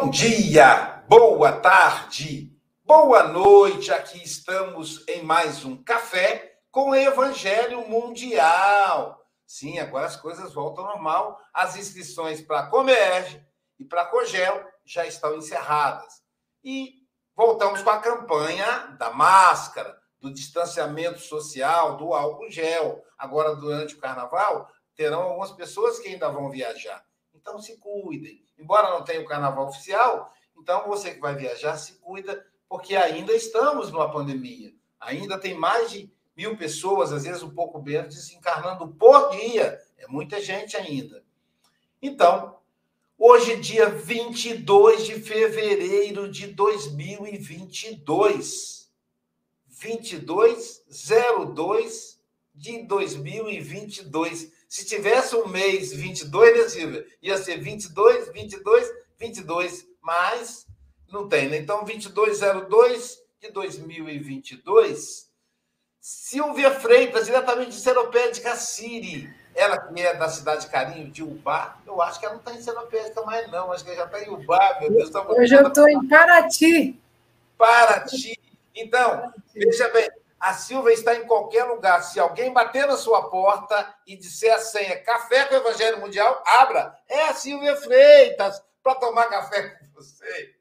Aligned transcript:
Bom 0.00 0.08
dia, 0.08 1.04
boa 1.06 1.52
tarde, 1.52 2.50
boa 2.86 3.24
noite. 3.24 3.92
Aqui 3.92 4.24
estamos 4.24 5.06
em 5.06 5.22
mais 5.22 5.62
um 5.62 5.76
café 5.76 6.58
com 6.70 6.94
Evangelho 6.94 7.86
Mundial. 7.86 9.22
Sim, 9.46 9.78
agora 9.78 10.06
as 10.06 10.16
coisas 10.16 10.54
voltam 10.54 10.86
ao 10.86 10.92
normal. 10.94 11.38
As 11.52 11.76
inscrições 11.76 12.40
para 12.40 12.60
a 12.60 12.66
Comerge 12.68 13.46
e 13.78 13.84
para 13.84 14.00
a 14.00 14.06
Cogel 14.06 14.64
já 14.86 15.04
estão 15.06 15.36
encerradas. 15.36 16.22
E 16.64 16.94
voltamos 17.36 17.82
com 17.82 17.90
a 17.90 18.00
campanha 18.00 18.96
da 18.98 19.10
máscara, 19.10 20.00
do 20.18 20.32
distanciamento 20.32 21.18
social, 21.18 21.98
do 21.98 22.14
álcool 22.14 22.50
gel. 22.50 23.04
Agora, 23.18 23.54
durante 23.54 23.96
o 23.96 24.00
carnaval, 24.00 24.66
terão 24.96 25.24
algumas 25.24 25.52
pessoas 25.52 25.98
que 25.98 26.08
ainda 26.08 26.30
vão 26.30 26.48
viajar. 26.48 27.04
Então, 27.40 27.60
se 27.60 27.76
cuidem 27.78 28.44
embora 28.60 28.90
não 28.90 29.02
tenha 29.02 29.22
o 29.22 29.26
carnaval 29.26 29.68
oficial, 29.68 30.32
então 30.56 30.86
você 30.86 31.14
que 31.14 31.20
vai 31.20 31.34
viajar, 31.34 31.76
se 31.76 31.94
cuida, 31.94 32.46
porque 32.68 32.94
ainda 32.94 33.34
estamos 33.34 33.90
numa 33.90 34.08
pandemia. 34.10 34.72
Ainda 35.00 35.38
tem 35.38 35.54
mais 35.54 35.90
de 35.90 36.12
mil 36.36 36.56
pessoas, 36.56 37.12
às 37.12 37.24
vezes 37.24 37.42
um 37.42 37.50
pouco 37.50 37.82
menos, 37.82 38.14
desencarnando 38.14 38.86
por 38.88 39.30
dia. 39.30 39.82
É 39.96 40.06
muita 40.06 40.40
gente 40.40 40.76
ainda. 40.76 41.24
Então, 42.02 42.58
hoje, 43.18 43.56
dia 43.56 43.88
22 43.88 45.06
de 45.06 45.18
fevereiro 45.20 46.30
de 46.30 46.48
2022. 46.48 48.78
2202 49.66 52.20
de 52.54 52.82
2022. 52.82 54.52
Se 54.70 54.84
tivesse 54.84 55.34
um 55.34 55.48
mês 55.48 55.92
22, 55.92 56.56
né, 56.56 56.68
Silvia? 56.68 57.06
Ia 57.20 57.36
ser 57.36 57.56
22, 57.56 58.32
22, 58.32 58.88
22, 59.18 59.84
mas 60.00 60.64
não 61.10 61.28
tem, 61.28 61.48
né? 61.48 61.56
Então, 61.56 61.84
2202 61.84 63.20
de 63.40 63.50
2022. 63.50 65.28
Silvia 66.00 66.70
Freitas, 66.70 67.26
diretamente 67.26 67.72
de 67.72 67.80
Seropédica 67.80 68.54
City. 68.54 69.28
Ela 69.56 69.76
que 69.76 70.00
é 70.00 70.14
da 70.14 70.28
cidade 70.28 70.66
de 70.66 70.68
Carinho, 70.68 71.10
de 71.10 71.24
Ubá. 71.24 71.76
Eu 71.84 72.00
acho 72.00 72.20
que 72.20 72.26
ela 72.26 72.34
não 72.36 72.40
está 72.40 72.52
em 72.52 72.62
Seropédica 72.62 73.22
mais, 73.22 73.50
não. 73.50 73.72
Acho 73.72 73.82
que 73.82 73.90
ela 73.90 73.98
já 73.98 74.06
está 74.06 74.22
em 74.22 74.30
Ubá, 74.30 74.78
meu 74.80 74.92
Deus. 74.92 75.10
Tá 75.10 75.26
eu 75.28 75.66
estou 75.66 75.88
em 75.88 76.06
Paraty. 76.06 76.96
Paraty. 77.58 78.38
Então, 78.72 79.32
veja 79.52 79.88
bem, 79.88 80.08
a 80.40 80.54
Silva 80.54 80.90
está 80.90 81.14
em 81.14 81.26
qualquer 81.26 81.64
lugar. 81.64 82.02
Se 82.02 82.18
alguém 82.18 82.50
bater 82.50 82.86
na 82.86 82.96
sua 82.96 83.28
porta 83.28 83.94
e 84.06 84.16
disser 84.16 84.54
a 84.54 84.58
senha 84.58 84.98
Café 85.02 85.44
com 85.44 85.54
o 85.54 85.58
Evangelho 85.58 86.00
Mundial, 86.00 86.42
abra. 86.46 86.98
É 87.06 87.28
a 87.28 87.34
Silvia 87.34 87.76
Freitas 87.76 88.62
para 88.82 88.94
tomar 88.94 89.26
café 89.26 89.68
com 89.68 89.86
você. 89.92 90.54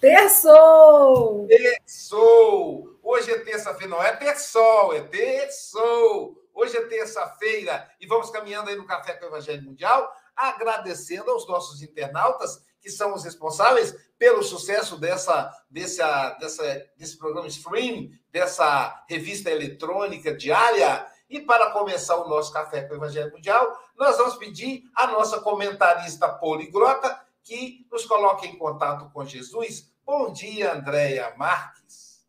Terçou! 0.00 1.46
Terçou! 1.46 2.98
Hoje 3.02 3.30
é 3.32 3.38
terça-feira, 3.38 3.88
não 3.88 4.02
é 4.02 4.14
terçol, 4.16 4.94
é 4.94 5.00
terçou. 5.00 6.36
Hoje 6.52 6.76
é 6.76 6.84
terça-feira 6.86 7.90
e 7.98 8.06
vamos 8.06 8.30
caminhando 8.30 8.70
aí 8.70 8.76
no 8.76 8.86
Café 8.86 9.14
com 9.14 9.24
o 9.24 9.28
Evangelho 9.28 9.62
Mundial, 9.62 10.14
agradecendo 10.36 11.30
aos 11.30 11.48
nossos 11.48 11.82
internautas 11.82 12.62
que 12.84 12.90
são 12.90 13.14
os 13.14 13.24
responsáveis 13.24 13.96
pelo 14.18 14.42
sucesso 14.42 15.00
dessa, 15.00 15.50
dessa, 15.70 16.36
dessa, 16.38 16.86
desse 16.98 17.16
programa 17.16 17.48
stream, 17.48 18.10
dessa 18.30 19.02
revista 19.08 19.50
eletrônica 19.50 20.36
diária. 20.36 21.06
E 21.30 21.40
para 21.40 21.70
começar 21.70 22.18
o 22.18 22.28
nosso 22.28 22.52
Café 22.52 22.82
com 22.82 22.92
o 22.92 22.96
Evangelho 22.98 23.32
Mundial, 23.32 23.74
nós 23.96 24.18
vamos 24.18 24.36
pedir 24.36 24.82
a 24.94 25.06
nossa 25.06 25.40
comentarista 25.40 26.28
poliglota 26.28 27.18
que 27.42 27.86
nos 27.90 28.04
coloque 28.04 28.46
em 28.46 28.58
contato 28.58 29.10
com 29.14 29.24
Jesus. 29.24 29.90
Bom 30.04 30.30
dia, 30.30 30.74
Andréia 30.74 31.32
Marques. 31.38 32.22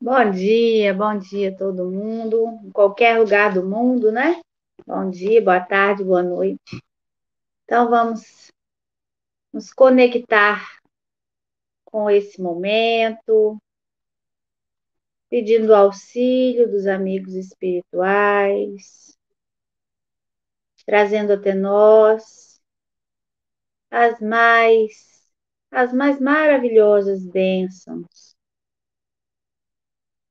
Bom 0.00 0.28
dia, 0.32 0.92
bom 0.92 1.16
dia 1.16 1.50
a 1.50 1.56
todo 1.56 1.88
mundo, 1.88 2.58
em 2.64 2.70
qualquer 2.72 3.20
lugar 3.20 3.54
do 3.54 3.64
mundo, 3.64 4.10
né? 4.10 4.40
Bom 4.84 5.08
dia, 5.08 5.40
boa 5.40 5.60
tarde, 5.60 6.02
boa 6.02 6.24
noite. 6.24 6.82
Então 7.64 7.88
vamos 7.88 8.45
nos 9.56 9.72
conectar 9.72 10.62
com 11.86 12.10
esse 12.10 12.42
momento, 12.42 13.56
pedindo 15.30 15.74
auxílio 15.74 16.70
dos 16.70 16.86
amigos 16.86 17.32
espirituais, 17.32 19.16
trazendo 20.84 21.32
até 21.32 21.54
nós 21.54 22.60
as 23.90 24.20
mais 24.20 25.26
as 25.70 25.90
mais 25.90 26.20
maravilhosas 26.20 27.26
bênçãos, 27.26 28.36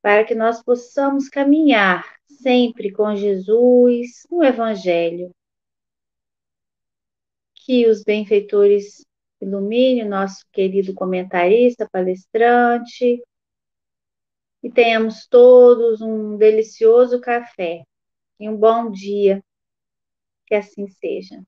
para 0.03 0.23
que 0.23 0.35
nós 0.35 0.61
possamos 0.61 1.27
caminhar 1.29 2.15
sempre 2.27 2.93
com 2.93 3.15
Jesus 3.15 4.21
no 4.29 4.43
Evangelho. 4.43 5.31
Que 7.65 7.87
os 7.87 8.03
benfeitores 8.03 9.03
ilumine 9.45 10.03
o 10.03 10.09
nosso 10.09 10.45
querido 10.51 10.93
comentarista, 10.93 11.87
palestrante, 11.91 13.23
e 14.63 14.71
tenhamos 14.71 15.27
todos 15.27 16.01
um 16.01 16.37
delicioso 16.37 17.21
café 17.21 17.83
e 18.39 18.49
um 18.49 18.57
bom 18.57 18.89
dia. 18.89 19.43
Que 20.47 20.55
assim 20.55 20.87
seja. 20.87 21.43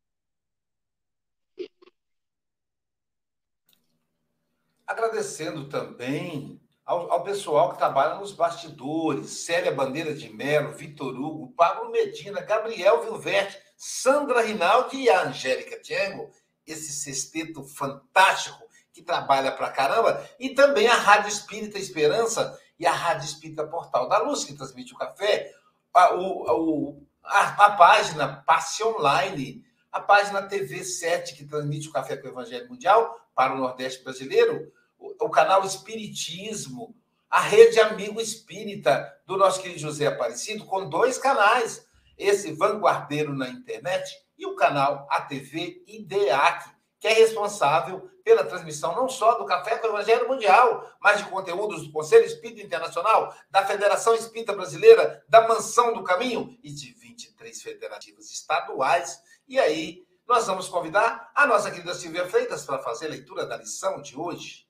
Agradecendo 4.85 5.67
também 5.67 6.61
ao, 6.85 7.11
ao, 7.11 7.23
pessoal 7.23 7.71
que 7.71 7.77
trabalha 7.77 8.19
nos 8.19 8.31
bastidores, 8.31 9.29
Célia 9.45 9.71
Bandeira 9.71 10.13
de 10.13 10.33
Mello, 10.33 10.73
Vitor 10.73 11.13
Hugo, 11.13 11.51
Pablo 11.53 11.91
Medina, 11.91 12.41
Gabriel 12.41 13.03
Vilverte, 13.03 13.61
Sandra 13.75 14.41
Rinaldi 14.41 14.97
e 14.97 15.09
a 15.09 15.23
Angélica 15.23 15.79
Tiengo, 15.81 16.31
esse 16.68 16.92
sexteto 16.92 17.64
fantástico 17.64 18.68
que 18.92 19.02
trabalha 19.02 19.52
pra 19.52 19.69
caramba, 19.69 20.28
e 20.40 20.50
também 20.50 20.88
a 20.88 20.96
Rádio 20.96 21.30
Espírita 21.30 21.78
Esperança 21.78 22.60
e 22.80 22.86
a 22.86 22.92
Rádio 22.92 23.25
Espírita 23.25 23.66
Portal 23.66 24.10
da 24.10 24.18
Luz, 24.18 24.44
que 24.44 24.54
transmite 24.54 24.94
o 24.94 24.98
café, 24.98 25.54
a, 25.94 26.16
o, 26.16 27.02
a, 27.24 27.66
a 27.66 27.72
página 27.72 28.44
Passe 28.46 28.84
Online, 28.84 29.64
a 29.92 30.00
página 30.00 30.42
TV 30.44 30.84
7, 30.84 31.36
que 31.36 31.46
transmite 31.46 31.90
o 31.90 31.92
Café 31.92 32.18
com 32.18 32.28
o 32.28 32.31
Evangelho 32.31 32.69
Mundial 32.69 33.19
para 33.34 33.54
o 33.54 33.58
Nordeste 33.58 34.04
brasileiro, 34.04 34.72
o, 34.98 35.25
o 35.25 35.30
canal 35.30 35.64
Espiritismo, 35.64 36.96
a 37.30 37.40
Rede 37.40 37.80
Amigo 37.80 38.22
Espírita 38.22 39.14
do 39.25 39.38
nosso 39.38 39.62
querido 39.62 39.80
José 39.80 40.08
Aparecido, 40.08 40.66
com 40.66 40.90
dois 40.90 41.18
canais, 41.18 41.86
esse 42.18 42.52
vanguardeiro 42.52 43.34
na 43.36 43.50
internet 43.50 44.26
e 44.38 44.45
o 44.45 44.56
canal 44.56 45.07
ATV 45.10 45.84
IDEAC, 45.88 46.69
que 47.00 47.07
é 47.07 47.13
responsável 47.13 48.10
pela 48.24 48.44
transmissão 48.44 48.94
não 48.95 49.07
só 49.07 49.38
do 49.38 49.45
Café 49.45 49.78
com 49.78 49.88
o 49.88 49.89
Evangelho 49.92 50.28
Mundial, 50.28 50.86
mas 51.01 51.19
de 51.19 51.30
conteúdos 51.30 51.86
do 51.86 51.94
Conselho 51.94 52.25
Espírita 52.25 52.62
Internacional, 52.62 53.34
da 53.50 53.66
Federação 53.66 54.13
Espírita 54.13 54.54
Brasileira, 54.54 55.24
da 55.30 55.48
Mansão 55.48 55.94
do 55.94 56.04
Caminho 56.04 56.57
e 56.62 56.72
de 56.72 56.92
23 56.94 57.62
federativas 57.62 58.30
estaduais. 58.30 59.22
E 59.48 59.57
aí, 59.57 60.06
nós 60.28 60.45
vamos 60.45 60.68
convidar 60.68 61.31
a 61.33 61.48
nossa 61.48 61.72
querida 61.72 61.94
Silvia 61.94 62.28
Freitas 62.28 62.66
para 62.66 62.80
fazer 62.80 63.06
a 63.06 63.12
leitura 63.12 63.45
da 63.45 63.56
lição 63.56 64.01
de 64.01 64.18
hoje. 64.18 64.68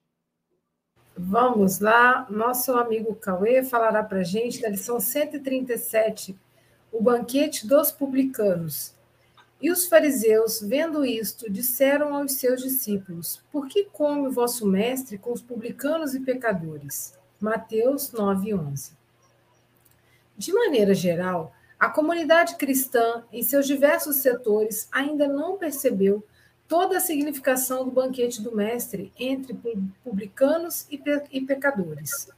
Vamos 1.18 1.80
lá, 1.80 2.28
nosso 2.30 2.74
amigo 2.74 3.16
Cauê 3.16 3.64
falará 3.64 4.04
para 4.04 4.20
a 4.20 4.24
gente 4.24 4.62
da 4.62 4.70
lição 4.70 5.00
137, 5.00 6.40
o 6.92 7.02
banquete 7.02 7.66
dos 7.66 7.92
publicanos. 7.92 8.97
E 9.60 9.72
os 9.72 9.88
fariseus, 9.88 10.62
vendo 10.62 11.04
isto, 11.04 11.50
disseram 11.50 12.16
aos 12.16 12.34
seus 12.34 12.62
discípulos: 12.62 13.42
Por 13.52 13.68
que 13.68 13.86
come 13.86 14.28
o 14.28 14.32
vosso 14.32 14.68
mestre 14.68 15.18
com 15.18 15.32
os 15.32 15.42
publicanos 15.42 16.14
e 16.14 16.20
pecadores? 16.20 17.18
Mateus 17.40 18.12
9:11. 18.12 18.92
De 20.38 20.54
maneira 20.54 20.94
geral, 20.94 21.52
a 21.80 21.90
comunidade 21.90 22.56
cristã, 22.56 23.24
em 23.32 23.42
seus 23.42 23.66
diversos 23.66 24.18
setores, 24.18 24.88
ainda 24.92 25.28
não 25.28 25.58
percebeu 25.58 26.24
toda 26.68 26.98
a 26.98 27.02
significação 27.02 27.86
do 27.86 27.92
banquete 27.92 28.42
do 28.42 28.56
Mestre 28.56 29.12
entre 29.18 29.58
publicanos 30.04 30.86
e 30.90 31.42
pecadores. 31.42 32.30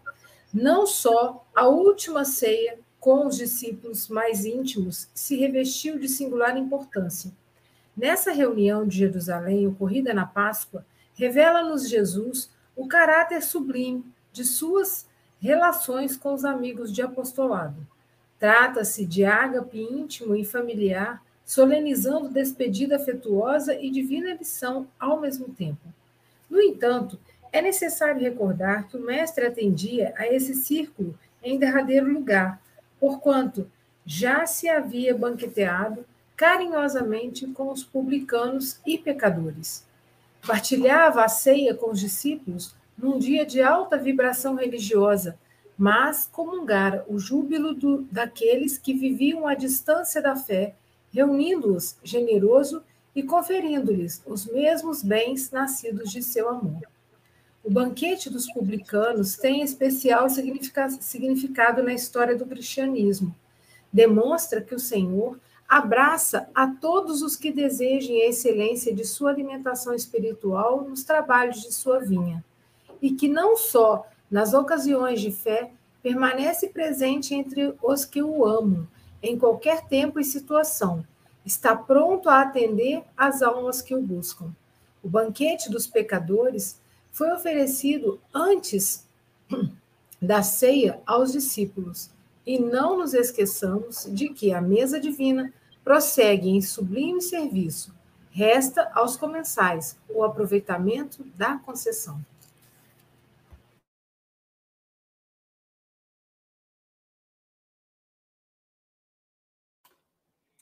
Não 0.53 0.85
só 0.85 1.45
a 1.53 1.67
última 1.67 2.23
ceia 2.23 2.79
com 2.99 3.27
os 3.27 3.37
discípulos 3.37 4.09
mais 4.09 4.45
íntimos 4.45 5.09
se 5.13 5.35
revestiu 5.37 5.97
de 5.97 6.07
singular 6.07 6.57
importância. 6.57 7.31
Nessa 7.95 8.31
reunião 8.31 8.87
de 8.87 8.97
Jerusalém, 8.97 9.67
ocorrida 9.67 10.13
na 10.13 10.25
Páscoa, 10.25 10.85
revela-nos 11.13 11.89
Jesus 11.89 12.49
o 12.75 12.87
caráter 12.87 13.41
sublime 13.41 14.05
de 14.31 14.43
suas 14.45 15.07
relações 15.39 16.17
com 16.17 16.33
os 16.33 16.45
amigos 16.45 16.91
de 16.91 17.01
apostolado. 17.01 17.85
Trata-se 18.37 19.05
de 19.05 19.25
ágape 19.25 19.79
íntimo 19.79 20.35
e 20.35 20.45
familiar, 20.45 21.21
solenizando 21.45 22.29
despedida 22.29 22.95
afetuosa 22.95 23.73
e 23.75 23.89
divina 23.89 24.33
lição 24.33 24.87
ao 24.99 25.19
mesmo 25.19 25.49
tempo. 25.49 25.81
No 26.49 26.61
entanto, 26.61 27.19
é 27.51 27.61
necessário 27.61 28.21
recordar 28.21 28.87
que 28.87 28.95
o 28.95 29.05
mestre 29.05 29.45
atendia 29.45 30.13
a 30.17 30.27
esse 30.27 30.53
círculo 30.53 31.17
em 31.43 31.57
derradeiro 31.57 32.11
lugar, 32.11 32.61
porquanto 32.99 33.69
já 34.05 34.45
se 34.45 34.67
havia 34.67 35.15
banqueteado 35.15 36.05
carinhosamente 36.35 37.45
com 37.47 37.71
os 37.71 37.83
publicanos 37.83 38.79
e 38.85 38.97
pecadores. 38.97 39.85
Partilhava 40.47 41.23
a 41.23 41.27
ceia 41.27 41.75
com 41.75 41.91
os 41.91 41.99
discípulos 41.99 42.73
num 42.97 43.19
dia 43.19 43.45
de 43.45 43.61
alta 43.61 43.97
vibração 43.97 44.55
religiosa, 44.55 45.37
mas 45.77 46.29
comungara 46.31 47.05
o 47.07 47.19
júbilo 47.19 47.73
do, 47.73 48.03
daqueles 48.11 48.77
que 48.77 48.93
viviam 48.93 49.47
à 49.47 49.53
distância 49.53 50.21
da 50.21 50.35
fé, 50.35 50.75
reunindo-os 51.11 51.97
generoso 52.03 52.83
e 53.15 53.23
conferindo-lhes 53.23 54.21
os 54.25 54.45
mesmos 54.45 55.01
bens 55.03 55.51
nascidos 55.51 56.11
de 56.11 56.21
seu 56.21 56.49
amor. 56.49 56.81
O 57.63 57.69
banquete 57.69 58.29
dos 58.29 58.51
publicanos 58.51 59.35
tem 59.35 59.61
especial 59.61 60.27
significado 60.29 61.83
na 61.83 61.93
história 61.93 62.35
do 62.35 62.45
cristianismo. 62.45 63.35
Demonstra 63.91 64.61
que 64.61 64.73
o 64.73 64.79
Senhor 64.79 65.37
abraça 65.67 66.49
a 66.55 66.67
todos 66.67 67.21
os 67.21 67.35
que 67.35 67.51
desejem 67.51 68.23
a 68.23 68.29
excelência 68.29 68.93
de 68.93 69.03
sua 69.03 69.29
alimentação 69.29 69.93
espiritual 69.93 70.83
nos 70.83 71.03
trabalhos 71.03 71.61
de 71.61 71.71
sua 71.73 71.99
vinha, 71.99 72.43
e 73.01 73.11
que 73.11 73.27
não 73.27 73.55
só 73.55 74.07
nas 74.31 74.53
ocasiões 74.53 75.21
de 75.21 75.31
fé 75.31 75.71
permanece 76.01 76.69
presente 76.69 77.35
entre 77.35 77.75
os 77.83 78.05
que 78.05 78.23
o 78.23 78.45
amam, 78.45 78.87
em 79.21 79.37
qualquer 79.37 79.85
tempo 79.85 80.19
e 80.19 80.23
situação, 80.23 81.05
está 81.45 81.75
pronto 81.75 82.29
a 82.29 82.41
atender 82.41 83.03
às 83.17 83.41
almas 83.41 83.81
que 83.81 83.93
o 83.93 84.01
buscam. 84.01 84.51
O 85.03 85.09
banquete 85.09 85.69
dos 85.69 85.85
pecadores 85.85 86.79
foi 87.11 87.31
oferecido 87.31 88.19
antes 88.33 89.07
da 90.21 90.43
ceia 90.43 91.01
aos 91.05 91.31
discípulos. 91.31 92.11
E 92.45 92.57
não 92.59 92.97
nos 92.97 93.13
esqueçamos 93.13 94.07
de 94.11 94.29
que 94.29 94.51
a 94.51 94.61
mesa 94.61 94.99
divina 94.99 95.53
prossegue 95.83 96.49
em 96.49 96.61
sublime 96.61 97.21
serviço. 97.21 97.93
Resta 98.31 98.91
aos 98.93 99.17
comensais 99.17 99.97
o 100.09 100.23
aproveitamento 100.23 101.23
da 101.35 101.57
concessão. 101.57 102.23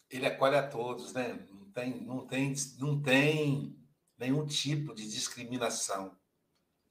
Ele 0.10 0.26
acolhe 0.26 0.56
a 0.56 0.68
todos, 0.68 1.14
né? 1.14 1.46
Não 1.52 1.70
tem, 1.72 2.02
não 2.02 2.26
tem, 2.26 2.54
não 2.80 3.02
tem 3.02 3.78
nenhum 4.18 4.46
tipo 4.46 4.96
de 4.96 5.08
discriminação. 5.08 6.18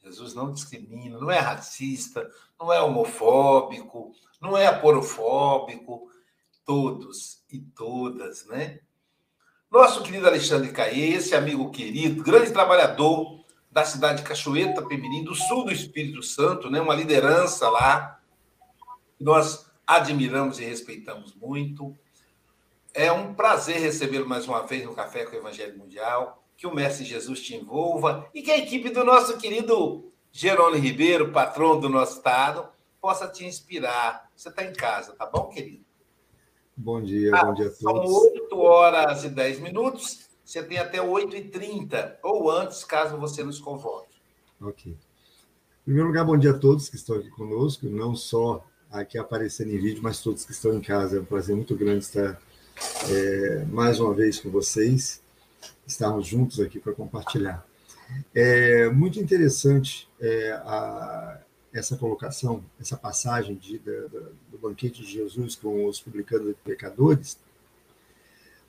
Jesus 0.07 0.35
não 0.35 0.53
discrimina, 0.53 1.19
não 1.19 1.31
é 1.31 1.41
racista, 1.41 2.31
não 2.61 2.73
é 2.73 2.81
homofóbico, 2.81 4.13
não 4.41 4.57
é 4.57 4.65
aporofóbico, 4.67 6.09
todos 6.65 7.43
e 7.51 7.59
todas, 7.59 8.47
né? 8.47 8.79
Nosso 9.69 10.05
querido 10.05 10.29
Alexandre 10.29 10.71
Caê, 10.71 11.15
esse 11.15 11.35
amigo 11.35 11.73
querido, 11.73 12.23
grande 12.23 12.53
trabalhador 12.53 13.45
da 13.69 13.85
cidade 13.85 14.23
de 14.23 14.29
Cachoeira 14.29 14.81
Pemirim, 14.87 15.25
do 15.25 15.35
sul 15.35 15.65
do 15.65 15.73
Espírito 15.73 16.23
Santo, 16.23 16.71
né? 16.71 16.81
uma 16.81 16.95
liderança 16.95 17.69
lá, 17.69 18.21
que 19.19 19.25
nós 19.25 19.69
admiramos 19.85 20.61
e 20.61 20.65
respeitamos 20.65 21.35
muito. 21.35 21.99
É 22.95 23.11
um 23.11 23.35
prazer 23.35 23.81
recebê-lo 23.81 24.29
mais 24.29 24.47
uma 24.47 24.65
vez 24.65 24.85
no 24.85 24.95
Café 24.95 25.25
com 25.25 25.35
o 25.35 25.39
Evangelho 25.39 25.77
Mundial 25.77 26.46
que 26.57 26.67
o 26.67 26.75
Mestre 26.75 27.05
Jesus 27.05 27.41
te 27.41 27.55
envolva 27.55 28.29
e 28.35 28.43
que 28.43 28.51
a 28.51 28.59
equipe 28.59 28.91
do 28.91 29.05
nosso 29.05 29.37
querido 29.37 30.11
Jerônimo 30.33 30.83
Ribeiro, 30.83 31.33
patrão 31.33 31.79
do 31.79 31.89
nosso 31.89 32.17
estado, 32.17 32.67
possa 33.01 33.29
te 33.29 33.45
inspirar. 33.45 34.31
Você 34.35 34.49
está 34.49 34.65
em 34.65 34.73
casa, 34.73 35.13
tá 35.13 35.27
bom, 35.27 35.49
querido? 35.49 35.85
Bom 36.77 37.01
dia, 37.03 37.31
ah, 37.35 37.45
bom 37.45 37.55
dia 37.55 37.69
a 37.69 37.71
todos. 37.71 38.11
São 38.11 38.23
8 38.33 38.59
horas 38.59 39.25
e 39.25 39.29
10 39.29 39.61
minutos. 39.61 40.27
Você 40.45 40.63
tem 40.63 40.79
até 40.79 40.99
8h30, 40.99 42.17
ou 42.23 42.51
antes, 42.51 42.85
caso 42.85 43.17
você 43.17 43.43
nos 43.43 43.59
convoque. 43.59 44.15
Ok. 44.61 44.93
Em 44.93 45.85
primeiro 45.85 46.09
lugar, 46.09 46.25
bom 46.25 46.37
dia 46.37 46.53
a 46.53 46.59
todos 46.59 46.89
que 46.89 46.97
estão 46.97 47.17
aqui 47.17 47.31
conosco, 47.31 47.87
não 47.87 48.15
só 48.15 48.65
aqui 48.91 49.19
aparecendo 49.19 49.73
em 49.73 49.79
vídeo, 49.79 50.03
mas 50.03 50.21
todos 50.21 50.45
que 50.45 50.53
estão 50.53 50.75
em 50.75 50.81
casa. 50.81 51.17
É 51.17 51.21
um 51.21 51.25
prazer 51.25 51.57
muito 51.57 51.75
grande 51.75 52.05
estar 52.05 52.41
é, 53.11 53.65
mais 53.67 53.99
uma 53.99 54.13
vez 54.15 54.39
com 54.39 54.51
vocês 54.51 55.23
estarmos 55.87 56.27
juntos 56.27 56.61
aqui 56.61 56.79
para 56.79 56.93
compartilhar. 56.93 57.67
É 58.35 58.89
muito 58.91 59.19
interessante 59.19 60.09
é, 60.21 60.53
a, 60.53 61.41
essa 61.73 61.97
colocação, 61.97 62.65
essa 62.81 62.97
passagem 62.97 63.57
de, 63.57 63.79
do 63.79 64.59
banquete 64.61 65.03
de 65.03 65.11
Jesus 65.11 65.55
com 65.55 65.87
os 65.87 66.01
publicanos 66.01 66.51
e 66.51 66.55
pecadores, 66.55 67.39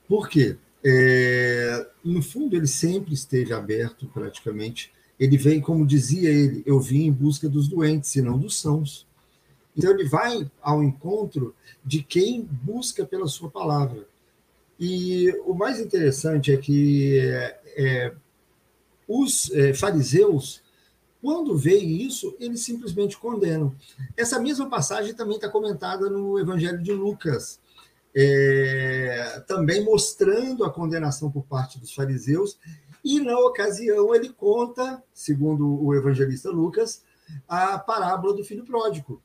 porque, 0.08 0.56
é, 0.82 1.86
no 2.02 2.22
fundo, 2.22 2.56
ele 2.56 2.66
sempre 2.66 3.12
esteve 3.12 3.52
aberto, 3.52 4.06
praticamente. 4.06 4.90
Ele 5.20 5.36
vem, 5.36 5.60
como 5.60 5.86
dizia 5.86 6.30
ele, 6.30 6.62
eu 6.64 6.80
vim 6.80 7.04
em 7.04 7.12
busca 7.12 7.48
dos 7.48 7.68
doentes 7.68 8.16
e 8.16 8.22
não 8.22 8.38
dos 8.38 8.58
sãos. 8.58 9.06
Então, 9.76 9.90
ele 9.90 10.08
vai 10.08 10.50
ao 10.62 10.82
encontro 10.82 11.54
de 11.84 12.02
quem 12.02 12.42
busca 12.42 13.04
pela 13.04 13.26
sua 13.26 13.50
palavra. 13.50 14.06
E 14.78 15.30
o 15.44 15.54
mais 15.54 15.80
interessante 15.80 16.52
é 16.52 16.56
que 16.56 17.18
é, 17.18 17.60
é, 17.76 18.14
os 19.06 19.50
é, 19.52 19.74
fariseus 19.74 20.62
quando 21.20 21.56
veem 21.56 22.02
isso, 22.02 22.36
eles 22.38 22.60
simplesmente 22.60 23.18
condenam. 23.18 23.74
Essa 24.16 24.38
mesma 24.38 24.68
passagem 24.68 25.14
também 25.14 25.34
está 25.34 25.48
comentada 25.48 26.08
no 26.08 26.38
Evangelho 26.38 26.80
de 26.80 26.92
Lucas, 26.92 27.60
é, 28.14 29.42
também 29.46 29.84
mostrando 29.84 30.64
a 30.64 30.70
condenação 30.70 31.30
por 31.30 31.44
parte 31.44 31.78
dos 31.78 31.92
fariseus, 31.92 32.58
e 33.04 33.20
na 33.20 33.36
ocasião 33.38 34.14
ele 34.14 34.28
conta, 34.28 35.02
segundo 35.12 35.82
o 35.84 35.94
evangelista 35.94 36.50
Lucas, 36.50 37.02
a 37.48 37.78
parábola 37.78 38.34
do 38.34 38.44
filho 38.44 38.64
pródigo. 38.64 39.22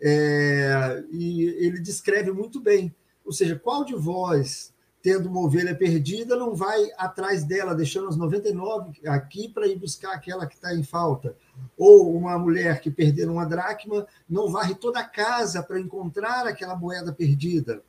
É, 0.00 1.04
e 1.10 1.44
ele 1.58 1.80
descreve 1.80 2.30
muito 2.30 2.60
bem, 2.60 2.94
ou 3.24 3.32
seja, 3.32 3.58
qual 3.58 3.84
de 3.84 3.94
vós 3.94 4.72
tendo 5.06 5.28
uma 5.28 5.42
ovelha 5.42 5.72
perdida, 5.72 6.34
não 6.34 6.52
vai 6.52 6.90
atrás 6.98 7.44
dela, 7.44 7.76
deixando 7.76 8.08
as 8.08 8.16
99 8.16 9.06
aqui 9.06 9.48
para 9.48 9.68
ir 9.68 9.78
buscar 9.78 10.12
aquela 10.12 10.48
que 10.48 10.56
está 10.56 10.74
em 10.74 10.82
falta. 10.82 11.36
Ou 11.78 12.12
uma 12.16 12.36
mulher 12.36 12.80
que 12.80 12.90
perdeu 12.90 13.30
uma 13.30 13.46
dracma, 13.46 14.04
não 14.28 14.50
varre 14.50 14.74
toda 14.74 14.98
a 14.98 15.04
casa 15.04 15.62
para 15.62 15.78
encontrar 15.78 16.48
aquela 16.48 16.74
moeda 16.74 17.12
perdida. 17.12 17.84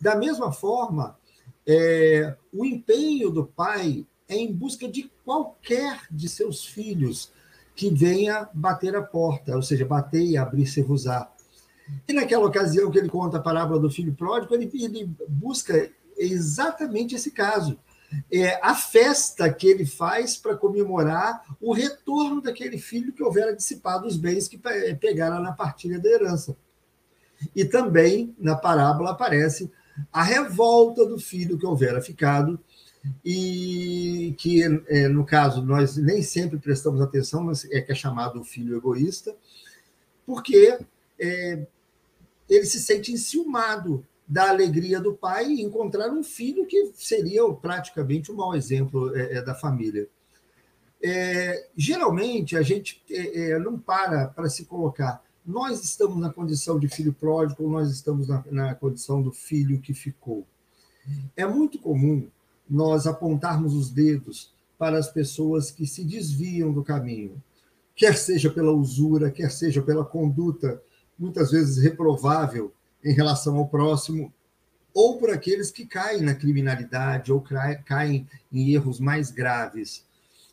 Da 0.00 0.16
mesma 0.16 0.52
forma, 0.52 1.18
é, 1.66 2.34
o 2.50 2.64
empenho 2.64 3.30
do 3.30 3.44
pai 3.44 4.06
é 4.26 4.34
em 4.34 4.50
busca 4.50 4.88
de 4.88 5.12
qualquer 5.22 6.00
de 6.10 6.30
seus 6.30 6.64
filhos 6.64 7.30
que 7.76 7.90
venha 7.90 8.48
bater 8.54 8.96
a 8.96 9.02
porta, 9.02 9.54
ou 9.54 9.62
seja, 9.62 9.84
bater 9.84 10.22
e 10.22 10.38
abrir-se-vos-á. 10.38 11.30
E 12.08 12.12
naquela 12.14 12.46
ocasião 12.46 12.90
que 12.90 12.96
ele 12.96 13.10
conta 13.10 13.36
a 13.36 13.42
parábola 13.42 13.78
do 13.78 13.90
filho 13.90 14.14
pródigo, 14.14 14.54
ele, 14.54 14.70
ele 14.72 15.14
busca 15.28 15.92
exatamente 16.16 17.14
esse 17.14 17.30
caso. 17.30 17.78
É 18.30 18.60
a 18.64 18.74
festa 18.74 19.52
que 19.52 19.66
ele 19.66 19.84
faz 19.84 20.36
para 20.36 20.56
comemorar 20.56 21.42
o 21.60 21.72
retorno 21.72 22.40
daquele 22.40 22.78
filho 22.78 23.12
que 23.12 23.22
houvera 23.22 23.54
dissipado 23.54 24.06
os 24.06 24.16
bens 24.16 24.46
que 24.46 24.56
pegara 25.00 25.40
na 25.40 25.52
partilha 25.52 25.98
da 25.98 26.08
herança. 26.08 26.56
E 27.54 27.64
também 27.64 28.34
na 28.38 28.54
parábola 28.54 29.10
aparece 29.10 29.70
a 30.12 30.22
revolta 30.22 31.04
do 31.04 31.18
filho 31.18 31.58
que 31.58 31.66
houvera 31.66 32.00
ficado 32.00 32.58
e 33.24 34.34
que, 34.38 34.62
é, 34.88 35.08
no 35.08 35.24
caso, 35.24 35.62
nós 35.62 35.96
nem 35.96 36.22
sempre 36.22 36.58
prestamos 36.58 37.00
atenção, 37.00 37.42
mas 37.42 37.64
é 37.70 37.80
que 37.80 37.92
é 37.92 37.94
chamado 37.94 38.40
o 38.40 38.44
filho 38.44 38.76
egoísta, 38.76 39.34
porque 40.24 40.78
é, 41.18 41.66
ele 42.48 42.64
se 42.64 42.80
sente 42.80 43.12
enciumado 43.12 44.06
da 44.26 44.48
alegria 44.48 45.00
do 45.00 45.14
pai 45.14 45.50
e 45.50 45.62
encontrar 45.62 46.10
um 46.10 46.22
filho 46.22 46.66
que 46.66 46.92
seria 46.94 47.42
praticamente 47.52 48.32
um 48.32 48.36
mau 48.36 48.54
exemplo 48.54 49.14
é, 49.14 49.34
é, 49.34 49.42
da 49.42 49.54
família. 49.54 50.08
É, 51.02 51.68
geralmente, 51.76 52.56
a 52.56 52.62
gente 52.62 53.02
é, 53.10 53.50
é, 53.50 53.58
não 53.58 53.78
para 53.78 54.28
para 54.28 54.48
se 54.48 54.64
colocar. 54.64 55.22
Nós 55.44 55.84
estamos 55.84 56.18
na 56.18 56.32
condição 56.32 56.78
de 56.78 56.88
filho 56.88 57.12
pródigo 57.12 57.68
nós 57.68 57.90
estamos 57.90 58.28
na, 58.28 58.42
na 58.50 58.74
condição 58.74 59.20
do 59.20 59.30
filho 59.30 59.80
que 59.80 59.92
ficou. 59.92 60.46
É 61.36 61.46
muito 61.46 61.78
comum 61.78 62.26
nós 62.68 63.06
apontarmos 63.06 63.74
os 63.74 63.90
dedos 63.90 64.50
para 64.78 64.98
as 64.98 65.08
pessoas 65.08 65.70
que 65.70 65.86
se 65.86 66.02
desviam 66.02 66.72
do 66.72 66.82
caminho, 66.82 67.42
quer 67.94 68.16
seja 68.16 68.50
pela 68.50 68.72
usura, 68.72 69.30
quer 69.30 69.50
seja 69.50 69.82
pela 69.82 70.04
conduta 70.04 70.82
muitas 71.18 71.50
vezes 71.50 71.76
reprovável 71.82 72.72
em 73.04 73.12
relação 73.12 73.56
ao 73.56 73.68
próximo, 73.68 74.32
ou 74.94 75.18
por 75.18 75.30
aqueles 75.30 75.70
que 75.70 75.84
caem 75.84 76.22
na 76.22 76.34
criminalidade 76.34 77.32
ou 77.32 77.44
caem 77.84 78.28
em 78.52 78.72
erros 78.72 79.00
mais 79.00 79.30
graves. 79.30 80.04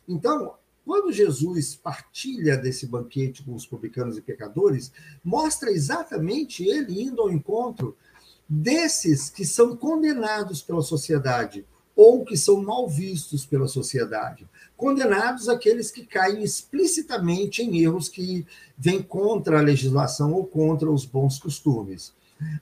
Então, 0.08 0.54
quando 0.84 1.12
Jesus 1.12 1.76
partilha 1.76 2.56
desse 2.56 2.86
banquete 2.86 3.44
com 3.44 3.54
os 3.54 3.64
publicanos 3.64 4.18
e 4.18 4.20
pecadores, 4.20 4.92
mostra 5.22 5.70
exatamente 5.70 6.64
ele 6.64 7.00
indo 7.00 7.22
ao 7.22 7.30
encontro 7.30 7.96
desses 8.48 9.30
que 9.30 9.44
são 9.44 9.76
condenados 9.76 10.60
pela 10.60 10.82
sociedade 10.82 11.64
ou 11.94 12.24
que 12.24 12.36
são 12.36 12.62
mal 12.62 12.88
vistos 12.88 13.46
pela 13.46 13.68
sociedade. 13.68 14.48
Condenados 14.76 15.48
aqueles 15.48 15.90
que 15.90 16.04
caem 16.04 16.42
explicitamente 16.42 17.62
em 17.62 17.78
erros 17.80 18.08
que 18.08 18.44
vêm 18.76 19.02
contra 19.02 19.58
a 19.58 19.62
legislação 19.62 20.32
ou 20.32 20.44
contra 20.44 20.90
os 20.90 21.04
bons 21.04 21.38
costumes. 21.38 22.12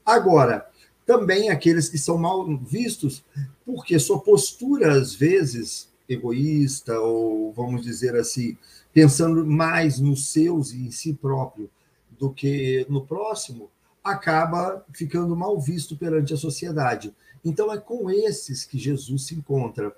Agora, 0.04 0.66
também 1.06 1.50
aqueles 1.50 1.88
que 1.88 1.99
são 1.99 2.16
mal 2.16 2.46
vistos, 2.58 3.25
porque 3.64 3.99
sua 3.99 4.20
postura, 4.20 4.92
às 4.92 5.14
vezes, 5.14 5.88
egoísta, 6.08 6.99
ou 7.00 7.52
vamos 7.52 7.82
dizer 7.82 8.16
assim, 8.16 8.56
pensando 8.92 9.44
mais 9.44 9.99
nos 9.99 10.28
seus 10.28 10.72
e 10.72 10.87
em 10.87 10.90
si 10.90 11.14
próprio 11.14 11.70
do 12.18 12.30
que 12.30 12.87
no 12.88 13.06
próximo, 13.06 13.70
acaba 14.04 14.84
ficando 14.92 15.34
mal 15.37 15.58
visto 15.60 15.96
perante 15.96 16.34
a 16.34 16.37
sociedade. 16.37 17.14
Então, 17.44 17.72
é 17.72 17.78
com 17.78 18.10
esses 18.10 18.64
que 18.64 18.78
Jesus 18.78 19.26
se 19.26 19.34
encontra. 19.34 19.94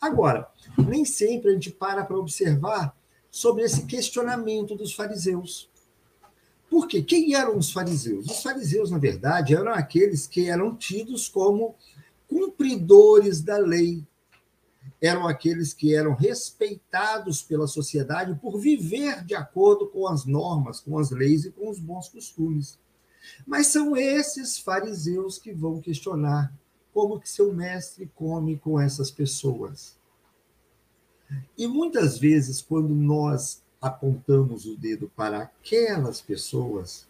Agora, 0.00 0.48
nem 0.76 1.04
sempre 1.04 1.50
a 1.50 1.54
gente 1.54 1.70
para 1.70 2.04
para 2.04 2.18
observar 2.18 2.96
sobre 3.30 3.62
esse 3.62 3.86
questionamento 3.86 4.74
dos 4.74 4.92
fariseus. 4.92 5.70
Por 6.72 6.88
quê? 6.88 7.02
Quem 7.02 7.34
eram 7.34 7.58
os 7.58 7.70
fariseus? 7.70 8.24
Os 8.24 8.42
fariseus, 8.42 8.90
na 8.90 8.96
verdade, 8.96 9.54
eram 9.54 9.72
aqueles 9.72 10.26
que 10.26 10.48
eram 10.48 10.74
tidos 10.74 11.28
como 11.28 11.74
cumpridores 12.26 13.42
da 13.42 13.58
lei. 13.58 14.02
Eram 14.98 15.28
aqueles 15.28 15.74
que 15.74 15.94
eram 15.94 16.14
respeitados 16.14 17.42
pela 17.42 17.66
sociedade 17.66 18.38
por 18.40 18.58
viver 18.58 19.22
de 19.22 19.34
acordo 19.34 19.86
com 19.86 20.08
as 20.08 20.24
normas, 20.24 20.80
com 20.80 20.98
as 20.98 21.10
leis 21.10 21.44
e 21.44 21.50
com 21.50 21.68
os 21.68 21.78
bons 21.78 22.08
costumes. 22.08 22.78
Mas 23.46 23.66
são 23.66 23.94
esses 23.94 24.58
fariseus 24.58 25.36
que 25.38 25.52
vão 25.52 25.78
questionar 25.78 26.50
como 26.90 27.20
que 27.20 27.28
seu 27.28 27.52
mestre 27.52 28.10
come 28.14 28.56
com 28.56 28.80
essas 28.80 29.10
pessoas. 29.10 29.98
E 31.58 31.66
muitas 31.66 32.16
vezes, 32.16 32.62
quando 32.62 32.94
nós 32.94 33.62
apontamos 33.82 34.64
o 34.64 34.76
dedo 34.76 35.10
para 35.16 35.40
aquelas 35.40 36.20
pessoas, 36.20 37.04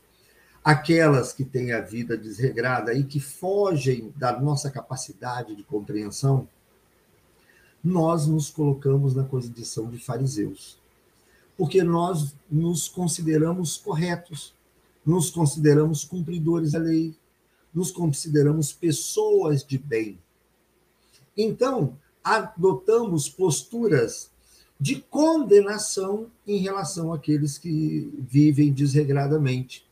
aquelas 0.65 1.35
que 1.35 1.45
têm 1.45 1.73
a 1.73 1.81
vida 1.83 2.17
desregrada 2.17 2.95
e 2.95 3.05
que 3.05 3.21
fogem 3.21 4.11
da 4.17 4.41
nossa 4.41 4.71
capacidade 4.71 5.55
de 5.55 5.63
compreensão, 5.63 6.49
nós 7.85 8.27
nos 8.27 8.49
colocamos 8.49 9.15
na 9.15 9.25
condição 9.25 9.91
de 9.91 9.99
fariseus. 9.99 10.79
Porque 11.59 11.83
nós 11.83 12.35
nos 12.51 12.89
consideramos 12.89 13.77
corretos, 13.77 14.55
nos 15.05 15.31
consideramos 15.31 16.05
cumpridores 16.05 16.73
da 16.73 16.79
lei, 16.79 17.15
nos 17.75 17.91
consideramos 17.91 18.73
pessoas 18.73 19.63
de 19.63 19.77
bem. 19.77 20.19
Então, 21.37 21.99
adotamos 22.25 23.29
posturas 23.29 24.32
de 24.79 24.97
condenação 24.97 26.31
em 26.47 26.59
relação 26.59 27.13
àqueles 27.13 27.59
que 27.59 28.13
vivem 28.19 28.73
desregradamente. 28.73 29.87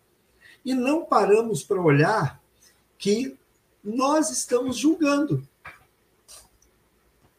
E 0.65 0.75
não 0.75 1.05
paramos 1.05 1.63
para 1.63 1.81
olhar 1.81 2.41
que 2.99 3.37
nós 3.83 4.31
estamos 4.31 4.77
julgando. 4.77 5.47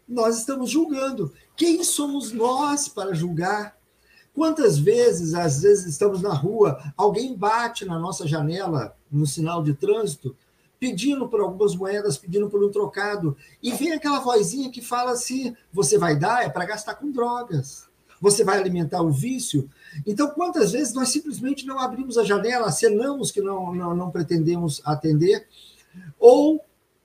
Nós 0.07 0.39
estamos 0.39 0.69
julgando. 0.69 1.33
Quem 1.55 1.83
somos 1.83 2.31
nós 2.31 2.87
para 2.87 3.13
julgar? 3.13 3.77
Quantas 4.33 4.77
vezes, 4.77 5.33
às 5.33 5.61
vezes, 5.61 5.85
estamos 5.85 6.21
na 6.21 6.33
rua, 6.33 6.81
alguém 6.95 7.35
bate 7.35 7.85
na 7.85 7.99
nossa 7.99 8.25
janela 8.25 8.95
no 9.11 9.27
sinal 9.27 9.61
de 9.61 9.73
trânsito, 9.73 10.35
pedindo 10.81 11.29
por 11.29 11.39
algumas 11.39 11.75
moedas, 11.75 12.17
pedindo 12.17 12.49
por 12.49 12.63
um 12.63 12.71
trocado. 12.71 13.37
E 13.61 13.71
vem 13.71 13.91
aquela 13.91 14.19
vozinha 14.19 14.71
que 14.71 14.81
fala 14.81 15.11
assim: 15.11 15.55
você 15.71 15.95
vai 15.95 16.17
dar 16.17 16.43
é 16.43 16.49
para 16.49 16.65
gastar 16.65 16.95
com 16.95 17.11
drogas. 17.11 17.87
Você 18.19 18.43
vai 18.43 18.57
alimentar 18.57 19.01
o 19.01 19.11
vício. 19.11 19.69
Então, 20.05 20.31
quantas 20.31 20.71
vezes 20.71 20.93
nós 20.93 21.09
simplesmente 21.09 21.65
não 21.67 21.79
abrimos 21.79 22.17
a 22.17 22.23
janela, 22.23 22.67
acenamos 22.67 23.31
que 23.31 23.41
não, 23.41 23.73
não, 23.73 23.95
não 23.95 24.11
pretendemos 24.11 24.81
atender, 24.83 25.47
ou 26.19 26.63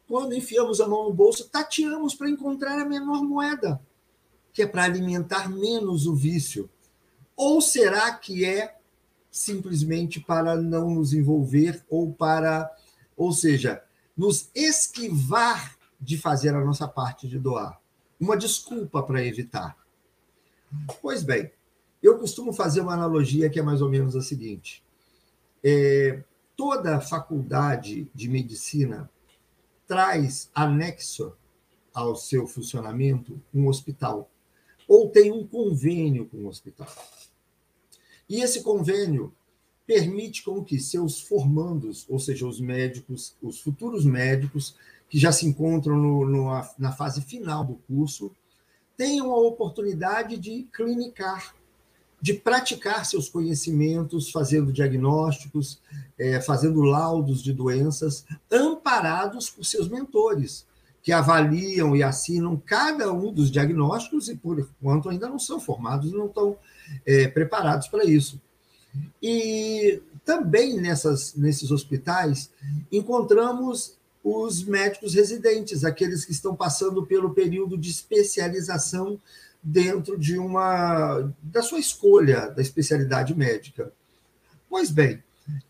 quando 0.09 0.35
enfiamos 0.35 0.81
a 0.81 0.89
mão 0.89 1.05
no 1.05 1.13
bolso, 1.13 1.49
tateamos 1.49 2.15
para 2.15 2.31
encontrar 2.31 2.79
a 2.79 2.85
menor 2.85 3.23
moeda, 3.23 3.81
que 4.53 4.63
é 4.63 4.67
para 4.67 4.85
alimentar 4.85 5.51
menos 5.51 6.07
o 6.07 6.15
vício. 6.15 6.69
Ou 7.35 7.61
será 7.61 8.13
que 8.13 8.45
é 8.45 8.77
simplesmente 9.31 10.21
para 10.21 10.57
não 10.57 10.91
nos 10.91 11.13
envolver 11.13 11.83
ou 11.91 12.13
para 12.13 12.71
ou 13.17 13.33
seja, 13.33 13.83
nos 14.17 14.51
esquivar 14.55 15.77
de 16.01 16.19
fazer 16.19 16.55
a 16.55 16.65
nossa 16.65 16.87
parte 16.87 17.27
de 17.27 17.39
doar. 17.39 17.81
Uma 18.19 18.37
desculpa 18.37 19.03
para 19.03 19.25
evitar. 19.25 19.77
Pois 21.01 21.23
bem, 21.23 21.51
eu 22.03 22.19
costumo 22.19 22.53
fazer 22.53 22.81
uma 22.81 22.95
analogia 22.95 23.49
que 23.49 23.59
é 23.59 23.63
mais 23.63 23.81
ou 23.81 23.89
menos 23.89 24.15
a 24.17 24.23
seguinte: 24.23 24.85
é, 25.63 26.23
toda 26.57 27.01
faculdade 27.01 28.11
de 28.15 28.29
medicina 28.29 29.11
traz 29.87 30.51
anexo 30.55 31.35
ao 31.95 32.15
seu 32.17 32.47
funcionamento 32.47 33.41
um 33.55 33.69
hospital, 33.69 34.31
ou 34.87 35.09
tem 35.09 35.33
um 35.33 35.47
convênio 35.47 36.27
com 36.27 36.39
o 36.39 36.45
um 36.45 36.49
hospital. 36.49 36.89
E 38.29 38.43
esse 38.43 38.63
convênio 38.63 39.33
permite 39.87 40.43
com 40.43 40.65
que 40.65 40.79
seus 40.79 41.21
formandos, 41.21 42.05
ou 42.09 42.19
seja, 42.19 42.47
os 42.47 42.61
médicos, 42.61 43.37
os 43.41 43.61
futuros 43.61 44.05
médicos 44.05 44.75
que 45.09 45.19
já 45.19 45.31
se 45.31 45.47
encontram 45.47 45.97
no, 45.97 46.27
no, 46.27 46.65
na 46.79 46.93
fase 46.93 47.23
final 47.23 47.65
do 47.65 47.75
curso, 47.87 48.33
tenham 48.97 49.31
a 49.31 49.37
oportunidade 49.37 50.37
de 50.37 50.67
clinicar, 50.73 51.55
de 52.21 52.35
praticar 52.35 53.07
seus 53.07 53.29
conhecimentos, 53.29 54.31
fazendo 54.31 54.73
diagnósticos, 54.73 55.81
é, 56.19 56.41
fazendo 56.41 56.81
laudos 56.81 57.43
de 57.43 57.53
doenças, 57.53 58.25
amparados 58.51 59.49
por 59.49 59.65
seus 59.65 59.89
mentores, 59.89 60.67
que 61.03 61.13
avaliam 61.13 61.95
e 61.95 62.03
assinam 62.03 62.61
cada 62.67 63.13
um 63.13 63.33
dos 63.33 63.49
diagnósticos 63.49 64.29
e, 64.29 64.35
por 64.35 64.59
enquanto, 64.59 65.09
ainda 65.09 65.29
não 65.29 65.39
são 65.39 65.61
formados, 65.61 66.11
não 66.11 66.27
estão 66.27 66.57
é, 67.07 67.29
preparados 67.29 67.87
para 67.87 68.05
isso. 68.05 68.41
E 69.23 70.03
também 70.25 70.81
nessas, 70.81 71.35
nesses 71.35 71.71
hospitais 71.71 72.51
encontramos 72.91 73.97
os 74.23 74.65
médicos 74.65 75.15
residentes, 75.15 75.85
aqueles 75.85 76.25
que 76.25 76.33
estão 76.33 76.57
passando 76.57 77.07
pelo 77.07 77.33
período 77.33 77.79
de 77.79 77.91
especialização 77.91 79.21
dentro 79.63 80.19
de 80.19 80.37
uma 80.39 81.33
da 81.43 81.63
sua 81.63 81.79
escolha 81.79 82.49
da 82.51 82.61
especialidade 82.61 83.35
médica. 83.35 83.93
Pois 84.69 84.91
bem, 84.91 85.23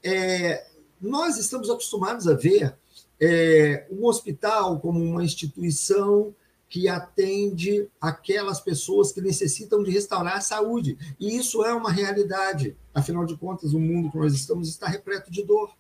é, 0.03 0.67
nós 1.01 1.37
estamos 1.37 1.69
acostumados 1.69 2.27
a 2.27 2.35
ver 2.35 2.75
é, 3.21 3.87
um 3.91 4.07
hospital 4.07 4.81
como 4.81 5.03
uma 5.03 5.25
instituição 5.25 6.35
que 6.69 6.89
atende 6.89 7.89
aquelas 8.01 8.61
pessoas 8.61 9.13
que 9.13 9.21
necessitam 9.21 9.83
de 9.83 9.91
restaurar 9.91 10.37
a 10.37 10.41
saúde. 10.41 10.99
E 11.19 11.37
isso 11.37 11.65
é 11.65 11.73
uma 11.73 11.93
realidade. 11.93 12.77
Afinal 12.93 13.25
de 13.25 13.37
contas, 13.37 13.73
o 13.73 13.79
mundo 13.79 14.11
que 14.11 14.19
nós 14.19 14.35
estamos 14.35 14.69
está 14.69 14.89
repleto 14.89 15.31
de 15.31 15.45
dor. 15.45 15.73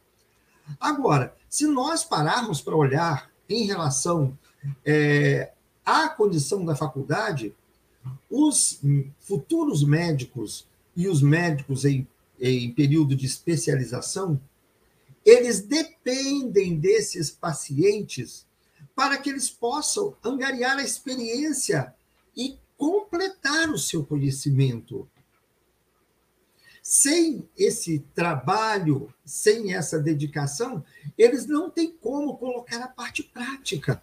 Agora, 0.80 1.34
se 1.48 1.66
nós 1.66 2.04
pararmos 2.04 2.60
para 2.60 2.76
olhar 2.76 3.30
em 3.48 3.66
relação 3.66 4.36
é, 4.84 5.52
à 5.84 6.08
condição 6.08 6.64
da 6.64 6.74
faculdade, 6.74 7.54
os 8.30 8.80
futuros 9.20 9.84
médicos 9.84 10.66
e 10.94 11.08
os 11.08 11.20
médicos 11.20 11.84
em, 11.84 12.06
em 12.40 12.72
período 12.72 13.16
de 13.16 13.26
especialização, 13.26 14.40
eles 15.24 15.60
dependem 15.60 16.76
desses 16.76 17.30
pacientes 17.30 18.46
para 18.96 19.18
que 19.18 19.28
eles 19.28 19.50
possam 19.50 20.16
angariar 20.24 20.78
a 20.78 20.82
experiência 20.82 21.94
e 22.34 22.58
completar 22.78 23.68
o 23.68 23.78
seu 23.78 24.02
conhecimento. 24.02 25.06
Sem 26.82 27.46
esse 27.58 27.98
trabalho, 28.14 29.12
sem 29.24 29.74
essa 29.74 29.98
dedicação, 29.98 30.82
eles 31.18 31.46
não 31.46 31.68
têm 31.68 31.92
como 31.92 32.38
colocar 32.38 32.78
a 32.78 32.88
parte 32.88 33.22
prática. 33.22 34.02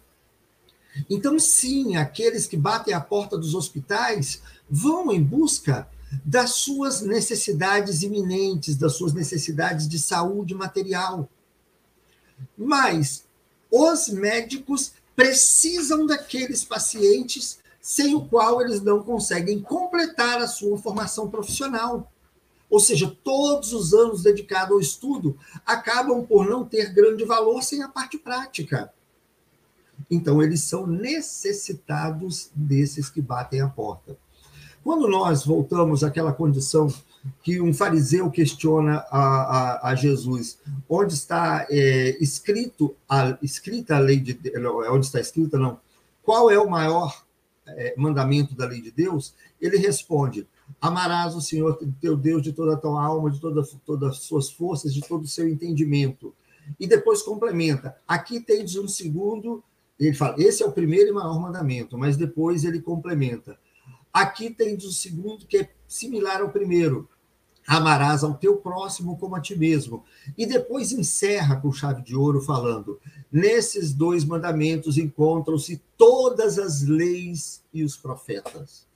Então, 1.10 1.40
sim, 1.40 1.96
aqueles 1.96 2.46
que 2.46 2.56
batem 2.56 2.94
a 2.94 3.00
porta 3.00 3.36
dos 3.36 3.54
hospitais 3.54 4.42
vão 4.70 5.10
em 5.10 5.22
busca 5.22 5.88
das 6.24 6.52
suas 6.52 7.00
necessidades 7.00 8.02
iminentes, 8.02 8.76
das 8.76 8.96
suas 8.96 9.12
necessidades 9.12 9.88
de 9.88 9.98
saúde 9.98 10.54
material. 10.54 11.28
Mas 12.56 13.24
os 13.74 14.08
médicos 14.08 14.92
precisam 15.16 16.06
daqueles 16.06 16.64
pacientes 16.64 17.58
sem 17.80 18.14
o 18.14 18.24
qual 18.24 18.62
eles 18.62 18.80
não 18.80 19.02
conseguem 19.02 19.60
completar 19.60 20.40
a 20.40 20.46
sua 20.46 20.78
formação 20.78 21.28
profissional. 21.28 22.10
Ou 22.70 22.78
seja, 22.78 23.14
todos 23.22 23.72
os 23.72 23.92
anos 23.92 24.22
dedicados 24.22 24.72
ao 24.72 24.80
estudo 24.80 25.36
acabam 25.66 26.24
por 26.24 26.46
não 26.46 26.64
ter 26.64 26.92
grande 26.94 27.24
valor 27.24 27.62
sem 27.62 27.82
a 27.82 27.88
parte 27.88 28.16
prática. 28.16 28.92
Então, 30.10 30.40
eles 30.40 30.62
são 30.62 30.86
necessitados 30.86 32.50
desses 32.54 33.10
que 33.10 33.20
batem 33.20 33.60
a 33.60 33.68
porta. 33.68 34.16
Quando 34.84 35.08
nós 35.08 35.44
voltamos 35.44 36.04
àquela 36.04 36.32
condição 36.32 36.88
que 37.42 37.60
um 37.60 37.72
fariseu 37.72 38.30
questiona 38.30 39.04
a, 39.10 39.18
a, 39.18 39.90
a 39.90 39.94
Jesus, 39.94 40.58
onde 40.88 41.14
está 41.14 41.66
é, 41.70 42.16
escrito 42.22 42.94
a, 43.08 43.38
escrita 43.42 43.96
a 43.96 43.98
lei 43.98 44.18
de 44.18 44.38
onde 44.90 45.06
está 45.06 45.20
escrita 45.20 45.58
não, 45.58 45.78
qual 46.22 46.50
é 46.50 46.58
o 46.58 46.68
maior 46.68 47.24
é, 47.66 47.94
mandamento 47.96 48.54
da 48.54 48.66
lei 48.66 48.80
de 48.80 48.90
Deus? 48.90 49.34
Ele 49.60 49.76
responde: 49.76 50.46
amarás 50.80 51.34
o 51.34 51.40
Senhor 51.40 51.78
teu 52.00 52.16
Deus 52.16 52.42
de 52.42 52.52
toda 52.52 52.74
a 52.74 52.78
tua 52.78 53.02
alma, 53.02 53.30
de 53.30 53.40
toda, 53.40 53.62
todas 53.84 54.10
as 54.10 54.18
suas 54.18 54.50
forças, 54.50 54.92
de 54.92 55.00
todo 55.00 55.24
o 55.24 55.28
seu 55.28 55.48
entendimento. 55.48 56.34
E 56.78 56.86
depois 56.86 57.22
complementa: 57.22 57.96
aqui 58.06 58.40
tens 58.40 58.76
um 58.76 58.88
segundo 58.88 59.62
ele 59.98 60.14
fala, 60.14 60.34
esse 60.38 60.62
é 60.62 60.66
o 60.66 60.72
primeiro 60.72 61.10
e 61.10 61.12
maior 61.12 61.38
mandamento, 61.40 61.96
mas 61.96 62.16
depois 62.16 62.64
ele 62.64 62.80
complementa. 62.80 63.56
Aqui 64.12 64.50
tem 64.50 64.76
o 64.76 64.92
segundo 64.92 65.46
que 65.46 65.58
é 65.58 65.70
similar 65.86 66.40
ao 66.40 66.50
primeiro. 66.50 67.08
Amarás 67.66 68.22
ao 68.22 68.34
teu 68.34 68.56
próximo 68.56 69.16
como 69.16 69.36
a 69.36 69.40
ti 69.40 69.56
mesmo. 69.56 70.04
E 70.36 70.44
depois 70.44 70.92
encerra 70.92 71.56
com 71.56 71.72
chave 71.72 72.02
de 72.02 72.14
ouro 72.14 72.40
falando: 72.40 73.00
nesses 73.32 73.92
dois 73.92 74.24
mandamentos 74.24 74.98
encontram-se 74.98 75.82
todas 75.96 76.58
as 76.58 76.82
leis 76.82 77.62
e 77.72 77.82
os 77.82 77.96
profetas. 77.96 78.86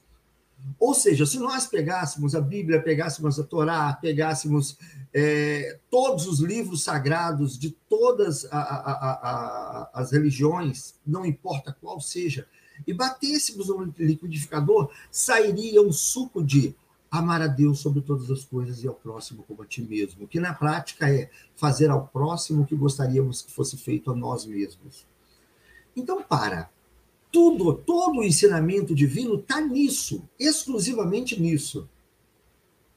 Ou 0.79 0.93
seja, 0.93 1.25
se 1.25 1.39
nós 1.39 1.67
pegássemos 1.67 2.35
a 2.35 2.41
Bíblia, 2.41 2.83
pegássemos 2.83 3.39
a 3.39 3.45
Torá, 3.45 3.93
pegássemos 4.01 4.77
é, 5.15 5.79
todos 5.91 6.27
os 6.27 6.41
livros 6.41 6.83
sagrados 6.83 7.59
de 7.59 7.71
todas 7.89 8.45
a, 8.47 8.59
a, 8.59 8.93
a, 8.93 9.91
as 9.95 10.13
religiões, 10.13 10.95
não 11.07 11.25
importa 11.25 11.77
qual 11.81 12.01
seja, 12.01 12.47
e 12.87 12.93
batêssemos 12.93 13.69
no 13.69 13.93
liquidificador, 13.99 14.91
sairia 15.11 15.81
um 15.83 15.93
suco 15.93 16.45
de 16.45 16.75
amar 17.11 17.41
a 17.41 17.47
Deus 17.47 17.81
sobre 17.81 18.01
todas 18.03 18.31
as 18.31 18.45
coisas 18.45 18.83
e 18.83 18.89
ao 18.89 18.95
próximo 18.95 19.43
como 19.45 19.63
a 19.63 19.67
ti 19.67 19.83
mesmo, 19.83 20.29
que 20.29 20.39
na 20.39 20.53
prática 20.53 21.13
é 21.13 21.31
fazer 21.57 21.91
ao 21.91 22.07
próximo 22.07 22.63
o 22.63 22.67
que 22.67 22.77
gostaríamos 22.77 23.43
que 23.43 23.53
fosse 23.53 23.77
feito 23.77 24.11
a 24.11 24.15
nós 24.15 24.45
mesmos. 24.45 25.07
Então, 25.97 26.23
para. 26.23 26.71
Tudo, 27.31 27.75
todo 27.75 28.21
o 28.21 28.25
ensinamento 28.25 28.95
divino 28.95 29.35
está 29.35 29.61
nisso, 29.61 30.23
exclusivamente 30.39 31.41
nisso. 31.41 31.89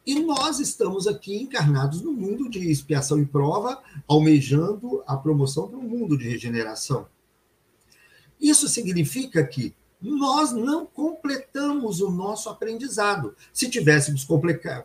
E 0.06 0.20
nós 0.20 0.60
estamos 0.60 1.06
aqui 1.06 1.36
encarnados 1.36 2.02
no 2.02 2.12
mundo 2.12 2.50
de 2.50 2.72
expiação 2.72 3.20
e 3.20 3.26
prova, 3.26 3.82
almejando 4.08 5.04
a 5.06 5.16
promoção 5.16 5.68
para 5.68 5.78
um 5.78 5.88
mundo 5.88 6.18
de 6.18 6.28
regeneração. 6.28 7.08
Isso 8.40 8.68
significa 8.68 9.46
que 9.46 9.76
nós 10.02 10.52
não 10.52 10.86
completamos 10.86 12.02
o 12.02 12.10
nosso 12.10 12.50
aprendizado. 12.50 13.36
Se 13.54 13.70
tivéssemos 13.70 14.28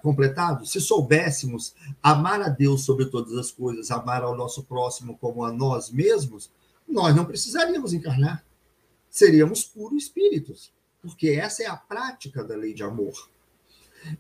completado, 0.03 0.67
se 0.67 0.81
soubéssemos 0.81 1.75
amar 2.03 2.43
a 2.43 2.49
Deus 2.49 2.85
sobre 2.85 3.07
todas 3.07 3.33
as 3.35 3.51
coisas, 3.51 3.91
amar 3.91 4.23
ao 4.23 4.37
nosso 4.37 4.65
próximo 4.65 5.17
como 5.19 5.43
a 5.43 5.51
nós 5.51 5.91
mesmos, 5.91 6.51
nós 6.87 7.17
não 7.17 7.25
precisaríamos 7.25 7.95
encarnar. 7.95 8.45
Seríamos 9.09 9.65
puros 9.65 10.05
espíritos, 10.05 10.71
porque 11.01 11.31
essa 11.31 11.63
é 11.63 11.67
a 11.67 11.77
prática 11.77 12.45
da 12.45 12.55
lei 12.55 12.75
de 12.75 12.83
amor. 12.83 13.15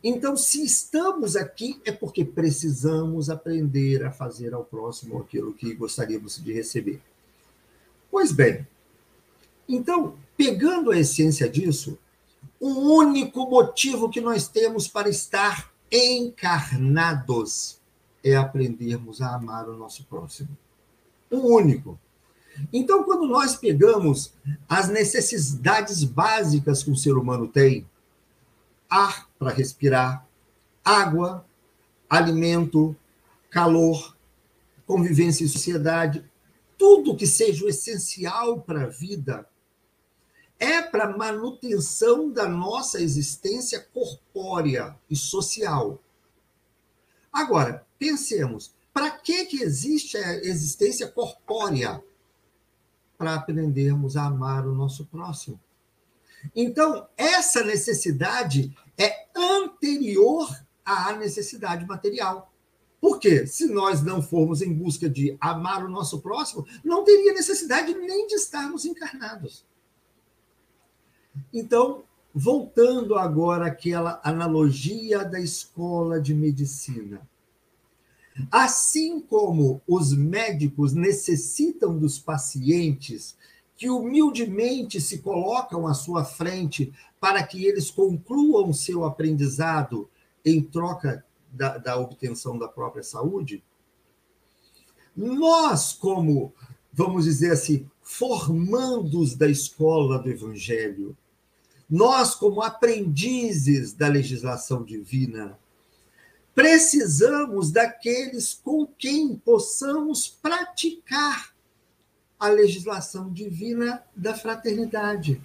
Então, 0.02 0.36
se 0.36 0.64
estamos 0.64 1.36
aqui, 1.36 1.80
é 1.84 1.92
porque 1.92 2.24
precisamos 2.24 3.28
aprender 3.28 4.04
a 4.04 4.10
fazer 4.10 4.54
ao 4.54 4.64
próximo 4.64 5.20
aquilo 5.20 5.52
que 5.52 5.74
gostaríamos 5.74 6.42
de 6.42 6.52
receber. 6.52 7.00
Pois 8.10 8.32
bem, 8.32 8.66
então, 9.68 10.16
pegando 10.36 10.90
a 10.90 10.98
essência 10.98 11.48
disso, 11.48 11.98
o 12.60 12.96
único 12.96 13.48
motivo 13.48 14.08
que 14.08 14.20
nós 14.20 14.48
temos 14.48 14.88
para 14.88 15.08
estar 15.08 15.72
encarnados 15.90 17.80
é 18.22 18.34
aprendermos 18.34 19.20
a 19.22 19.34
amar 19.34 19.68
o 19.68 19.76
nosso 19.76 20.04
próximo. 20.04 20.48
O 21.30 21.54
único. 21.54 21.98
Então, 22.72 23.04
quando 23.04 23.26
nós 23.26 23.56
pegamos 23.56 24.32
as 24.68 24.88
necessidades 24.88 26.02
básicas 26.02 26.82
que 26.82 26.90
o 26.90 26.96
ser 26.96 27.12
humano 27.12 27.46
tem, 27.46 27.86
ar 28.88 29.28
para 29.38 29.52
respirar, 29.52 30.26
água, 30.84 31.44
alimento, 32.08 32.96
calor, 33.50 34.16
convivência 34.86 35.44
em 35.44 35.48
sociedade, 35.48 36.24
tudo 36.78 37.16
que 37.16 37.26
seja 37.26 37.64
o 37.64 37.68
essencial 37.68 38.60
para 38.60 38.84
a 38.84 38.86
vida 38.86 39.46
é 40.58 40.82
para 40.82 41.16
manutenção 41.16 42.30
da 42.30 42.48
nossa 42.48 43.00
existência 43.00 43.80
corpórea 43.92 44.96
e 45.08 45.16
social. 45.16 46.02
Agora, 47.32 47.86
pensemos, 47.98 48.74
para 48.92 49.10
que, 49.10 49.44
que 49.44 49.62
existe 49.62 50.16
a 50.16 50.36
existência 50.36 51.06
corpórea? 51.08 52.02
Para 53.18 53.34
aprendermos 53.34 54.16
a 54.16 54.26
amar 54.26 54.66
o 54.66 54.74
nosso 54.74 55.06
próximo. 55.06 55.60
Então, 56.54 57.06
essa 57.16 57.62
necessidade 57.62 58.76
é 58.96 59.26
anterior 59.34 60.48
à 60.84 61.12
necessidade 61.12 61.84
material. 61.86 62.52
Por 63.00 63.18
quê? 63.18 63.46
Se 63.46 63.66
nós 63.66 64.02
não 64.02 64.22
formos 64.22 64.62
em 64.62 64.72
busca 64.72 65.08
de 65.08 65.36
amar 65.40 65.84
o 65.84 65.88
nosso 65.88 66.20
próximo, 66.20 66.66
não 66.82 67.04
teria 67.04 67.32
necessidade 67.32 67.94
nem 67.94 68.26
de 68.26 68.34
estarmos 68.34 68.84
encarnados. 68.84 69.64
Então, 71.52 72.02
voltando 72.34 73.16
agora 73.16 73.66
àquela 73.66 74.20
analogia 74.22 75.24
da 75.24 75.40
escola 75.40 76.20
de 76.20 76.34
medicina. 76.34 77.26
Assim 78.50 79.18
como 79.20 79.80
os 79.86 80.12
médicos 80.12 80.92
necessitam 80.92 81.98
dos 81.98 82.18
pacientes 82.18 83.36
que 83.76 83.88
humildemente 83.88 85.00
se 85.00 85.18
colocam 85.18 85.86
à 85.86 85.94
sua 85.94 86.24
frente 86.24 86.92
para 87.18 87.42
que 87.42 87.64
eles 87.64 87.90
concluam 87.90 88.72
seu 88.72 89.04
aprendizado 89.04 90.08
em 90.44 90.62
troca 90.62 91.24
da, 91.50 91.78
da 91.78 91.98
obtenção 91.98 92.58
da 92.58 92.68
própria 92.68 93.02
saúde, 93.02 93.62
nós, 95.16 95.94
como, 95.94 96.52
vamos 96.92 97.24
dizer 97.24 97.52
assim, 97.52 97.88
formandos 98.02 99.34
da 99.34 99.48
escola 99.48 100.18
do 100.18 100.30
Evangelho, 100.30 101.16
nós, 101.88 102.34
como 102.34 102.62
aprendizes 102.62 103.92
da 103.92 104.08
legislação 104.08 104.82
divina, 104.82 105.58
precisamos 106.54 107.70
daqueles 107.70 108.54
com 108.54 108.86
quem 108.86 109.36
possamos 109.36 110.28
praticar 110.28 111.54
a 112.38 112.48
legislação 112.48 113.32
divina 113.32 114.02
da 114.14 114.34
fraternidade, 114.34 115.40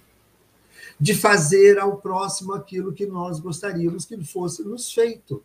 de 0.98 1.14
fazer 1.14 1.78
ao 1.78 1.98
próximo 1.98 2.54
aquilo 2.54 2.92
que 2.92 3.06
nós 3.06 3.38
gostaríamos 3.38 4.04
que 4.04 4.22
fosse 4.24 4.62
nos 4.62 4.92
feito. 4.92 5.44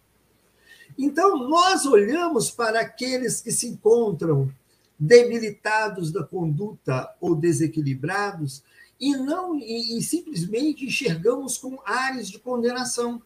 Então, 0.97 1.37
nós 1.47 1.85
olhamos 1.85 2.49
para 2.49 2.81
aqueles 2.81 3.39
que 3.39 3.51
se 3.51 3.67
encontram 3.67 4.51
debilitados 4.99 6.11
da 6.11 6.23
conduta 6.23 7.15
ou 7.21 7.35
desequilibrados 7.35 8.63
e 8.99 9.15
não 9.15 9.57
e, 9.57 9.97
e 9.97 10.01
simplesmente 10.01 10.85
enxergamos 10.85 11.57
com 11.57 11.79
ares 11.85 12.29
de 12.29 12.39
condenação. 12.39 13.21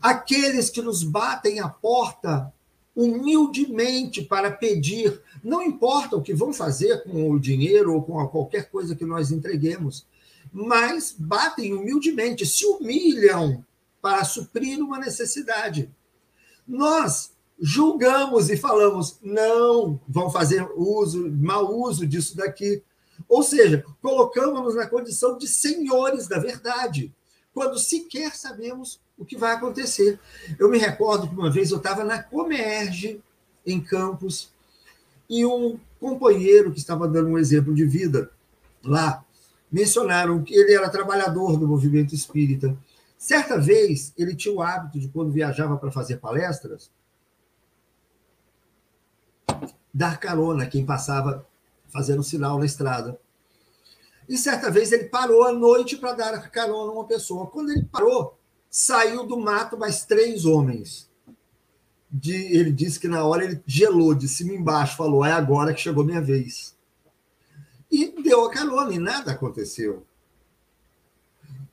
Aqueles 0.00 0.68
que 0.68 0.82
nos 0.82 1.02
batem 1.02 1.60
a 1.60 1.68
porta 1.68 2.52
humildemente 2.94 4.22
para 4.22 4.50
pedir, 4.50 5.20
não 5.42 5.62
importa 5.62 6.16
o 6.16 6.22
que 6.22 6.34
vão 6.34 6.52
fazer 6.52 7.02
com 7.04 7.30
o 7.30 7.40
dinheiro 7.40 7.94
ou 7.94 8.02
com 8.02 8.26
qualquer 8.28 8.70
coisa 8.70 8.94
que 8.94 9.04
nós 9.04 9.30
entreguemos, 9.30 10.06
mas 10.52 11.14
batem 11.18 11.72
humildemente, 11.72 12.44
se 12.44 12.66
humilham 12.66 13.64
para 14.02 14.24
suprir 14.24 14.78
uma 14.80 14.98
necessidade. 14.98 15.90
Nós 16.68 17.32
julgamos 17.58 18.50
e 18.50 18.56
falamos, 18.56 19.18
não, 19.22 19.98
vão 20.06 20.28
fazer 20.30 20.68
uso, 20.76 21.30
mau 21.30 21.80
uso 21.80 22.06
disso 22.06 22.36
daqui. 22.36 22.82
Ou 23.28 23.42
seja, 23.42 23.84
colocamos-nos 24.00 24.74
na 24.74 24.86
condição 24.86 25.36
de 25.38 25.46
senhores 25.46 26.26
da 26.26 26.38
verdade, 26.38 27.12
quando 27.54 27.78
sequer 27.78 28.34
sabemos 28.34 29.00
o 29.18 29.24
que 29.24 29.36
vai 29.36 29.54
acontecer. 29.54 30.18
Eu 30.58 30.68
me 30.68 30.78
recordo 30.78 31.28
que 31.28 31.34
uma 31.34 31.50
vez 31.50 31.70
eu 31.70 31.78
estava 31.78 32.04
na 32.04 32.22
Comerge, 32.22 33.22
em 33.66 33.80
Campos, 33.80 34.50
e 35.28 35.46
um 35.46 35.78
companheiro 36.00 36.72
que 36.72 36.78
estava 36.78 37.06
dando 37.08 37.28
um 37.28 37.38
exemplo 37.38 37.74
de 37.74 37.84
vida 37.84 38.30
lá, 38.84 39.24
mencionaram 39.70 40.42
que 40.42 40.54
ele 40.54 40.74
era 40.74 40.90
trabalhador 40.90 41.56
do 41.56 41.66
movimento 41.66 42.14
espírita. 42.14 42.76
Certa 43.16 43.58
vez, 43.58 44.12
ele 44.18 44.34
tinha 44.34 44.54
o 44.54 44.60
hábito 44.60 44.98
de, 44.98 45.08
quando 45.08 45.30
viajava 45.30 45.76
para 45.76 45.92
fazer 45.92 46.16
palestras, 46.16 46.90
dar 49.94 50.18
carona 50.18 50.64
a 50.64 50.66
quem 50.66 50.84
passava 50.84 51.46
fazendo 51.92 52.22
sinal 52.22 52.58
na 52.58 52.64
estrada. 52.64 53.20
E 54.28 54.38
certa 54.38 54.70
vez 54.70 54.92
ele 54.92 55.04
parou 55.04 55.44
à 55.44 55.52
noite 55.52 55.96
para 55.96 56.14
dar 56.14 56.50
carona 56.50 56.90
a 56.90 56.94
uma 56.94 57.04
pessoa. 57.04 57.46
Quando 57.46 57.70
ele 57.70 57.84
parou, 57.84 58.38
saiu 58.70 59.26
do 59.26 59.36
mato 59.36 59.76
mais 59.76 60.04
três 60.04 60.44
homens. 60.44 61.10
De, 62.10 62.34
ele 62.34 62.72
disse 62.72 63.00
que 63.00 63.08
na 63.08 63.24
hora 63.24 63.44
ele 63.44 63.62
gelou 63.66 64.14
de 64.14 64.28
cima 64.28 64.52
embaixo, 64.52 64.96
falou: 64.96 65.24
é 65.24 65.32
agora 65.32 65.74
que 65.74 65.80
chegou 65.80 66.04
minha 66.04 66.20
vez. 66.20 66.76
E 67.90 68.22
deu 68.22 68.44
a 68.44 68.50
carona 68.50 68.94
e 68.94 68.98
nada 68.98 69.32
aconteceu. 69.32 70.06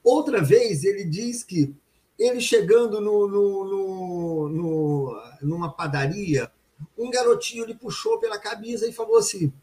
Outra 0.03 0.41
vez 0.41 0.83
ele 0.83 1.03
diz 1.05 1.43
que 1.43 1.73
ele 2.17 2.41
chegando 2.41 2.99
no, 2.99 3.27
no, 3.27 3.65
no, 3.65 4.49
no, 4.49 5.21
numa 5.41 5.71
padaria, 5.71 6.51
um 6.97 7.09
garotinho 7.09 7.65
lhe 7.65 7.73
puxou 7.73 8.19
pela 8.19 8.37
camisa 8.37 8.87
e 8.87 8.93
falou 8.93 9.17
assim: 9.17 9.53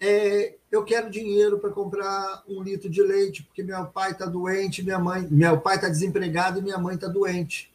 é, 0.00 0.54
eu 0.72 0.82
quero 0.82 1.10
dinheiro 1.10 1.58
para 1.58 1.70
comprar 1.70 2.42
um 2.48 2.62
litro 2.62 2.88
de 2.88 3.02
leite, 3.02 3.42
porque 3.42 3.62
meu 3.62 3.84
pai 3.84 4.12
está 4.12 4.24
doente, 4.24 4.82
minha 4.82 4.98
mãe, 4.98 5.28
meu 5.30 5.60
pai 5.60 5.76
está 5.76 5.90
desempregado 5.90 6.58
e 6.58 6.62
minha 6.62 6.78
mãe 6.78 6.94
está 6.94 7.06
doente. 7.06 7.70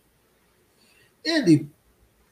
Ele, 1.23 1.69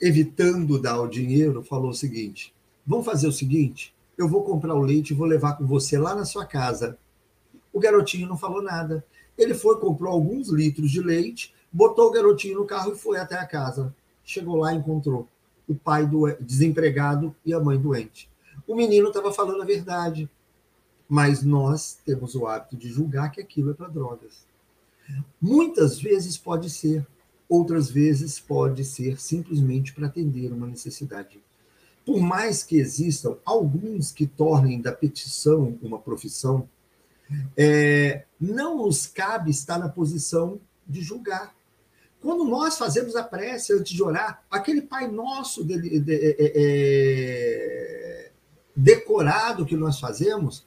evitando 0.02 0.82
dar 0.82 1.00
o 1.00 1.08
dinheiro, 1.08 1.64
falou 1.64 1.92
o 1.92 1.96
seguinte: 1.96 2.52
vamos 2.86 3.06
fazer 3.06 3.28
o 3.28 3.32
seguinte, 3.32 3.94
eu 4.18 4.28
vou 4.28 4.44
comprar 4.44 4.74
o 4.74 4.82
leite 4.82 5.12
e 5.12 5.16
vou 5.16 5.28
levar 5.28 5.58
com 5.58 5.66
você 5.66 5.96
lá 5.98 6.16
na 6.16 6.26
sua 6.26 6.46
casa. 6.46 6.98
O 7.72 7.80
garotinho 7.80 8.28
não 8.28 8.38
falou 8.38 8.64
nada. 8.64 9.06
Ele 9.38 9.54
foi, 9.54 9.80
comprou 9.80 10.12
alguns 10.12 10.50
litros 10.50 10.90
de 10.90 11.02
leite, 11.02 11.54
botou 11.72 12.08
o 12.08 12.12
garotinho 12.12 12.60
no 12.60 12.66
carro 12.66 12.94
e 12.94 12.98
foi 12.98 13.18
até 13.18 13.36
a 13.36 13.46
casa. 13.46 13.94
Chegou 14.24 14.56
lá 14.58 14.74
e 14.74 14.78
encontrou 14.78 15.28
o 15.68 15.76
pai 15.76 16.06
do, 16.06 16.32
desempregado 16.40 17.36
e 17.46 17.54
a 17.54 17.60
mãe 17.60 17.80
doente 17.80 18.30
o 18.68 18.76
menino 18.76 19.08
estava 19.08 19.34
falando 19.34 19.62
a 19.62 19.66
verdade. 19.66 20.30
Mas 21.08 21.44
nós 21.44 21.98
temos 22.06 22.34
o 22.34 22.48
hábito 22.48 22.78
de 22.78 22.90
julgar 22.90 23.32
que 23.32 23.42
aquilo 23.42 23.72
é 23.72 23.74
para 23.74 23.88
drogas. 23.88 24.46
Muitas 25.40 26.00
vezes 26.00 26.38
pode 26.38 26.70
ser, 26.70 27.06
outras 27.48 27.90
vezes 27.90 28.40
pode 28.40 28.86
ser 28.86 29.20
simplesmente 29.20 29.94
para 29.94 30.08
atender 30.08 30.52
uma 30.52 30.66
necessidade. 30.66 31.40
Por 32.06 32.20
mais 32.20 32.64
que 32.64 32.78
existam 32.78 33.38
alguns 33.46 34.12
que 34.12 34.26
tornem 34.26 34.82
da 34.82 34.92
petição 34.92 35.78
uma 35.82 36.00
profissão, 36.00 36.68
é, 37.56 38.24
não 38.40 38.86
nos 38.86 39.08
cabe 39.08 39.52
estar 39.52 39.78
na 39.78 39.90
posição 39.90 40.60
de 40.88 41.02
julgar. 41.02 41.56
Quando 42.22 42.46
nós 42.46 42.78
fazemos 42.78 43.16
a 43.16 43.24
prece 43.24 43.74
antes 43.74 43.94
de 43.94 44.02
orar, 44.02 44.44
aquele 44.50 44.82
Pai 44.82 45.08
Nosso 45.10 45.64
dele, 45.64 46.00
de, 46.00 46.14
é, 46.14 46.36
é, 46.40 48.23
decorado 48.76 49.66
que 49.66 49.76
nós 49.76 50.00
fazemos, 50.00 50.66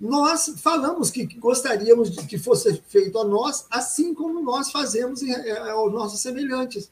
nós 0.00 0.54
falamos 0.56 1.10
que 1.10 1.24
gostaríamos 1.38 2.10
de 2.10 2.26
que 2.26 2.38
fosse 2.38 2.82
feito 2.88 3.18
a 3.18 3.24
nós, 3.24 3.66
assim 3.70 4.14
como 4.14 4.42
nós 4.42 4.70
fazemos 4.70 5.22
é, 5.22 5.70
aos 5.70 5.92
nossos 5.92 6.20
semelhantes. 6.20 6.90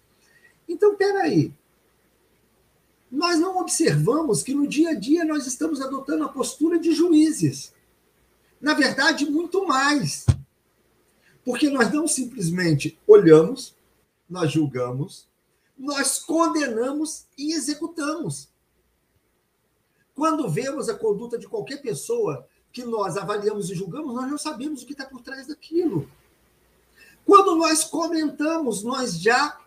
Então, 0.68 0.94
peraí. 0.94 1.52
Nós 3.10 3.38
não 3.38 3.58
observamos 3.58 4.42
que 4.42 4.52
no 4.52 4.66
dia 4.66 4.90
a 4.90 4.94
dia 4.94 5.24
nós 5.24 5.46
estamos 5.46 5.80
adotando 5.80 6.24
a 6.24 6.28
postura 6.28 6.78
de 6.78 6.92
juízes. 6.92 7.72
Na 8.60 8.74
verdade, 8.74 9.30
muito 9.30 9.66
mais. 9.66 10.26
Porque 11.44 11.70
nós 11.70 11.92
não 11.92 12.08
simplesmente 12.08 12.98
olhamos, 13.06 13.74
nós 14.28 14.50
julgamos, 14.50 15.28
nós 15.78 16.18
condenamos 16.18 17.26
e 17.38 17.52
executamos. 17.52 18.48
Quando 20.16 20.48
vemos 20.48 20.88
a 20.88 20.94
conduta 20.94 21.38
de 21.38 21.46
qualquer 21.46 21.82
pessoa 21.82 22.46
que 22.72 22.82
nós 22.82 23.18
avaliamos 23.18 23.70
e 23.70 23.74
julgamos, 23.74 24.14
nós 24.14 24.28
não 24.28 24.38
sabemos 24.38 24.82
o 24.82 24.86
que 24.86 24.92
está 24.92 25.04
por 25.04 25.20
trás 25.20 25.46
daquilo. 25.46 26.08
Quando 27.24 27.54
nós 27.54 27.84
comentamos, 27.84 28.82
nós 28.82 29.20
já 29.20 29.58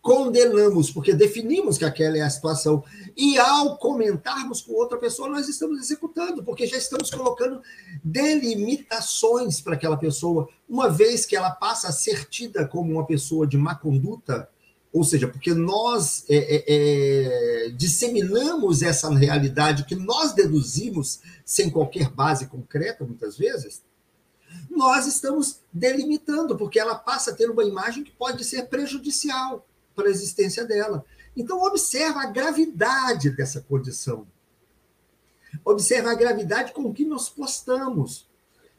condenamos, 0.00 0.90
porque 0.90 1.12
definimos 1.12 1.76
que 1.76 1.84
aquela 1.84 2.16
é 2.16 2.22
a 2.22 2.30
situação. 2.30 2.82
E 3.14 3.38
ao 3.38 3.76
comentarmos 3.76 4.62
com 4.62 4.72
outra 4.72 4.96
pessoa, 4.96 5.28
nós 5.28 5.48
estamos 5.48 5.78
executando, 5.78 6.42
porque 6.42 6.66
já 6.66 6.78
estamos 6.78 7.10
colocando 7.10 7.60
delimitações 8.02 9.60
para 9.60 9.74
aquela 9.74 9.98
pessoa. 9.98 10.48
Uma 10.66 10.88
vez 10.88 11.26
que 11.26 11.36
ela 11.36 11.50
passa 11.50 11.88
a 11.88 11.92
ser 11.92 12.24
tida 12.26 12.66
como 12.66 12.90
uma 12.90 13.04
pessoa 13.04 13.46
de 13.46 13.58
má 13.58 13.74
conduta, 13.74 14.48
ou 14.92 15.04
seja, 15.04 15.28
porque 15.28 15.54
nós 15.54 16.24
é, 16.28 16.36
é, 16.36 16.64
é, 16.66 17.68
disseminamos 17.70 18.82
essa 18.82 19.08
realidade 19.10 19.84
que 19.84 19.94
nós 19.94 20.32
deduzimos 20.32 21.20
sem 21.44 21.70
qualquer 21.70 22.10
base 22.10 22.46
concreta, 22.46 23.04
muitas 23.04 23.38
vezes, 23.38 23.82
nós 24.68 25.06
estamos 25.06 25.60
delimitando, 25.72 26.56
porque 26.56 26.80
ela 26.80 26.96
passa 26.96 27.30
a 27.30 27.34
ter 27.34 27.48
uma 27.48 27.64
imagem 27.64 28.02
que 28.02 28.10
pode 28.10 28.44
ser 28.44 28.66
prejudicial 28.66 29.64
para 29.94 30.08
a 30.08 30.10
existência 30.10 30.64
dela. 30.64 31.04
Então, 31.36 31.62
observa 31.62 32.22
a 32.22 32.26
gravidade 32.26 33.30
dessa 33.30 33.60
condição. 33.60 34.26
Observa 35.64 36.10
a 36.10 36.14
gravidade 36.14 36.72
com 36.72 36.92
que 36.92 37.04
nós 37.04 37.28
postamos. 37.28 38.28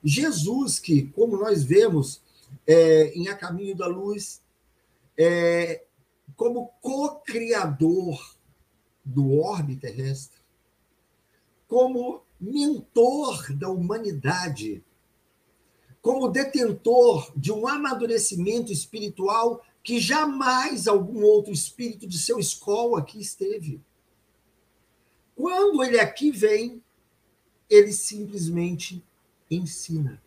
Jesus, 0.04 0.78
que, 0.78 1.04
como 1.10 1.38
nós 1.38 1.64
vemos 1.64 2.22
é, 2.68 3.14
em 3.16 3.30
A 3.30 3.36
Caminho 3.36 3.76
da 3.76 3.88
Luz, 3.88 4.42
é, 5.18 5.84
como 6.36 6.72
co-criador 6.82 8.36
do 9.04 9.40
orbe 9.40 9.76
terrestre, 9.76 10.40
como 11.68 12.24
mentor 12.40 13.54
da 13.54 13.70
humanidade, 13.70 14.84
como 16.02 16.30
detentor 16.30 17.32
de 17.36 17.52
um 17.52 17.68
amadurecimento 17.68 18.72
espiritual 18.72 19.64
que 19.84 20.00
jamais 20.00 20.88
algum 20.88 21.24
outro 21.24 21.54
espírito 21.54 22.08
de 22.08 22.18
seu 22.18 22.40
escola 22.40 23.00
aqui 23.00 23.20
esteve. 23.20 23.82
Quando 25.36 25.84
ele 25.84 26.00
aqui 26.00 26.32
vem, 26.32 26.84
ele 27.70 27.94
simplesmente 27.94 29.04
ensina. 29.50 30.22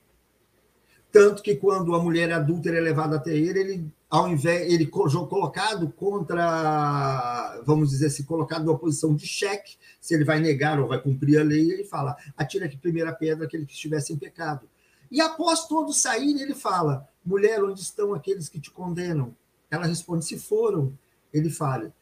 Tanto 1.12 1.42
que 1.42 1.54
quando 1.54 1.94
a 1.94 2.02
mulher 2.02 2.32
adulta 2.32 2.68
é 2.70 2.80
levada 2.80 3.16
até 3.16 3.36
ele, 3.36 3.60
ele 3.60 3.92
ao 4.14 4.28
invés 4.28 4.72
ele 4.72 4.86
colocado 4.86 5.90
contra, 5.90 7.60
vamos 7.66 7.90
dizer 7.90 8.06
assim, 8.06 8.22
colocado 8.22 8.64
numa 8.64 8.78
posição 8.78 9.12
de 9.12 9.26
cheque, 9.26 9.74
se 10.00 10.14
ele 10.14 10.22
vai 10.22 10.38
negar 10.38 10.78
ou 10.78 10.86
vai 10.86 11.02
cumprir 11.02 11.40
a 11.40 11.42
lei, 11.42 11.72
ele 11.72 11.82
fala: 11.82 12.16
atira 12.36 12.66
aqui 12.66 12.76
primeira 12.76 13.12
pedra 13.12 13.44
aquele 13.44 13.66
que 13.66 13.72
estivesse 13.72 14.12
em 14.12 14.16
pecado. 14.16 14.68
E 15.10 15.20
após 15.20 15.66
todos 15.66 16.00
saírem, 16.00 16.40
ele 16.40 16.54
fala: 16.54 17.08
mulher, 17.24 17.60
onde 17.64 17.80
estão 17.80 18.14
aqueles 18.14 18.48
que 18.48 18.60
te 18.60 18.70
condenam? 18.70 19.34
Ela 19.68 19.84
responde: 19.84 20.24
se 20.24 20.38
foram. 20.38 20.96
Ele 21.32 21.50
fala: 21.50 21.92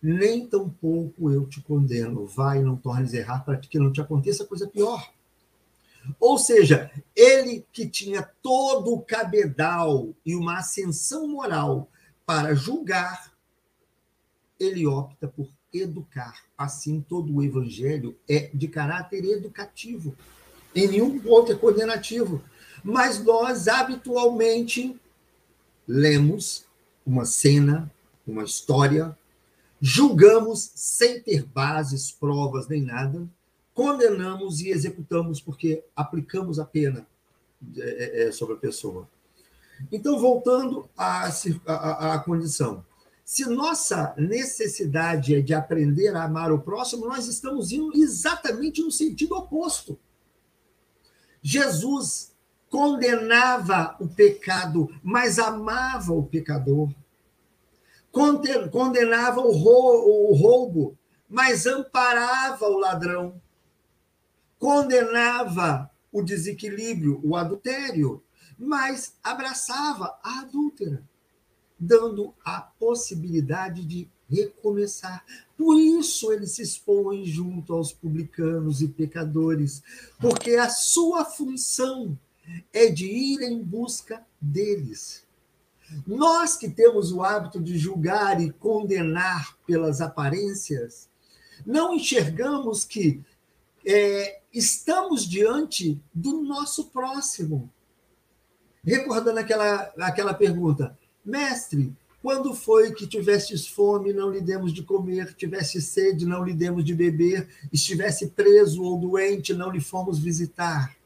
nem 0.00 0.46
tampouco 0.46 1.32
eu 1.32 1.48
te 1.48 1.60
condeno. 1.60 2.26
Vai, 2.26 2.62
não 2.62 2.76
tornes 2.76 3.12
errar 3.12 3.40
para 3.40 3.56
que 3.56 3.76
não 3.76 3.92
te 3.92 4.00
aconteça 4.00 4.44
coisa 4.44 4.68
pior. 4.68 5.04
Ou 6.20 6.38
seja, 6.38 6.90
ele 7.14 7.64
que 7.72 7.88
tinha 7.88 8.22
todo 8.42 8.92
o 8.92 9.00
cabedal 9.00 10.14
e 10.24 10.34
uma 10.34 10.58
ascensão 10.58 11.28
moral 11.28 11.88
para 12.24 12.54
julgar, 12.54 13.32
ele 14.58 14.86
opta 14.86 15.28
por 15.28 15.48
educar. 15.72 16.42
Assim, 16.56 17.04
todo 17.06 17.34
o 17.34 17.42
evangelho 17.42 18.16
é 18.28 18.50
de 18.52 18.68
caráter 18.68 19.24
educativo. 19.24 20.16
Em 20.74 20.88
nenhum 20.88 21.18
ponto 21.18 21.52
é 21.52 21.54
condenativo. 21.54 22.42
Mas 22.82 23.22
nós, 23.22 23.68
habitualmente, 23.68 24.98
lemos 25.86 26.64
uma 27.06 27.24
cena, 27.24 27.90
uma 28.26 28.44
história, 28.44 29.16
julgamos 29.80 30.70
sem 30.74 31.20
ter 31.20 31.44
bases, 31.44 32.10
provas 32.10 32.66
nem 32.68 32.82
nada, 32.82 33.28
condenamos 33.76 34.62
e 34.62 34.70
executamos 34.70 35.38
porque 35.38 35.84
aplicamos 35.94 36.58
a 36.58 36.64
pena 36.64 37.06
é, 37.76 37.80
é, 37.80 38.22
é, 38.22 38.32
sobre 38.32 38.54
a 38.54 38.58
pessoa. 38.58 39.06
Então, 39.92 40.18
voltando 40.18 40.88
à, 40.96 41.28
à, 41.66 42.14
à 42.14 42.18
condição. 42.20 42.82
Se 43.22 43.44
nossa 43.44 44.14
necessidade 44.16 45.34
é 45.34 45.42
de 45.42 45.52
aprender 45.52 46.16
a 46.16 46.24
amar 46.24 46.50
o 46.50 46.60
próximo, 46.60 47.06
nós 47.06 47.26
estamos 47.26 47.70
indo 47.70 47.94
exatamente 47.94 48.80
no 48.80 48.90
sentido 48.90 49.36
oposto. 49.36 49.98
Jesus 51.42 52.34
condenava 52.70 53.94
o 54.00 54.08
pecado, 54.08 54.88
mas 55.02 55.38
amava 55.38 56.14
o 56.14 56.22
pecador. 56.22 56.88
Condenava 58.70 59.40
o 59.40 59.52
roubo, 60.32 60.96
mas 61.28 61.66
amparava 61.66 62.64
o 62.64 62.78
ladrão. 62.78 63.38
Condenava 64.58 65.90
o 66.12 66.22
desequilíbrio, 66.22 67.20
o 67.22 67.36
adultério, 67.36 68.22
mas 68.58 69.14
abraçava 69.22 70.18
a 70.22 70.40
adúltera, 70.40 71.02
dando 71.78 72.34
a 72.44 72.60
possibilidade 72.60 73.84
de 73.84 74.08
recomeçar. 74.28 75.24
Por 75.56 75.78
isso 75.78 76.32
ele 76.32 76.46
se 76.46 76.62
expõe 76.62 77.24
junto 77.24 77.72
aos 77.74 77.92
publicanos 77.92 78.82
e 78.82 78.88
pecadores, 78.88 79.82
porque 80.18 80.54
a 80.54 80.68
sua 80.68 81.24
função 81.24 82.18
é 82.72 82.86
de 82.88 83.06
ir 83.06 83.42
em 83.42 83.62
busca 83.62 84.24
deles. 84.40 85.24
Nós 86.06 86.56
que 86.56 86.68
temos 86.68 87.12
o 87.12 87.22
hábito 87.22 87.60
de 87.60 87.78
julgar 87.78 88.40
e 88.40 88.50
condenar 88.50 89.56
pelas 89.66 90.00
aparências, 90.00 91.08
não 91.64 91.94
enxergamos 91.94 92.84
que 92.84 93.22
é, 93.84 94.40
estamos 94.56 95.26
diante 95.26 96.00
do 96.14 96.42
nosso 96.42 96.86
próximo. 96.86 97.70
Recordando 98.84 99.40
aquela, 99.40 99.92
aquela 99.98 100.34
pergunta, 100.34 100.96
mestre, 101.24 101.92
quando 102.22 102.54
foi 102.54 102.92
que 102.92 103.06
tivestes 103.06 103.66
fome, 103.66 104.12
não 104.12 104.30
lhe 104.30 104.40
demos 104.40 104.72
de 104.72 104.82
comer, 104.82 105.34
tivesse 105.34 105.80
sede, 105.80 106.24
não 106.24 106.44
lhe 106.44 106.54
demos 106.54 106.84
de 106.84 106.94
beber, 106.94 107.48
estivesse 107.72 108.28
preso 108.28 108.82
ou 108.82 108.98
doente, 108.98 109.54
não 109.54 109.70
lhe 109.70 109.80
fomos 109.80 110.18
visitar? 110.18 110.96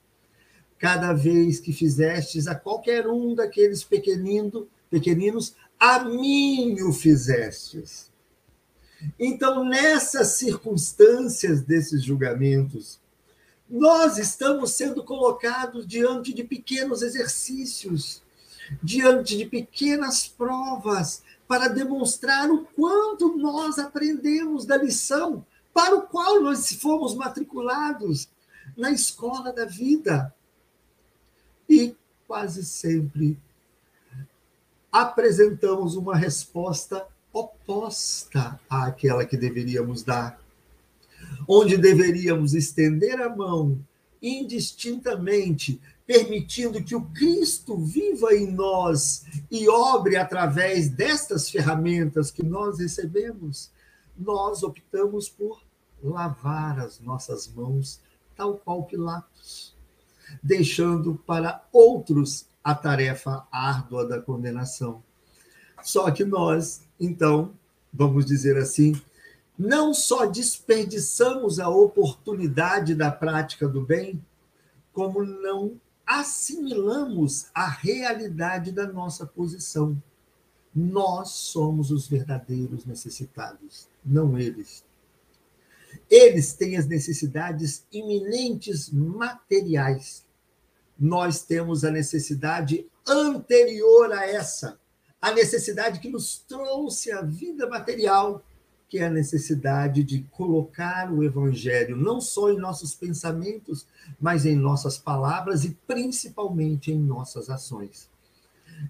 cada 0.80 1.12
vez 1.12 1.60
que 1.60 1.74
fizestes 1.74 2.46
a 2.46 2.54
qualquer 2.54 3.06
um 3.06 3.34
daqueles 3.34 3.84
pequenino, 3.84 4.66
pequeninos, 4.88 5.54
a 5.78 6.02
mim 6.04 6.80
o 6.80 6.90
fizestes. 6.90 8.10
Então, 9.18 9.62
nessas 9.62 10.28
circunstâncias 10.28 11.60
desses 11.60 12.02
julgamentos, 12.02 12.98
nós 13.70 14.18
estamos 14.18 14.72
sendo 14.72 15.04
colocados 15.04 15.86
diante 15.86 16.32
de 16.34 16.42
pequenos 16.42 17.02
exercícios, 17.02 18.20
diante 18.82 19.36
de 19.36 19.46
pequenas 19.46 20.26
provas, 20.26 21.22
para 21.46 21.68
demonstrar 21.68 22.50
o 22.50 22.64
quanto 22.64 23.36
nós 23.36 23.78
aprendemos 23.78 24.64
da 24.64 24.76
lição 24.76 25.44
para 25.72 25.96
o 25.96 26.02
qual 26.02 26.40
nós 26.40 26.72
fomos 26.74 27.14
matriculados 27.14 28.28
na 28.76 28.90
escola 28.90 29.52
da 29.52 29.64
vida. 29.64 30.34
E 31.68 31.94
quase 32.26 32.64
sempre 32.64 33.38
apresentamos 34.90 35.94
uma 35.94 36.16
resposta 36.16 37.06
oposta 37.32 38.58
àquela 38.68 39.24
que 39.24 39.36
deveríamos 39.36 40.02
dar, 40.02 40.39
onde 41.48 41.76
deveríamos 41.76 42.54
estender 42.54 43.20
a 43.20 43.34
mão 43.34 43.78
indistintamente, 44.22 45.80
permitindo 46.06 46.82
que 46.82 46.94
o 46.94 47.06
Cristo 47.06 47.78
viva 47.78 48.34
em 48.34 48.50
nós 48.50 49.24
e 49.50 49.68
obre 49.68 50.16
através 50.16 50.90
destas 50.90 51.48
ferramentas 51.48 52.30
que 52.30 52.44
nós 52.44 52.78
recebemos, 52.78 53.70
nós 54.16 54.62
optamos 54.62 55.28
por 55.28 55.62
lavar 56.02 56.80
as 56.80 57.00
nossas 57.00 57.48
mãos, 57.48 58.00
tal 58.36 58.58
qual 58.58 58.84
Pilatos 58.84 59.74
deixando 60.42 61.14
para 61.26 61.64
outros 61.72 62.46
a 62.62 62.74
tarefa 62.74 63.46
árdua 63.50 64.06
da 64.06 64.20
condenação. 64.20 65.02
Só 65.82 66.10
que 66.10 66.24
nós, 66.24 66.82
então, 66.98 67.52
vamos 67.92 68.26
dizer 68.26 68.56
assim, 68.56 69.00
não 69.60 69.92
só 69.92 70.24
desperdiçamos 70.24 71.60
a 71.60 71.68
oportunidade 71.68 72.94
da 72.94 73.12
prática 73.12 73.68
do 73.68 73.82
bem, 73.82 74.18
como 74.90 75.22
não 75.22 75.78
assimilamos 76.06 77.48
a 77.54 77.68
realidade 77.68 78.72
da 78.72 78.86
nossa 78.86 79.26
posição. 79.26 80.02
Nós 80.74 81.28
somos 81.32 81.90
os 81.90 82.08
verdadeiros 82.08 82.86
necessitados, 82.86 83.86
não 84.02 84.38
eles. 84.38 84.82
Eles 86.08 86.54
têm 86.54 86.78
as 86.78 86.86
necessidades 86.86 87.84
iminentes 87.92 88.88
materiais. 88.90 90.24
Nós 90.98 91.42
temos 91.42 91.84
a 91.84 91.90
necessidade 91.90 92.88
anterior 93.06 94.10
a 94.10 94.26
essa, 94.26 94.80
a 95.20 95.32
necessidade 95.32 96.00
que 96.00 96.08
nos 96.08 96.38
trouxe 96.38 97.12
a 97.12 97.20
vida 97.20 97.68
material, 97.68 98.42
que 98.90 98.98
é 98.98 99.06
a 99.06 99.10
necessidade 99.10 100.04
de 100.04 100.22
colocar 100.32 101.10
o 101.10 101.24
evangelho 101.24 101.96
não 101.96 102.20
só 102.20 102.50
em 102.50 102.58
nossos 102.58 102.94
pensamentos, 102.94 103.86
mas 104.20 104.44
em 104.44 104.56
nossas 104.56 104.98
palavras 104.98 105.64
e 105.64 105.78
principalmente 105.86 106.92
em 106.92 106.98
nossas 106.98 107.48
ações. 107.48 108.10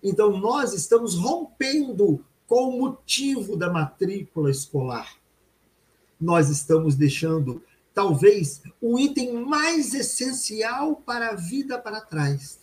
Então, 0.02 0.36
nós 0.36 0.72
estamos 0.72 1.14
rompendo 1.14 2.24
com 2.48 2.70
o 2.70 2.78
motivo 2.80 3.56
da 3.56 3.70
matrícula 3.70 4.50
escolar 4.50 5.20
nós 6.20 6.50
estamos 6.50 6.94
deixando 6.94 7.62
talvez 7.94 8.62
o 8.80 8.98
item 8.98 9.32
mais 9.44 9.94
essencial 9.94 10.96
para 10.96 11.30
a 11.30 11.34
vida 11.34 11.78
para 11.78 12.00
trás. 12.00 12.60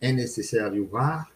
É 0.00 0.12
necessário 0.12 0.88
o 0.92 0.96
ar, 0.96 1.32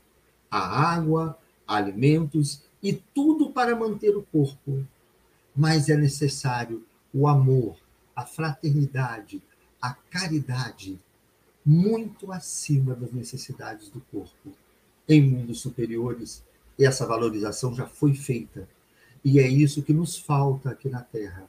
a 0.51 0.93
água, 0.93 1.39
alimentos 1.67 2.63
e 2.83 2.93
tudo 2.93 3.51
para 3.51 3.75
manter 3.75 4.15
o 4.15 4.23
corpo. 4.31 4.87
Mas 5.55 5.89
é 5.89 5.97
necessário 5.97 6.85
o 7.13 7.29
amor, 7.29 7.77
a 8.17 8.25
fraternidade, 8.25 9.43
a 9.81 9.93
caridade, 9.93 10.99
muito 11.65 12.33
acima 12.33 12.95
das 12.95 13.13
necessidades 13.13 13.89
do 13.89 14.01
corpo. 14.01 14.53
Em 15.09 15.21
mundos 15.21 15.61
superiores, 15.61 16.43
essa 16.79 17.07
valorização 17.07 17.75
já 17.75 17.87
foi 17.87 18.15
feita. 18.15 18.69
E 19.25 19.39
é 19.39 19.47
isso 19.47 19.83
que 19.83 19.93
nos 19.93 20.17
falta 20.17 20.71
aqui 20.71 20.89
na 20.89 21.03
Terra. 21.03 21.49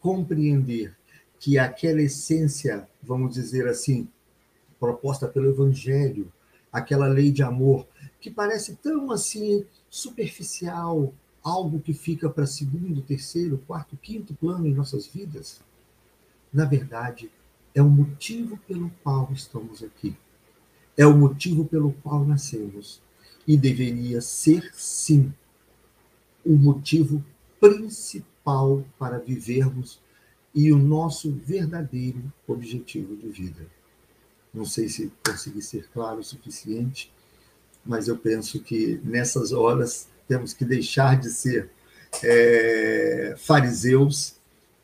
Compreender 0.00 0.96
que 1.38 1.58
aquela 1.58 2.02
essência, 2.02 2.88
vamos 3.02 3.34
dizer 3.34 3.68
assim, 3.68 4.08
proposta 4.78 5.28
pelo 5.28 5.48
Evangelho, 5.48 6.32
aquela 6.72 7.06
lei 7.06 7.30
de 7.30 7.42
amor, 7.42 7.86
que 8.20 8.30
parece 8.30 8.76
tão 8.76 9.10
assim 9.10 9.64
superficial, 9.90 11.12
algo 11.42 11.80
que 11.80 11.92
fica 11.92 12.28
para 12.30 12.46
segundo, 12.46 13.02
terceiro, 13.02 13.58
quarto, 13.66 13.96
quinto 13.96 14.34
plano 14.34 14.66
em 14.66 14.74
nossas 14.74 15.06
vidas, 15.06 15.60
na 16.52 16.64
verdade, 16.64 17.30
é 17.74 17.80
o 17.80 17.88
motivo 17.88 18.58
pelo 18.68 18.90
qual 19.02 19.30
estamos 19.32 19.82
aqui. 19.82 20.14
É 20.96 21.06
o 21.06 21.16
motivo 21.16 21.64
pelo 21.64 21.92
qual 22.02 22.24
nascemos. 22.24 23.00
E 23.46 23.56
deveria 23.56 24.20
ser, 24.20 24.70
sim, 24.74 25.32
o 26.44 26.54
motivo 26.54 27.24
principal 27.58 28.84
para 28.98 29.18
vivermos 29.18 30.00
e 30.54 30.70
o 30.70 30.78
nosso 30.78 31.32
verdadeiro 31.32 32.30
objetivo 32.46 33.16
de 33.16 33.28
vida. 33.28 33.66
Não 34.52 34.66
sei 34.66 34.88
se 34.88 35.10
consegui 35.26 35.62
ser 35.62 35.88
claro 35.88 36.20
o 36.20 36.24
suficiente, 36.24 37.10
mas 37.84 38.06
eu 38.06 38.18
penso 38.18 38.60
que 38.60 39.00
nessas 39.02 39.52
horas 39.52 40.08
temos 40.28 40.52
que 40.52 40.64
deixar 40.64 41.18
de 41.18 41.30
ser 41.30 41.70
é, 42.22 43.34
fariseus 43.38 44.34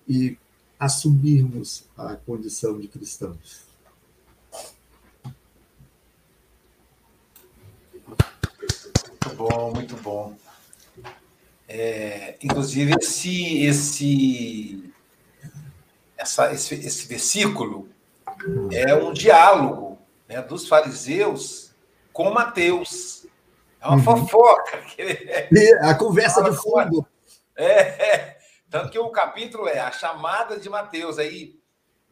e 0.08 0.38
assumirmos 0.78 1.84
a 1.96 2.14
condição 2.16 2.78
de 2.78 2.88
cristãos. 2.88 3.66
Muito 9.24 9.36
bom, 9.36 9.72
muito 9.74 9.96
bom. 9.96 10.36
É, 11.68 12.36
inclusive, 12.42 12.94
esse, 12.98 13.58
esse, 13.58 14.92
essa, 16.16 16.52
esse, 16.52 16.74
esse 16.74 17.06
versículo 17.06 17.88
é 18.72 18.94
um 18.94 19.12
diálogo 19.12 19.98
né, 20.28 20.40
dos 20.40 20.66
fariseus 20.66 21.72
com 22.12 22.30
Mateus. 22.30 23.17
É 23.80 23.86
uma 23.86 23.96
uhum. 23.96 24.02
fofoca. 24.02 24.82
A 25.82 25.94
conversa 25.94 26.42
de 26.42 26.56
fundo. 26.56 27.06
É, 27.56 27.66
é, 27.66 28.38
tanto 28.70 28.90
que 28.90 28.98
o 28.98 29.10
capítulo 29.10 29.68
é 29.68 29.78
a 29.78 29.90
chamada 29.90 30.58
de 30.58 30.68
Mateus. 30.68 31.18
Aí, 31.18 31.58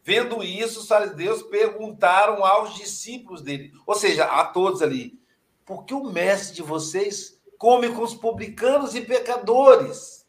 vendo 0.03 0.43
isso, 0.43 0.81
os 0.81 0.89
fariseus 0.89 1.43
perguntaram 1.43 2.45
aos 2.45 2.75
discípulos 2.75 3.43
dele, 3.43 3.73
ou 3.87 3.95
seja, 3.95 4.25
a 4.25 4.45
todos 4.45 4.83
ali, 4.83 5.21
por 5.65 5.85
que 5.85 5.95
o 5.95 6.05
mestre 6.05 6.55
de 6.57 6.63
vocês 6.63 7.41
come 7.59 7.91
com 7.91 8.03
os 8.03 8.15
publicanos 8.15 8.95
e 8.95 9.01
pecadores? 9.01 10.27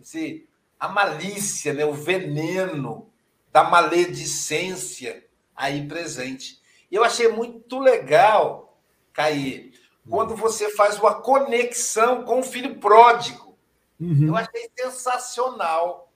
Assim, 0.00 0.44
a 0.78 0.88
malícia, 0.88 1.72
né, 1.72 1.84
o 1.84 1.92
veneno 1.92 3.10
da 3.52 3.64
maledicência 3.64 5.24
aí 5.54 5.86
presente. 5.86 6.60
Eu 6.90 7.04
achei 7.04 7.28
muito 7.28 7.78
legal, 7.78 8.78
Caí, 9.12 9.69
quando 10.08 10.34
você 10.34 10.70
faz 10.70 10.98
uma 10.98 11.20
conexão 11.20 12.24
com 12.24 12.40
o 12.40 12.42
filho 12.42 12.78
pródigo. 12.78 13.56
Uhum. 14.00 14.28
Eu 14.28 14.36
achei 14.36 14.70
sensacional. 14.78 16.12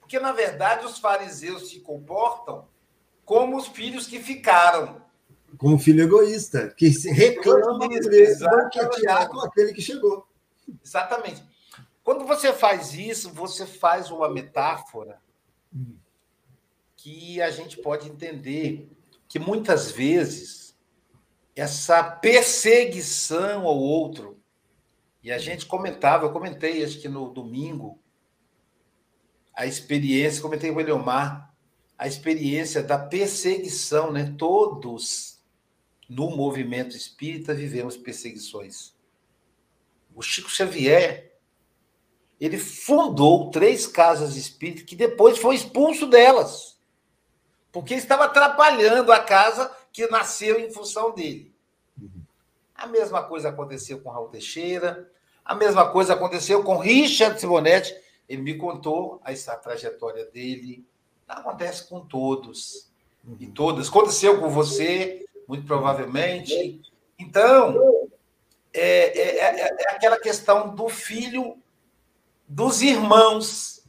Porque, 0.00 0.18
na 0.20 0.32
verdade, 0.32 0.86
os 0.86 0.98
fariseus 0.98 1.70
se 1.70 1.80
comportam 1.80 2.66
como 3.24 3.56
os 3.56 3.66
filhos 3.68 4.06
que 4.06 4.20
ficaram. 4.20 5.02
Como 5.58 5.78
filho 5.78 6.04
egoísta, 6.04 6.68
que 6.76 6.92
se 6.92 7.10
reclama 7.10 7.88
banquetear 7.88 9.28
com 9.28 9.40
aquele 9.40 9.72
que 9.72 9.82
chegou. 9.82 10.26
Exatamente. 10.84 11.42
Quando 12.02 12.24
você 12.24 12.52
faz 12.52 12.94
isso, 12.94 13.30
você 13.32 13.66
faz 13.66 14.10
uma 14.10 14.28
metáfora 14.28 15.20
uhum 15.72 16.02
que 17.02 17.42
a 17.42 17.50
gente 17.50 17.78
pode 17.78 18.08
entender 18.08 18.88
que 19.28 19.36
muitas 19.36 19.90
vezes 19.90 20.61
essa 21.54 22.02
perseguição 22.02 23.66
ao 23.66 23.78
outro, 23.78 24.40
e 25.22 25.30
a 25.30 25.38
gente 25.38 25.66
comentava, 25.66 26.26
eu 26.26 26.32
comentei 26.32 26.82
acho 26.82 27.00
que 27.00 27.08
no 27.08 27.30
domingo, 27.30 27.98
a 29.54 29.66
experiência, 29.66 30.42
comentei 30.42 30.70
com 30.70 30.78
o 30.78 30.80
Eliomar, 30.80 31.54
a 31.96 32.08
experiência 32.08 32.82
da 32.82 32.98
perseguição, 32.98 34.10
né? 34.10 34.34
Todos 34.36 35.40
no 36.08 36.30
movimento 36.30 36.96
espírita 36.96 37.54
vivemos 37.54 37.96
perseguições. 37.96 38.94
O 40.14 40.20
Chico 40.20 40.50
Xavier, 40.50 41.38
ele 42.40 42.58
fundou 42.58 43.50
três 43.50 43.86
casas 43.86 44.34
espíritas 44.34 44.84
que 44.84 44.96
depois 44.96 45.38
foi 45.38 45.54
expulso 45.54 46.06
delas 46.06 46.72
porque 47.72 47.94
estava 47.94 48.26
atrapalhando 48.26 49.10
a 49.10 49.18
casa 49.18 49.74
que 49.92 50.06
nasceu 50.08 50.58
em 50.58 50.70
função 50.72 51.12
dele. 51.12 51.52
A 52.74 52.86
mesma 52.86 53.22
coisa 53.22 53.50
aconteceu 53.50 54.00
com 54.00 54.10
Raul 54.10 54.28
Teixeira, 54.28 55.08
a 55.44 55.54
mesma 55.54 55.90
coisa 55.90 56.14
aconteceu 56.14 56.62
com 56.62 56.78
Richard 56.78 57.38
Simonetti. 57.38 57.94
Ele 58.28 58.42
me 58.42 58.56
contou 58.56 59.20
a, 59.24 59.56
trajetória 59.56 60.24
dele. 60.26 60.86
Acontece 61.28 61.88
com 61.88 62.00
todos 62.00 62.88
e 63.38 63.46
todas. 63.46 63.88
Aconteceu 63.88 64.40
com 64.40 64.48
você, 64.48 65.26
muito 65.46 65.66
provavelmente. 65.66 66.80
Então, 67.18 68.08
é, 68.72 69.18
é, 69.18 69.38
é, 69.38 69.60
é 69.60 69.90
aquela 69.90 70.18
questão 70.18 70.74
do 70.74 70.88
filho 70.88 71.58
dos 72.48 72.82
irmãos. 72.82 73.84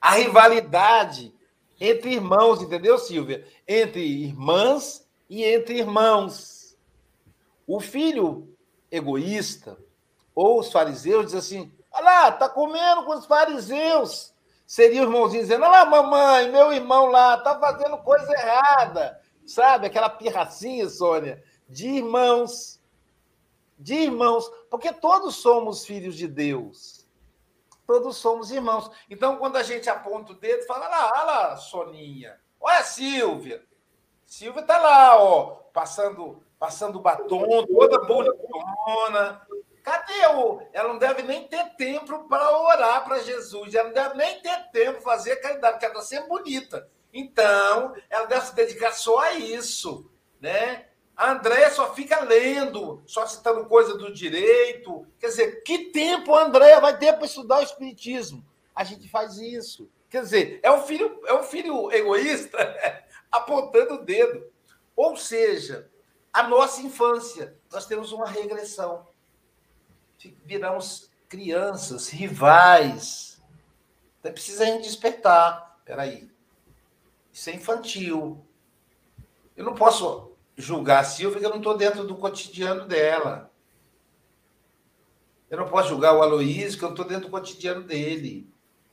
A 0.00 0.12
rivalidade 0.12 1.34
entre 1.84 2.12
irmãos, 2.12 2.62
entendeu, 2.62 2.96
Silvia? 2.96 3.44
Entre 3.66 4.00
irmãs 4.00 5.04
e 5.28 5.44
entre 5.44 5.78
irmãos. 5.78 6.76
O 7.66 7.80
filho 7.80 8.56
egoísta, 8.88 9.76
ou 10.32 10.60
os 10.60 10.70
fariseus, 10.70 11.26
diz 11.26 11.34
assim: 11.34 11.72
olha 11.90 12.04
lá, 12.04 12.32
tá 12.32 12.48
comendo 12.48 13.04
com 13.04 13.18
os 13.18 13.26
fariseus. 13.26 14.32
Seria 14.64 15.02
o 15.02 15.06
irmãozinho 15.06 15.42
dizendo: 15.42 15.64
olha 15.64 15.82
lá, 15.82 15.84
mamãe, 15.84 16.52
meu 16.52 16.72
irmão 16.72 17.06
lá, 17.06 17.36
tá 17.38 17.58
fazendo 17.58 17.98
coisa 17.98 18.32
errada. 18.32 19.20
Sabe, 19.44 19.88
aquela 19.88 20.08
pirracinha, 20.08 20.88
Sônia, 20.88 21.42
de 21.68 21.88
irmãos. 21.88 22.80
De 23.76 23.94
irmãos, 23.94 24.48
porque 24.70 24.92
todos 24.92 25.34
somos 25.34 25.84
filhos 25.84 26.14
de 26.16 26.28
Deus 26.28 27.01
todos 27.92 28.16
somos 28.16 28.50
irmãos. 28.50 28.90
Então, 29.10 29.36
quando 29.36 29.56
a 29.56 29.62
gente 29.62 29.90
aponta 29.90 30.32
o 30.32 30.34
dedo, 30.34 30.64
fala 30.64 30.88
lá, 30.88 31.10
olha 31.12 31.24
lá, 31.24 31.56
Soninha, 31.56 32.40
olha 32.58 32.78
a 32.78 32.84
Silvia. 32.84 33.62
Silvia 34.24 34.62
está 34.62 34.78
lá, 34.78 35.22
ó, 35.22 35.56
passando, 35.74 36.42
passando 36.58 36.98
batom, 37.00 37.66
toda 37.66 37.98
bonitona. 37.98 39.46
Cadê 39.82 40.26
o. 40.34 40.62
Ela 40.72 40.88
não 40.88 40.98
deve 40.98 41.22
nem 41.22 41.46
ter 41.46 41.76
tempo 41.76 42.26
para 42.28 42.58
orar 42.58 43.04
para 43.04 43.18
Jesus. 43.18 43.74
Ela 43.74 43.88
não 43.88 43.94
deve 43.94 44.14
nem 44.14 44.40
ter 44.40 44.70
tempo 44.70 45.02
para 45.02 45.16
fazer 45.16 45.36
caridade, 45.36 45.74
porque 45.74 45.84
ela 45.84 45.94
está 45.94 46.06
sempre 46.06 46.28
bonita. 46.30 46.88
Então, 47.12 47.94
ela 48.08 48.24
deve 48.24 48.46
se 48.46 48.54
dedicar 48.54 48.92
só 48.92 49.18
a 49.18 49.32
isso, 49.32 50.10
né? 50.40 50.86
A 51.16 51.32
André 51.32 51.70
só 51.70 51.94
fica 51.94 52.20
lendo, 52.20 53.02
só 53.06 53.26
citando 53.26 53.66
coisa 53.66 53.96
do 53.96 54.12
direito. 54.12 55.06
Quer 55.18 55.28
dizer, 55.28 55.62
que 55.62 55.90
tempo 55.90 56.34
a 56.34 56.44
André 56.44 56.80
vai 56.80 56.96
ter 56.96 57.12
para 57.12 57.26
estudar 57.26 57.60
o 57.60 57.62
Espiritismo? 57.62 58.44
A 58.74 58.82
gente 58.82 59.08
faz 59.08 59.36
isso. 59.36 59.88
Quer 60.08 60.22
dizer, 60.22 60.60
é 60.62 60.70
um 60.72 60.82
filho, 60.82 61.20
é 61.26 61.34
um 61.34 61.42
filho 61.42 61.92
egoísta 61.92 62.58
apontando 63.30 63.94
o 63.94 64.04
dedo. 64.04 64.50
Ou 64.96 65.16
seja, 65.16 65.90
a 66.32 66.42
nossa 66.42 66.80
infância, 66.80 67.56
nós 67.70 67.86
temos 67.86 68.12
uma 68.12 68.26
regressão. 68.26 69.06
Viramos 70.44 71.10
crianças, 71.28 72.08
rivais. 72.08 73.40
Então 74.20 74.32
precisa 74.32 74.64
a 74.64 74.66
gente 74.66 74.84
despertar. 74.84 75.78
Peraí. 75.84 76.30
Isso 77.32 77.50
é 77.50 77.54
infantil. 77.54 78.44
Eu 79.56 79.64
não 79.64 79.74
posso 79.74 80.31
julgar 80.56 81.00
a 81.00 81.04
Silvia 81.04 81.40
que 81.40 81.46
eu 81.46 81.50
não 81.50 81.58
estou 81.58 81.76
dentro 81.76 82.04
do 82.04 82.16
cotidiano 82.16 82.86
dela. 82.86 83.50
Eu 85.50 85.58
não 85.58 85.68
posso 85.68 85.88
julgar 85.88 86.14
o 86.14 86.22
Aloísio 86.22 86.78
que 86.78 86.84
eu 86.84 86.88
não 86.88 86.94
estou 86.94 87.06
dentro 87.06 87.26
do 87.26 87.30
cotidiano 87.30 87.82
dele. 87.82 88.46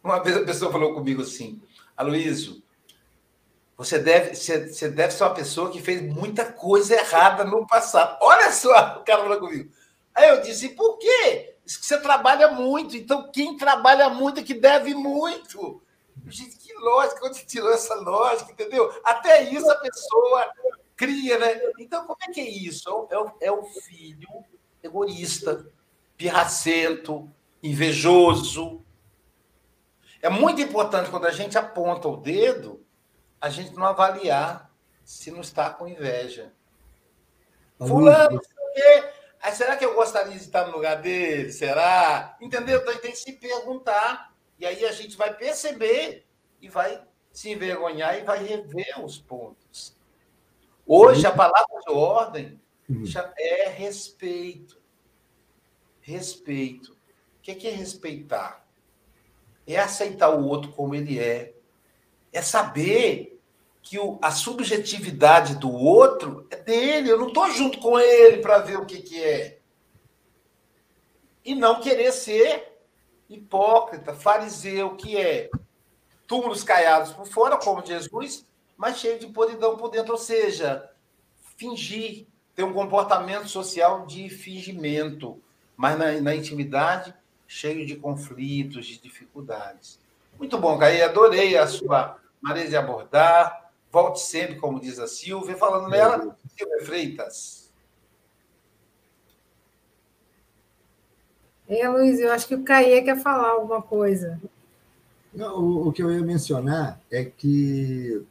Uma 0.04 0.22
vez 0.22 0.38
a 0.38 0.44
pessoa 0.44 0.72
falou 0.72 0.94
comigo 0.94 1.22
assim, 1.22 1.62
Aloísio, 1.96 2.62
você 3.78 3.98
deve, 3.98 4.36
você 4.36 4.90
deve 4.90 5.14
ser 5.14 5.24
uma 5.24 5.34
pessoa 5.34 5.72
que 5.72 5.82
fez 5.82 6.02
muita 6.02 6.52
coisa 6.52 6.96
errada 6.96 7.46
no 7.46 7.66
passado. 7.66 8.18
Olha 8.22 8.52
só, 8.52 8.72
o 9.00 9.04
cara 9.06 9.24
falou 9.24 9.40
comigo. 9.40 9.72
Aí 10.14 10.28
eu 10.28 10.42
disse, 10.42 10.70
por 10.70 10.98
quê? 10.98 11.56
Isso 11.66 11.80
que 11.80 11.86
você 11.86 11.98
trabalha 12.00 12.50
muito. 12.50 12.98
Então, 12.98 13.32
quem 13.32 13.56
trabalha 13.56 14.10
muito 14.10 14.42
é 14.42 14.44
que 14.44 14.54
deve 14.54 14.94
muito. 14.94 15.82
Gente, 16.28 16.58
que 16.58 16.74
lógica, 16.74 17.26
onde 17.26 17.46
tirou 17.46 17.72
essa 17.72 17.96
lógica, 17.96 18.52
entendeu? 18.52 18.92
Até 19.04 19.44
isso 19.44 19.72
a 19.72 19.76
pessoa 19.76 20.46
cria, 21.00 21.40
né? 21.40 21.62
Então, 21.80 22.06
como 22.06 22.18
é 22.22 22.30
que 22.30 22.42
é 22.42 22.50
isso? 22.50 23.08
É 23.10 23.18
o, 23.18 23.32
é 23.40 23.50
o 23.50 23.62
é 23.62 23.82
filho 23.82 24.44
egoísta, 24.84 25.66
pirracento, 26.18 27.32
invejoso. 27.64 28.86
É 30.22 30.30
muito 30.30 30.60
importante 30.60 31.10
quando 31.10 31.26
a 31.26 31.32
gente 31.32 31.58
aponta 31.58 32.10
o 32.10 32.18
dedo, 32.18 32.86
a 33.40 33.50
gente 33.50 33.74
não 33.76 33.86
avaliar 33.86 34.70
se 35.06 35.32
não 35.32 35.40
está 35.40 35.70
com 35.70 35.88
inveja. 35.88 36.52
Fulano, 37.78 38.36
o 38.36 38.74
quê. 38.74 39.10
Aí, 39.42 39.54
será 39.54 39.78
que 39.78 39.86
eu 39.86 39.96
gostaria 39.96 40.34
de 40.34 40.44
estar 40.44 40.68
no 40.68 40.74
lugar 40.74 41.02
dele? 41.02 41.50
Será? 41.54 42.36
Entendeu? 42.42 42.80
Então, 42.80 42.90
a 42.90 42.94
gente 42.94 43.02
tem 43.04 43.12
que 43.12 43.18
se 43.18 43.32
perguntar. 43.32 44.34
E 44.60 44.66
aí 44.66 44.84
a 44.84 44.92
gente 44.92 45.16
vai 45.16 45.34
perceber 45.34 46.28
e 46.62 46.68
vai 46.68 47.02
se 47.32 47.50
envergonhar 47.50 48.18
e 48.18 48.24
vai 48.26 48.44
rever 48.44 49.02
os 49.02 49.18
pontos. 49.18 49.98
Hoje, 50.92 51.28
a 51.28 51.32
palavra 51.32 51.80
de 51.86 51.94
ordem 51.94 52.60
uhum. 52.90 53.04
é 53.38 53.70
respeito. 53.70 54.82
Respeito. 56.02 56.94
O 57.38 57.42
que 57.42 57.68
é 57.68 57.70
respeitar? 57.70 58.68
É 59.68 59.78
aceitar 59.78 60.32
o 60.32 60.48
outro 60.48 60.72
como 60.72 60.96
ele 60.96 61.20
é. 61.20 61.54
É 62.34 62.42
saber 62.42 63.40
que 63.84 64.00
o, 64.00 64.18
a 64.20 64.32
subjetividade 64.32 65.58
do 65.58 65.72
outro 65.72 66.48
é 66.50 66.56
dele. 66.56 67.12
Eu 67.12 67.20
não 67.20 67.28
estou 67.28 67.52
junto 67.52 67.78
com 67.78 68.00
ele 68.00 68.38
para 68.38 68.58
ver 68.58 68.80
o 68.80 68.86
que, 68.88 69.00
que 69.00 69.24
é. 69.24 69.60
E 71.46 71.54
não 71.54 71.82
querer 71.82 72.12
ser 72.12 72.80
hipócrita, 73.30 74.16
fariseu, 74.16 74.96
que 74.96 75.16
é 75.16 75.52
túmulos 76.26 76.64
caiados 76.64 77.14
por 77.14 77.28
fora, 77.28 77.58
como 77.58 77.86
Jesus, 77.86 78.44
mas 78.80 78.98
cheio 78.98 79.20
de 79.20 79.28
podridão 79.28 79.78
por 79.78 79.90
dentro. 79.90 80.14
Ou 80.14 80.18
seja, 80.18 80.90
fingir, 81.58 82.26
ter 82.56 82.64
um 82.64 82.74
comportamento 82.74 83.48
social 83.48 84.08
de 84.08 84.28
fingimento, 84.30 85.40
mas 85.78 86.00
na, 86.00 86.20
na 86.20 86.34
intimidade 86.34 87.14
cheio 87.46 87.86
de 87.86 87.96
conflitos, 87.96 88.88
de 88.88 88.98
dificuldades. 88.98 90.00
Muito 90.38 90.58
bom, 90.58 90.78
Caí, 90.78 91.02
adorei 91.02 91.58
a 91.58 91.68
sua 91.68 92.18
maneira 92.42 92.70
de 92.70 92.78
abordar 92.78 93.70
Volte 93.92 94.20
sempre, 94.20 94.56
como 94.56 94.80
diz 94.80 95.00
a 95.00 95.08
Silvia. 95.08 95.58
Falando 95.58 95.90
nela, 95.90 96.38
Silvia 96.56 96.86
Freitas. 96.86 97.72
É, 101.68 101.88
Luiz, 101.88 102.20
eu 102.20 102.32
acho 102.32 102.48
que 102.48 102.56
o 102.56 102.64
Caê 102.64 103.02
quer 103.02 103.20
falar 103.22 103.50
alguma 103.50 103.82
coisa. 103.82 104.40
Não, 105.34 105.60
o, 105.60 105.88
o, 105.88 105.92
que 105.92 106.02
eu 106.02 106.12
ia 106.12 106.22
mencionar 106.22 107.00
é 107.12 107.24
que 107.24 108.26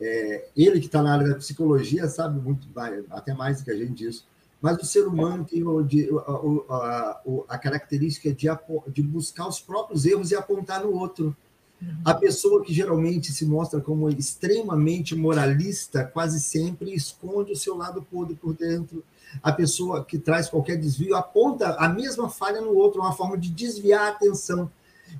é, 0.00 0.48
ele 0.56 0.80
que 0.80 0.86
está 0.86 1.02
na 1.02 1.12
área 1.12 1.28
da 1.28 1.34
psicologia 1.36 2.06
sabe 2.08 2.40
muito, 2.40 2.68
até 3.10 3.32
mais 3.32 3.58
do 3.58 3.64
que 3.64 3.70
a 3.70 3.76
gente 3.76 3.94
disso, 3.94 4.26
mas 4.60 4.78
o 4.78 4.84
ser 4.84 5.06
humano 5.06 5.44
tem 5.44 5.62
o, 5.62 5.82
de, 5.82 6.08
a, 6.68 6.74
a, 6.74 7.20
a, 7.50 7.58
característica 7.58 8.32
de, 8.32 8.48
de 8.88 9.02
buscar 9.02 9.46
os 9.48 9.60
próprios 9.60 10.04
erros 10.04 10.30
e 10.30 10.36
apontar 10.36 10.82
no 10.82 10.92
outro. 10.92 11.36
A 12.04 12.14
pessoa 12.14 12.64
que 12.64 12.72
geralmente 12.72 13.32
se 13.32 13.44
mostra 13.44 13.80
como 13.80 14.08
extremamente 14.08 15.14
moralista 15.14 16.04
quase 16.04 16.40
sempre 16.40 16.94
esconde 16.94 17.52
o 17.52 17.56
seu 17.56 17.76
lado 17.76 18.02
podre 18.02 18.34
por 18.34 18.54
dentro. 18.54 19.04
A 19.42 19.52
pessoa 19.52 20.02
que 20.02 20.18
traz 20.18 20.48
qualquer 20.48 20.78
desvio 20.78 21.14
aponta 21.14 21.74
a 21.74 21.88
mesma 21.88 22.30
falha 22.30 22.62
no 22.62 22.74
outro, 22.74 23.02
uma 23.02 23.12
forma 23.12 23.36
de 23.36 23.50
desviar 23.50 24.06
a 24.06 24.08
atenção. 24.08 24.70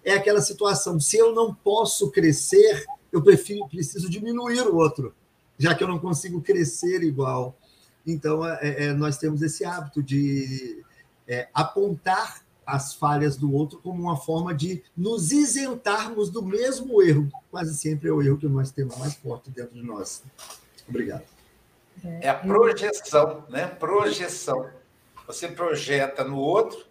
É 0.03 0.15
aquela 0.15 0.41
situação: 0.41 0.99
se 0.99 1.19
eu 1.19 1.35
não 1.35 1.55
posso 1.55 2.11
crescer, 2.11 2.87
eu 3.17 3.23
prefiro, 3.23 3.69
preciso 3.69 4.09
diminuir 4.09 4.63
o 4.63 4.77
outro, 4.77 5.15
já 5.59 5.75
que 5.75 5.83
eu 5.83 5.89
não 5.89 5.99
consigo 5.99 6.41
crescer 6.41 7.03
igual. 7.03 7.57
Então, 8.07 8.47
é, 8.47 8.85
é, 8.85 8.93
nós 8.93 9.19
temos 9.19 9.43
esse 9.43 9.65
hábito 9.65 10.03
de 10.03 10.83
é, 11.27 11.49
apontar 11.53 12.47
as 12.67 12.95
falhas 12.95 13.37
do 13.37 13.53
outro 13.55 13.79
como 13.81 14.03
uma 14.03 14.17
forma 14.17 14.53
de 14.53 14.83
nos 14.97 15.31
isentarmos 15.31 16.31
do 16.31 16.43
mesmo 16.43 17.01
erro. 17.01 17.31
Quase 17.51 17.77
sempre 17.77 18.09
é 18.09 18.13
o 18.13 18.21
erro 18.21 18.39
que 18.39 18.49
nós 18.49 18.71
temos 18.71 18.97
mais 18.99 19.15
forte 19.15 19.51
dentro 19.51 19.75
de 19.75 19.83
nós. 19.83 20.23
Obrigado. 20.89 21.23
É 22.21 22.29
a 22.29 22.35
projeção, 22.35 23.45
né? 23.49 23.67
Projeção. 23.67 24.69
Você 25.27 25.49
projeta 25.49 26.23
no 26.25 26.37
outro 26.37 26.85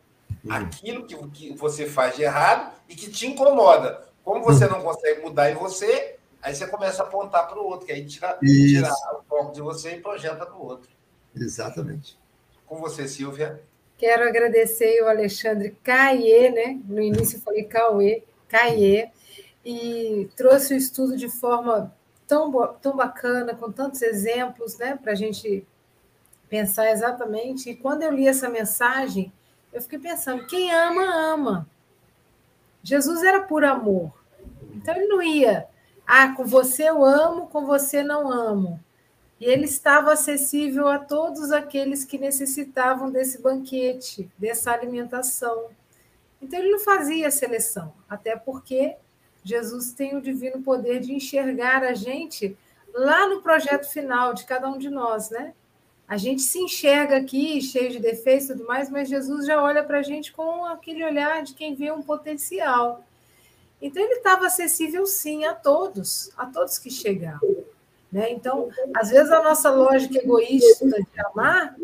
hum. 0.43 0.51
aquilo 0.51 1.05
que, 1.05 1.15
que 1.30 1.53
você 1.55 1.86
faz 1.86 2.15
de 2.15 2.23
errado 2.23 2.73
e 2.89 2.95
que 2.95 3.09
te 3.09 3.28
incomoda. 3.28 4.07
Como 4.23 4.43
você 4.43 4.65
hum. 4.65 4.71
não 4.71 4.82
consegue 4.82 5.21
mudar 5.21 5.51
em 5.51 5.55
você, 5.55 6.14
aí 6.45 6.53
você 6.53 6.67
começa 6.67 7.01
a 7.01 7.07
apontar 7.07 7.47
para 7.47 7.59
o 7.59 7.65
outro, 7.65 7.87
que 7.87 7.91
aí 7.91 8.05
tira, 8.05 8.37
tira 8.39 8.91
o 9.13 9.23
foco 9.23 9.51
de 9.51 9.61
você 9.61 9.95
e 9.95 9.99
projeta 9.99 10.45
no 10.45 10.61
outro. 10.61 10.91
Exatamente. 11.35 12.19
Com 12.67 12.79
você, 12.79 13.07
Silvia. 13.07 13.63
Quero 13.97 14.27
agradecer 14.27 15.01
o 15.01 15.07
Alexandre 15.07 15.75
Caie, 15.83 16.51
né? 16.51 16.79
No 16.85 17.01
início 17.01 17.37
eu 17.37 17.41
falei 17.41 17.63
Cauê, 17.63 18.23
Caie, 18.47 19.09
e 19.65 20.29
trouxe 20.35 20.75
o 20.75 20.77
estudo 20.77 21.17
de 21.17 21.27
forma 21.27 21.91
tão, 22.27 22.75
tão 22.79 22.95
bacana, 22.95 23.55
com 23.55 23.71
tantos 23.71 24.03
exemplos, 24.03 24.77
né? 24.77 24.99
Para 25.01 25.13
a 25.13 25.15
gente 25.15 25.65
pensar 26.47 26.91
exatamente. 26.91 27.71
E 27.71 27.75
quando 27.75 28.03
eu 28.03 28.11
li 28.11 28.27
essa 28.27 28.49
mensagem, 28.49 29.33
eu 29.73 29.81
fiquei 29.81 29.97
pensando: 29.97 30.45
quem 30.45 30.71
ama, 30.71 31.33
ama. 31.33 31.69
Jesus 32.83 33.23
era 33.23 33.41
por 33.41 33.63
amor. 33.63 34.13
Então 34.75 34.95
ele 34.95 35.07
não 35.07 35.23
ia, 35.23 35.67
ah, 36.06 36.30
com 36.30 36.45
você 36.45 36.89
eu 36.89 37.03
amo, 37.03 37.47
com 37.47 37.66
você 37.66 38.03
não 38.03 38.32
amo. 38.32 38.80
E 39.39 39.45
ele 39.45 39.66
estava 39.66 40.14
acessível 40.14 40.88
a 40.88 40.99
todos 40.99 41.51
aqueles 41.51 42.06
que 42.06 42.18
necessitavam 42.18 43.12
desse 43.12 43.41
banquete, 43.41 44.30
dessa 44.38 44.72
alimentação. 44.72 45.70
Então, 46.41 46.60
ele 46.60 46.72
não 46.72 46.80
fazia 46.80 47.32
seleção, 47.32 47.93
até 48.10 48.36
porque 48.36 48.95
Jesus 49.43 49.91
tem 49.91 50.16
o 50.16 50.22
divino 50.22 50.62
poder 50.62 50.99
de 50.99 51.14
enxergar 51.14 51.84
a 51.84 51.93
gente 51.93 52.58
lá 52.93 53.28
no 53.28 53.41
projeto 53.41 53.89
final 53.89 54.34
de 54.34 54.45
cada 54.45 54.70
um 54.70 54.78
de 54.78 54.89
nós, 54.89 55.30
né? 55.30 55.53
A 56.08 56.18
gente 56.18 56.41
se 56.41 56.60
enxerga 56.60 57.18
aqui 57.18 57.60
cheio 57.62 57.89
de 57.89 57.99
defeitos 57.99 58.49
e 58.49 58.53
tudo 58.53 58.68
mais, 58.68 58.89
mas 58.89 59.10
Jesus 59.10 59.47
já 59.47 59.62
olha 59.62 59.84
para 59.84 59.99
a 59.99 60.03
gente 60.03 60.32
com 60.32 60.64
aquele 60.66 61.03
olhar 61.03 61.43
de 61.43 61.56
quem 61.56 61.74
vê 61.74 61.91
um 61.91 62.01
potencial. 62.01 63.03
Então, 63.82 64.01
ele 64.01 64.15
estava 64.15 64.47
acessível, 64.47 65.05
sim, 65.05 65.45
a 65.45 65.53
todos, 65.53 66.32
a 66.38 66.45
todos 66.45 66.78
que 66.78 66.89
chegavam. 66.89 67.65
Né? 68.11 68.32
Então, 68.32 68.69
às 68.95 69.09
vezes, 69.09 69.32
a 69.32 69.43
nossa 69.43 69.69
lógica 69.69 70.17
egoísta 70.17 70.86
de 70.88 71.05
amar, 71.26 71.76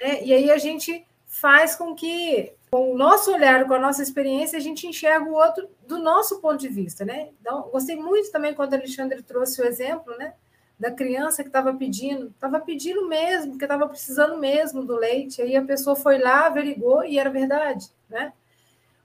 né? 0.00 0.22
e 0.22 0.32
aí 0.32 0.50
a 0.50 0.58
gente 0.58 1.04
faz 1.26 1.74
com 1.74 1.94
que, 1.94 2.52
com 2.70 2.92
o 2.92 2.96
nosso 2.96 3.32
olhar, 3.32 3.66
com 3.66 3.74
a 3.74 3.78
nossa 3.80 4.02
experiência, 4.02 4.56
a 4.56 4.62
gente 4.62 4.86
enxerga 4.86 5.28
o 5.28 5.34
outro 5.34 5.68
do 5.86 5.98
nosso 5.98 6.40
ponto 6.40 6.58
de 6.58 6.68
vista. 6.68 7.04
Né? 7.04 7.30
Então, 7.40 7.68
gostei 7.72 7.96
muito 7.96 8.30
também 8.30 8.54
quando 8.54 8.72
o 8.72 8.76
Alexandre 8.76 9.22
trouxe 9.22 9.60
o 9.60 9.64
exemplo 9.64 10.16
né? 10.16 10.34
da 10.78 10.90
criança 10.90 11.42
que 11.42 11.48
estava 11.48 11.74
pedindo, 11.74 12.28
estava 12.28 12.60
pedindo 12.60 13.08
mesmo, 13.08 13.58
que 13.58 13.64
estava 13.64 13.88
precisando 13.88 14.38
mesmo 14.38 14.84
do 14.84 14.96
leite, 14.96 15.42
aí 15.42 15.56
a 15.56 15.62
pessoa 15.62 15.96
foi 15.96 16.18
lá, 16.18 16.46
averigou 16.46 17.04
e 17.04 17.18
era 17.18 17.30
verdade. 17.30 17.90
Né? 18.08 18.32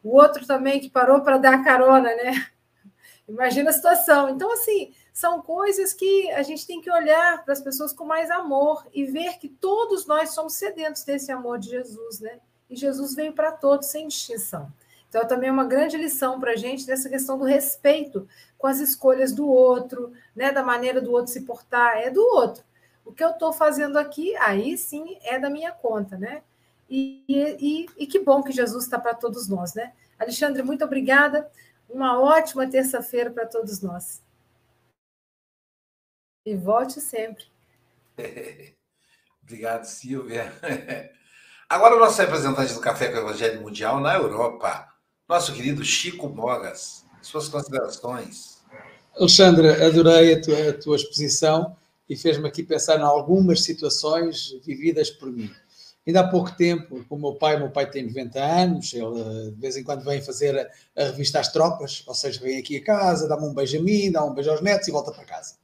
O 0.08 0.16
outro 0.16 0.48
também 0.48 0.80
que 0.80 0.90
parou 0.90 1.20
para 1.20 1.38
dar 1.38 1.62
carona, 1.66 2.16
né? 2.16 2.48
Imagina 3.28 3.72
a 3.72 3.74
situação. 3.74 4.30
Então, 4.30 4.50
assim, 4.54 4.94
são 5.12 5.42
coisas 5.42 5.92
que 5.92 6.32
a 6.32 6.42
gente 6.44 6.66
tem 6.66 6.80
que 6.80 6.90
olhar 6.90 7.44
para 7.44 7.52
as 7.52 7.60
pessoas 7.60 7.92
com 7.92 8.06
mais 8.06 8.32
amor 8.32 8.88
e 8.94 9.04
ver 9.04 9.38
que 9.38 9.50
todos 9.50 10.06
nós 10.06 10.30
somos 10.30 10.54
sedentos 10.54 11.04
desse 11.04 11.30
amor 11.30 11.60
de 11.60 11.72
Jesus, 11.72 12.22
né? 12.22 12.40
E 12.70 12.76
Jesus 12.78 13.16
veio 13.16 13.34
para 13.34 13.52
todos, 13.52 13.88
sem 13.88 14.08
distinção. 14.08 14.72
Então, 15.10 15.28
também 15.28 15.50
é 15.50 15.52
uma 15.52 15.66
grande 15.66 15.98
lição 15.98 16.40
para 16.40 16.52
a 16.52 16.56
gente 16.56 16.88
dessa 16.88 17.10
questão 17.10 17.38
do 17.38 17.44
respeito 17.44 18.26
com 18.58 18.68
as 18.68 18.80
escolhas 18.80 19.34
do 19.34 19.46
outro, 19.46 20.14
né? 20.34 20.54
Da 20.54 20.64
maneira 20.64 21.02
do 21.02 21.12
outro 21.12 21.34
se 21.34 21.42
portar, 21.42 21.98
é 21.98 22.10
do 22.10 22.22
outro. 22.22 22.64
O 23.04 23.12
que 23.12 23.26
eu 23.26 23.32
estou 23.32 23.52
fazendo 23.52 24.00
aqui, 24.00 24.34
aí 24.38 24.78
sim 24.78 25.18
é 25.24 25.38
da 25.38 25.50
minha 25.50 25.74
conta, 25.74 26.18
né? 26.18 26.44
E, 26.90 27.24
e, 27.28 27.86
e 27.98 28.08
que 28.08 28.20
bom 28.20 28.42
que 28.42 28.52
Jesus 28.52 28.86
está 28.86 29.00
para 29.00 29.14
todos 29.14 29.48
nós, 29.48 29.74
né? 29.74 29.94
Alexandre, 30.18 30.64
muito 30.64 30.84
obrigada. 30.84 31.50
Uma 31.90 32.20
ótima 32.20 32.70
terça-feira 32.70 33.32
para 33.32 33.46
todos 33.46 33.82
nós. 33.82 34.22
E 36.46 36.56
volte 36.56 37.02
sempre. 37.02 37.46
Obrigado, 39.44 39.86
Silvia. 39.86 40.52
Agora, 41.70 41.96
o 41.96 42.00
nosso 42.00 42.20
representante 42.22 42.74
do 42.74 42.82
Café 42.82 43.10
com 43.10 43.18
o 43.18 43.22
Evangelho 43.22 43.62
Mundial 43.62 44.00
na 44.00 44.16
Europa, 44.16 44.88
nosso 45.28 45.54
querido 45.54 45.84
Chico 45.84 46.28
Mogas. 46.28 47.06
Suas 47.22 47.50
considerações. 47.50 48.64
Alexandra, 49.16 49.86
adorei 49.86 50.36
a 50.36 50.42
tua, 50.42 50.70
a 50.70 50.74
tua 50.74 50.96
exposição 50.96 51.76
e 52.10 52.16
fez-me 52.16 52.48
aqui 52.48 52.64
pensar 52.64 53.00
em 53.00 53.04
algumas 53.04 53.64
situações 53.64 54.52
vividas 54.66 55.10
por 55.10 55.30
mim. 55.30 55.54
Ainda 56.08 56.22
há 56.22 56.28
pouco 56.30 56.56
tempo, 56.56 57.04
com 57.10 57.16
o 57.16 57.20
meu 57.20 57.36
pai, 57.36 57.60
meu 57.60 57.70
pai 57.70 57.90
tem 57.90 58.06
90 58.06 58.42
anos, 58.42 58.94
ele 58.94 59.52
de 59.52 59.60
vez 59.60 59.76
em 59.76 59.84
quando 59.84 60.06
vem 60.06 60.22
fazer 60.22 60.58
a, 60.58 61.04
a 61.04 61.06
revista 61.08 61.42
às 61.42 61.52
tropas, 61.52 62.02
ou 62.08 62.14
seja, 62.14 62.40
vem 62.40 62.58
aqui 62.58 62.78
a 62.78 62.84
casa, 62.84 63.28
dá-me 63.28 63.46
um 63.46 63.54
beijo 63.54 63.78
a 63.78 63.82
mim, 63.82 64.10
dá 64.10 64.24
um 64.24 64.34
beijo 64.34 64.50
aos 64.50 64.62
netos 64.62 64.88
e 64.88 64.92
volta 64.92 65.12
para 65.12 65.26
casa. 65.26 65.56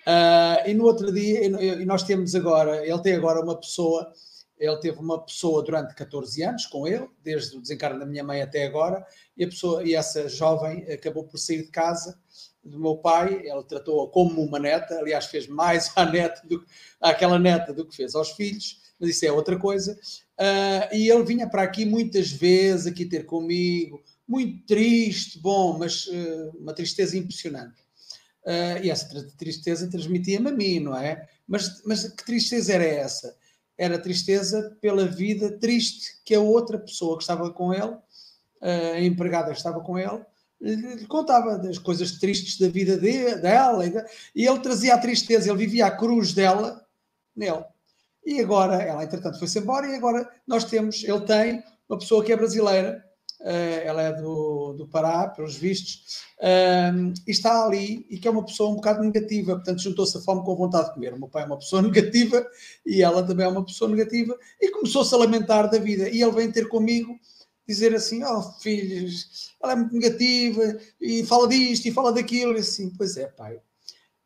Uh, 0.00 0.68
e 0.68 0.74
no 0.74 0.84
outro 0.84 1.10
dia, 1.10 1.44
e 1.44 1.84
nós 1.86 2.02
temos 2.02 2.34
agora, 2.34 2.86
ele 2.86 2.98
tem 3.00 3.14
agora 3.14 3.40
uma 3.40 3.58
pessoa 3.58 4.12
ele 4.60 4.76
teve 4.76 4.98
uma 4.98 5.18
pessoa 5.18 5.62
durante 5.62 5.94
14 5.94 6.42
anos 6.42 6.66
com 6.66 6.86
ele, 6.86 7.08
desde 7.24 7.56
o 7.56 7.62
desencarno 7.62 7.98
da 7.98 8.04
minha 8.04 8.22
mãe 8.22 8.42
até 8.42 8.66
agora, 8.66 9.04
e, 9.34 9.42
a 9.42 9.48
pessoa, 9.48 9.82
e 9.82 9.94
essa 9.94 10.28
jovem 10.28 10.84
acabou 10.92 11.24
por 11.24 11.38
sair 11.38 11.62
de 11.62 11.70
casa 11.70 12.20
do 12.62 12.78
meu 12.78 12.96
pai, 12.96 13.42
ele 13.44 13.62
tratou-a 13.64 14.08
como 14.10 14.42
uma 14.42 14.58
neta, 14.58 14.98
aliás, 14.98 15.26
fez 15.26 15.46
mais 15.46 15.90
à 15.96 16.04
neta 16.04 16.46
do, 16.46 16.64
àquela 17.00 17.38
neta 17.38 17.72
do 17.72 17.86
que 17.86 17.96
fez 17.96 18.14
aos 18.14 18.30
filhos, 18.32 18.80
mas 18.98 19.10
isso 19.10 19.24
é 19.24 19.32
outra 19.32 19.58
coisa. 19.58 19.98
Uh, 20.38 20.94
e 20.94 21.10
ele 21.10 21.24
vinha 21.24 21.48
para 21.48 21.62
aqui 21.62 21.84
muitas 21.84 22.30
vezes, 22.30 22.86
aqui 22.86 23.04
ter 23.04 23.24
comigo, 23.24 24.02
muito 24.28 24.64
triste, 24.66 25.38
bom, 25.38 25.78
mas 25.78 26.06
uh, 26.06 26.56
uma 26.58 26.74
tristeza 26.74 27.16
impressionante. 27.16 27.80
Uh, 28.44 28.82
e 28.82 28.90
essa 28.90 29.26
tristeza 29.38 29.88
transmitia-me 29.90 30.48
a 30.48 30.52
mim, 30.52 30.80
não 30.80 30.96
é? 30.96 31.28
Mas, 31.46 31.82
mas 31.84 32.08
que 32.08 32.24
tristeza 32.24 32.74
era 32.74 32.84
essa? 32.84 33.38
era 33.80 33.98
tristeza 33.98 34.76
pela 34.78 35.06
vida 35.06 35.58
triste 35.58 36.20
que 36.22 36.34
a 36.34 36.40
outra 36.40 36.78
pessoa 36.78 37.16
que 37.16 37.22
estava 37.22 37.50
com 37.50 37.72
ele, 37.72 37.96
a 38.60 39.00
empregada 39.00 39.52
que 39.52 39.56
estava 39.56 39.80
com 39.80 39.98
ele, 39.98 40.22
lhe 40.60 41.06
contava 41.06 41.58
das 41.58 41.78
coisas 41.78 42.12
tristes 42.12 42.58
da 42.58 42.68
vida 42.68 42.98
de, 42.98 43.36
dela 43.36 43.84
e 44.34 44.46
ele 44.46 44.58
trazia 44.60 44.94
a 44.94 44.98
tristeza, 44.98 45.48
ele 45.48 45.58
vivia 45.58 45.86
a 45.86 45.96
cruz 45.96 46.34
dela 46.34 46.84
nele. 47.34 47.64
E 48.24 48.40
agora, 48.40 48.82
ela 48.82 49.02
entretanto 49.02 49.38
foi-se 49.38 49.58
embora 49.58 49.86
e 49.86 49.94
agora 49.94 50.28
nós 50.46 50.64
temos, 50.64 51.02
ele 51.02 51.20
tem 51.22 51.62
uma 51.88 51.98
pessoa 51.98 52.22
que 52.22 52.32
é 52.32 52.36
brasileira, 52.36 53.02
uh, 53.40 53.80
ela 53.82 54.02
é 54.02 54.12
do, 54.12 54.74
do 54.74 54.86
Pará, 54.86 55.28
pelos 55.28 55.56
vistos, 55.56 56.22
uh, 56.38 57.12
e 57.26 57.30
está 57.30 57.64
ali 57.64 58.06
e 58.10 58.18
que 58.18 58.28
é 58.28 58.30
uma 58.30 58.44
pessoa 58.44 58.70
um 58.70 58.74
bocado 58.74 59.02
negativa, 59.02 59.54
portanto 59.54 59.80
juntou-se 59.80 60.18
a 60.18 60.20
fome 60.20 60.44
com 60.44 60.54
vontade 60.54 60.88
de 60.88 60.94
comer. 60.94 61.14
O 61.14 61.18
meu 61.18 61.28
pai 61.28 61.44
é 61.44 61.46
uma 61.46 61.58
pessoa 61.58 61.80
negativa 61.82 62.46
e 62.84 63.02
ela 63.02 63.26
também 63.26 63.46
é 63.46 63.48
uma 63.48 63.64
pessoa 63.64 63.90
negativa 63.90 64.36
e 64.60 64.70
começou-se 64.70 65.14
a 65.14 65.18
lamentar 65.18 65.70
da 65.70 65.78
vida. 65.78 66.08
E 66.10 66.20
ele 66.22 66.32
vem 66.32 66.52
ter 66.52 66.68
comigo 66.68 67.18
dizer 67.66 67.94
assim: 67.94 68.22
Oh, 68.24 68.42
filhos, 68.60 69.52
ela 69.62 69.72
é 69.72 69.76
muito 69.76 69.94
negativa 69.94 70.78
e 71.00 71.24
fala 71.24 71.48
disto 71.48 71.86
e 71.86 71.92
fala 71.92 72.12
daquilo. 72.12 72.56
E 72.56 72.60
assim, 72.60 72.90
pois 72.96 73.16
é, 73.16 73.26
pai. 73.26 73.60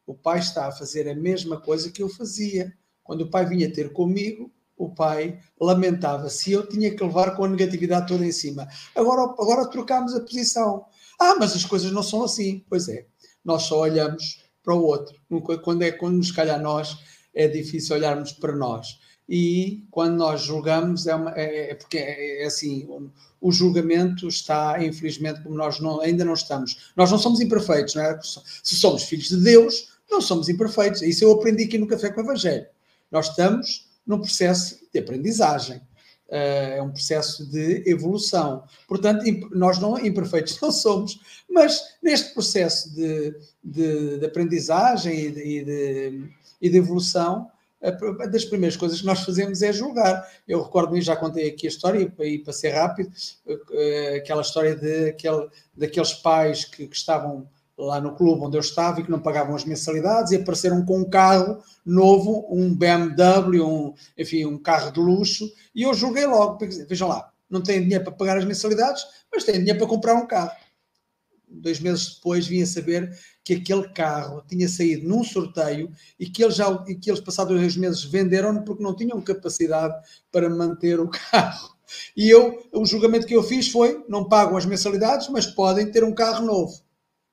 O 0.07 0.15
pai 0.15 0.39
está 0.39 0.67
a 0.67 0.73
fazer 0.73 1.09
a 1.09 1.15
mesma 1.15 1.61
coisa 1.61 1.91
que 1.91 2.03
eu 2.03 2.09
fazia. 2.09 2.73
Quando 3.03 3.23
o 3.23 3.31
pai 3.31 3.47
vinha 3.47 3.73
ter 3.73 3.93
comigo, 3.93 4.51
o 4.77 4.95
pai 4.95 5.39
lamentava-se 5.61 6.53
eu 6.53 6.67
tinha 6.67 6.95
que 6.95 7.03
levar 7.03 7.37
com 7.37 7.45
a 7.45 7.49
negatividade 7.49 8.09
toda 8.09 8.25
em 8.25 8.33
cima. 8.33 8.67
Agora, 8.95 9.23
agora 9.23 9.71
trocámos 9.71 10.15
a 10.15 10.21
posição. 10.21 10.85
Ah, 11.19 11.37
mas 11.39 11.55
as 11.55 11.65
coisas 11.65 11.93
não 11.93 12.03
são 12.03 12.25
assim. 12.25 12.65
Pois 12.69 12.89
é, 12.89 13.07
nós 13.45 13.65
só 13.65 13.81
olhamos 13.81 14.45
para 14.63 14.75
o 14.75 14.83
outro. 14.83 15.15
Quando 15.63 15.83
é 15.83 15.93
quando 15.93 16.17
nos 16.17 16.31
calha 16.31 16.55
a 16.55 16.59
nós, 16.59 16.97
é 17.35 17.47
difícil 17.47 17.97
olharmos 17.97 18.33
para 18.33 18.55
nós. 18.57 18.99
E 19.29 19.85
quando 19.91 20.17
nós 20.17 20.43
julgamos, 20.43 21.07
é, 21.07 21.15
uma, 21.15 21.31
é, 21.33 21.71
é 21.71 21.75
porque 21.75 21.99
é, 21.99 22.43
é 22.43 22.47
assim: 22.47 22.85
o, 22.85 23.11
o, 23.41 23.53
julgamento 23.53 24.29
está, 24.29 24.85
infelizmente, 24.85 25.43
como 25.43 25.55
nós 25.55 25.81
não, 25.81 26.01
ainda 26.01 26.25
não 26.25 26.35
estamos. 26.35 26.93
Nós 26.95 27.11
não 27.11 27.19
somos 27.19 27.41
imperfeitos, 27.41 27.95
não 27.95 28.03
é? 28.03 28.19
Se 28.23 28.77
somos 28.77 29.05
filhos 29.05 29.29
de 29.29 29.39
Deus, 29.39 29.89
não 30.11 30.21
somos 30.21 30.49
imperfeitos. 30.49 31.03
Isso 31.03 31.25
eu 31.25 31.33
aprendi 31.33 31.65
aqui 31.65 31.79
no 31.79 31.87
Café 31.87 32.11
com 32.11 32.21
o 32.21 32.25
Evangelho. 32.25 32.67
Nós 33.11 33.31
estamos 33.31 33.89
num 34.07 34.19
processo 34.19 34.79
de 34.93 34.99
aprendizagem. 34.99 35.81
Eh, 36.29 36.79
é 36.79 36.83
um 36.83 36.91
processo 36.91 37.47
de 37.51 37.83
evolução. 37.87 38.65
Portanto, 38.89 39.25
nós 39.53 39.79
não 39.79 39.99
imperfeitos 39.99 40.59
não 40.61 40.73
somos, 40.73 41.21
mas 41.49 41.97
neste 42.03 42.33
processo 42.33 42.95
de, 42.95 43.37
de, 43.63 44.19
de 44.19 44.27
aprendizagem 44.27 45.19
e 45.19 45.31
de, 45.31 45.41
e 45.41 45.65
de, 45.65 46.31
e 46.63 46.71
de 46.71 46.77
evolução, 46.77 47.51
das 48.31 48.45
primeiras 48.45 48.77
coisas 48.77 49.01
que 49.01 49.07
nós 49.07 49.21
fazemos 49.25 49.61
é 49.63 49.73
julgar. 49.73 50.27
Eu 50.49 50.63
recordo-me, 50.63 51.03
já 51.03 51.17
contei 51.17 51.49
aqui 51.49 51.67
a 51.67 51.71
história, 51.71 52.13
e 52.19 52.39
para 52.39 52.53
ser 52.53 52.71
rápido, 52.71 53.11
eh, 53.73 54.21
aquela 54.23 54.43
história 54.43 54.75
de, 54.75 55.11
aquele, 55.11 55.49
daqueles 55.77 56.15
pais 56.15 56.65
que, 56.65 56.87
que 56.87 56.97
estavam 56.97 57.49
lá 57.77 58.01
no 58.01 58.15
clube 58.15 58.45
onde 58.45 58.57
eu 58.57 58.61
estava 58.61 59.01
e 59.01 59.05
que 59.05 59.11
não 59.11 59.21
pagavam 59.21 59.55
as 59.55 59.65
mensalidades 59.65 60.33
e 60.33 60.37
apareceram 60.37 60.85
com 60.85 61.01
um 61.01 61.11
carro 61.11 61.63
novo, 61.85 62.47
um 62.49 62.75
BMW, 62.75 63.63
um, 63.63 63.95
enfim, 64.17 64.45
um 64.45 64.59
carro 64.59 64.91
de 64.93 65.01
luxo, 65.01 65.53
e 65.75 65.83
eu 65.83 65.93
julguei 65.93 66.27
logo, 66.27 66.57
porque, 66.59 66.85
vejam 66.85 67.09
lá, 67.09 67.31
não 67.51 67.63
têm 67.63 67.83
dinheiro 67.83 68.05
para 68.05 68.13
pagar 68.13 68.39
as 68.39 68.45
mensalidades, 68.45 69.05
mas 69.33 69.45
têm 69.45 69.59
dinheiro 69.59 69.79
para 69.79 69.89
comprar 69.89 70.15
um 70.15 70.27
carro. 70.27 70.53
Dois 71.49 71.79
meses 71.79 72.17
depois 72.17 72.47
vim 72.47 72.63
a 72.63 72.67
saber 72.67 73.13
que 73.45 73.55
aquele 73.55 73.87
carro 73.91 74.43
tinha 74.49 74.67
saído 74.67 75.07
num 75.07 75.23
sorteio 75.23 75.93
e 76.19 76.29
que 76.29 76.43
eles, 76.43 76.57
já, 76.57 76.83
e 76.89 76.95
que 76.95 77.11
eles 77.11 77.21
passados 77.21 77.55
dois 77.55 77.77
meses 77.77 78.03
venderam 78.03 78.65
porque 78.65 78.83
não 78.83 78.97
tinham 78.97 79.21
capacidade 79.21 79.95
para 80.33 80.49
manter 80.49 80.99
o 80.99 81.09
carro. 81.31 81.75
E 82.17 82.31
eu, 82.31 82.67
o 82.73 82.87
julgamento 82.87 83.27
que 83.27 83.37
eu 83.37 83.43
fiz 83.43 83.69
foi: 83.69 84.03
não 84.09 84.27
pagam 84.27 84.57
as 84.57 84.65
mensalidades, 84.65 85.29
mas 85.29 85.47
podem 85.47 85.91
ter 85.91 86.03
um 86.03 86.15
carro 86.15 86.47
novo. 86.47 86.81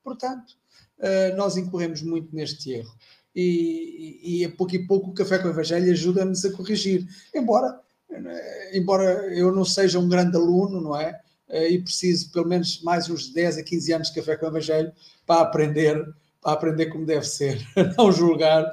Portanto, 0.03 0.51
uh, 0.99 1.35
nós 1.37 1.55
incorremos 1.55 2.01
muito 2.01 2.35
neste 2.35 2.71
erro. 2.71 2.93
E, 3.33 4.41
e, 4.41 4.45
a 4.45 4.51
pouco 4.51 4.75
e 4.75 4.85
pouco 4.85 5.11
o 5.11 5.13
Café 5.13 5.39
com 5.39 5.47
o 5.47 5.51
Evangelho 5.51 5.89
ajuda-nos 5.89 6.43
a 6.43 6.51
corrigir. 6.51 7.07
Embora, 7.33 7.79
uh, 8.09 8.77
embora 8.77 9.33
eu 9.33 9.53
não 9.53 9.63
seja 9.63 9.97
um 9.97 10.09
grande 10.09 10.35
aluno, 10.35 10.81
não 10.81 10.99
é? 10.99 11.21
Uh, 11.47 11.67
e 11.69 11.81
preciso 11.81 12.29
pelo 12.31 12.47
menos 12.47 12.81
mais 12.81 13.09
uns 13.09 13.31
10 13.31 13.59
a 13.59 13.63
15 13.63 13.93
anos 13.93 14.07
de 14.09 14.15
Café 14.15 14.35
com 14.35 14.45
o 14.45 14.49
Evangelho 14.49 14.91
para 15.31 15.41
aprender, 15.43 16.13
para 16.41 16.51
aprender 16.51 16.87
como 16.87 17.05
deve 17.05 17.25
ser, 17.25 17.65
não 17.97 18.11
julgar. 18.11 18.65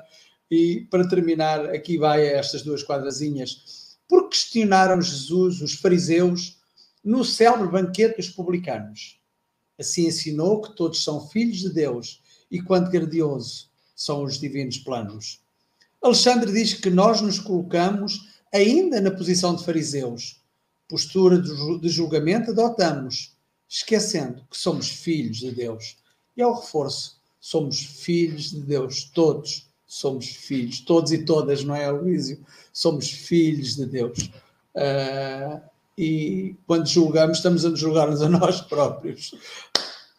E 0.51 0.89
para 0.91 1.09
terminar, 1.09 1.67
aqui 1.67 1.97
vai 1.97 2.27
estas 2.27 2.63
duas 2.63 2.83
quadrazinhas. 2.83 3.97
Por 4.09 4.29
questionaram 4.29 5.01
Jesus, 5.01 5.61
os 5.61 5.75
fariseus, 5.75 6.59
no 7.05 7.25
célebre 7.25 7.69
banquete 7.69 8.17
dos 8.17 8.29
publicanos? 8.29 9.21
Assim 9.79 10.09
ensinou 10.09 10.61
que 10.61 10.75
todos 10.75 11.05
são 11.05 11.29
filhos 11.29 11.59
de 11.59 11.71
Deus 11.71 12.21
e 12.51 12.61
quanto 12.61 12.91
grandioso 12.91 13.69
são 13.95 14.25
os 14.25 14.41
divinos 14.41 14.79
planos. 14.79 15.41
Alexandre 16.03 16.51
diz 16.51 16.75
que 16.75 16.91
nós 16.91 17.21
nos 17.21 17.39
colocamos 17.39 18.27
ainda 18.53 19.01
na 19.01 19.13
posição 19.13 19.55
de 19.55 19.65
fariseus. 19.65 20.43
Postura 20.89 21.41
de 21.41 21.89
julgamento 21.89 22.51
adotamos, 22.51 23.37
esquecendo 23.69 24.45
que 24.51 24.57
somos 24.57 24.89
filhos 24.89 25.37
de 25.37 25.53
Deus. 25.53 25.99
E 26.39 26.43
ao 26.43 26.55
reforço, 26.55 27.17
somos 27.41 27.81
filhos 27.81 28.53
de 28.53 28.61
Deus, 28.61 29.11
todos 29.13 29.67
somos 29.89 30.29
filhos, 30.29 30.79
todos 30.79 31.11
e 31.11 31.25
todas, 31.25 31.65
não 31.65 31.75
é, 31.75 31.91
Luísio? 31.91 32.39
Somos 32.73 33.11
filhos 33.11 33.75
de 33.75 33.87
Deus. 33.87 34.31
Uh, 34.73 35.61
e 35.97 36.55
quando 36.65 36.87
julgamos, 36.87 37.39
estamos 37.39 37.65
a 37.65 37.71
nos 37.71 37.81
julgar-nos 37.81 38.23
a 38.23 38.29
nós 38.29 38.61
próprios. 38.61 39.35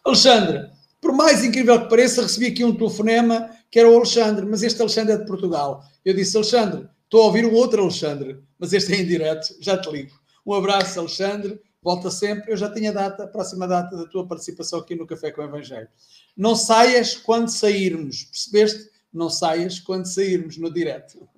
Alexandre, 0.04 0.68
por 1.00 1.14
mais 1.14 1.42
incrível 1.42 1.80
que 1.80 1.88
pareça, 1.88 2.20
recebi 2.20 2.48
aqui 2.48 2.64
um 2.64 2.76
telefonema 2.76 3.48
que 3.70 3.78
era 3.78 3.88
o 3.88 3.96
Alexandre, 3.96 4.44
mas 4.44 4.62
este 4.62 4.78
Alexandre 4.78 5.14
é 5.14 5.16
de 5.16 5.24
Portugal. 5.24 5.82
Eu 6.04 6.12
disse, 6.12 6.36
Alexandre, 6.36 6.86
estou 7.04 7.22
a 7.22 7.26
ouvir 7.26 7.46
o 7.46 7.54
outro 7.54 7.80
Alexandre, 7.80 8.38
mas 8.58 8.74
este 8.74 8.92
é 8.92 9.00
em 9.00 9.06
direto, 9.06 9.56
já 9.58 9.78
te 9.78 9.90
ligo. 9.90 10.20
Um 10.44 10.52
abraço, 10.52 11.00
Alexandre, 11.00 11.58
volta 11.82 12.10
sempre. 12.10 12.52
Eu 12.52 12.56
já 12.56 12.72
tinha 12.72 12.90
a 12.90 12.94
data, 12.94 13.24
a 13.24 13.28
próxima 13.28 13.66
data 13.66 13.96
da 13.96 14.06
tua 14.06 14.26
participação 14.26 14.78
aqui 14.78 14.94
no 14.94 15.06
Café 15.06 15.30
com 15.30 15.40
o 15.40 15.44
Evangelho. 15.44 15.88
Não 16.36 16.54
saias 16.54 17.14
quando 17.16 17.48
sairmos, 17.48 18.24
percebeste? 18.24 18.90
Não 19.12 19.28
saias 19.28 19.80
quando 19.80 20.06
sairmos 20.06 20.56
no 20.56 20.72
direto. 20.72 21.28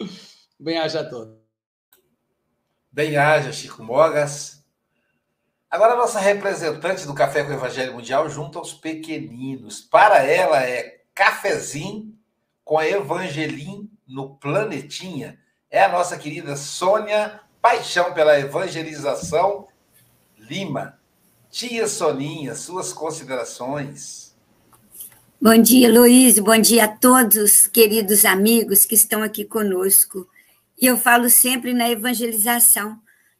Bem-aja 0.58 1.00
a 1.00 1.04
todos. 1.04 1.36
Bem-aja, 2.90 3.52
Chico 3.52 3.82
Mogas. 3.82 4.64
Agora, 5.70 5.92
a 5.92 5.96
nossa 5.96 6.18
representante 6.18 7.06
do 7.06 7.14
Café 7.14 7.44
com 7.44 7.50
o 7.50 7.54
Evangelho 7.54 7.92
Mundial 7.92 8.28
junto 8.30 8.58
aos 8.58 8.72
pequeninos. 8.72 9.82
Para 9.82 10.22
ela 10.22 10.64
é 10.64 11.02
cafezinho 11.14 12.18
com 12.64 12.78
a 12.78 12.88
Evangelim 12.88 13.90
no 14.06 14.36
Planetinha. 14.36 15.38
É 15.70 15.82
a 15.82 15.88
nossa 15.92 16.16
querida 16.16 16.56
Sônia 16.56 17.40
Paixão 17.60 18.14
pela 18.14 18.38
Evangelização 18.40 19.67
Lima. 20.48 20.98
Tia 21.50 21.86
Soninha, 21.86 22.54
suas 22.54 22.92
considerações. 22.92 24.34
Bom 25.40 25.60
dia, 25.60 25.92
Luiz. 25.92 26.38
Bom 26.38 26.58
dia 26.58 26.84
a 26.84 26.88
todos, 26.88 27.66
queridos 27.66 28.24
amigos 28.24 28.86
que 28.86 28.94
estão 28.94 29.22
aqui 29.22 29.44
conosco. 29.44 30.26
E 30.80 30.86
eu 30.86 30.96
falo 30.96 31.28
sempre 31.28 31.74
na 31.74 31.90
evangelização. 31.90 32.98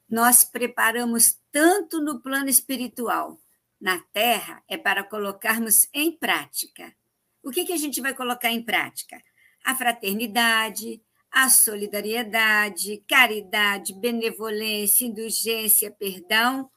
Nós 0.09 0.45
preparamos 0.45 1.39
tanto 1.51 2.01
no 2.01 2.21
plano 2.21 2.49
espiritual. 2.49 3.39
Na 3.81 3.99
Terra 4.13 4.63
é 4.69 4.77
para 4.77 5.03
colocarmos 5.03 5.89
em 5.95 6.13
prática. 6.13 6.95
O 7.43 7.51
que, 7.51 7.65
que 7.65 7.73
a 7.73 7.79
gente 7.79 8.03
vai 8.03 8.13
colocar 8.13 8.51
em 8.51 8.63
prática? 8.63 9.17
A 9.65 9.75
fraternidade, 9.75 11.01
a 11.31 11.49
solidariedade, 11.49 13.03
caridade, 13.09 13.95
benevolência, 13.95 15.07
indulgência, 15.07 15.91
perdão, 15.91 16.71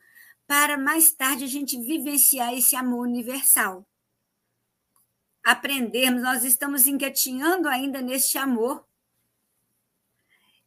para 0.52 0.78
mais 0.78 1.14
tarde 1.14 1.46
a 1.46 1.48
gente 1.48 1.80
vivenciar 1.80 2.54
esse 2.54 2.76
amor 2.76 3.08
universal. 3.08 3.88
Aprendermos, 5.42 6.22
nós 6.22 6.44
estamos 6.44 6.88
engatinhando 6.88 7.70
ainda 7.70 8.02
neste 8.02 8.38
amor. 8.38 8.86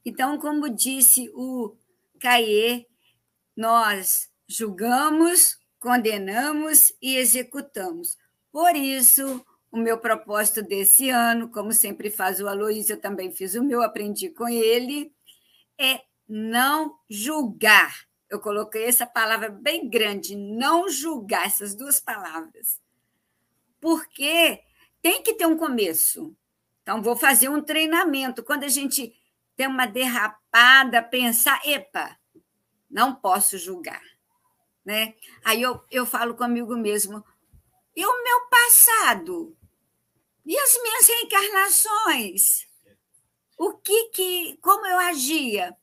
Então, 0.02 0.38
como 0.38 0.70
disse 0.70 1.30
o 1.34 1.76
Caê, 2.18 2.86
nós 3.54 4.30
julgamos, 4.48 5.58
condenamos 5.78 6.90
e 7.02 7.16
executamos. 7.16 8.16
Por 8.50 8.74
isso, 8.74 9.44
o 9.70 9.76
meu 9.76 9.98
propósito 9.98 10.62
desse 10.62 11.10
ano, 11.10 11.50
como 11.50 11.74
sempre 11.74 12.08
faz 12.08 12.40
o 12.40 12.48
Aloysio, 12.48 12.94
eu 12.94 13.00
também 13.02 13.30
fiz 13.30 13.54
o 13.54 13.62
meu, 13.62 13.82
aprendi 13.82 14.30
com 14.30 14.48
ele, 14.48 15.12
é 15.78 16.00
não 16.26 16.98
julgar. 17.06 18.13
Eu 18.34 18.40
coloquei 18.40 18.84
essa 18.84 19.06
palavra 19.06 19.48
bem 19.48 19.88
grande, 19.88 20.34
não 20.34 20.88
julgar, 20.88 21.46
essas 21.46 21.72
duas 21.72 22.00
palavras. 22.00 22.80
Porque 23.80 24.60
tem 25.00 25.22
que 25.22 25.34
ter 25.34 25.46
um 25.46 25.56
começo. 25.56 26.36
Então, 26.82 27.00
vou 27.00 27.14
fazer 27.14 27.48
um 27.48 27.62
treinamento. 27.62 28.42
Quando 28.42 28.64
a 28.64 28.68
gente 28.68 29.14
tem 29.54 29.68
uma 29.68 29.86
derrapada, 29.86 31.00
pensar, 31.00 31.60
epa, 31.64 32.18
não 32.90 33.14
posso 33.14 33.56
julgar. 33.56 34.02
Né? 34.84 35.14
Aí 35.44 35.62
eu, 35.62 35.80
eu 35.88 36.04
falo 36.04 36.34
comigo 36.34 36.76
mesmo, 36.76 37.24
e 37.94 38.04
o 38.04 38.24
meu 38.24 38.48
passado? 38.48 39.56
E 40.44 40.58
as 40.58 40.82
minhas 40.82 41.06
reencarnações? 41.06 42.66
O 43.56 43.74
que 43.74 44.08
que, 44.08 44.58
como 44.60 44.84
eu 44.86 44.98
agia? 44.98 45.76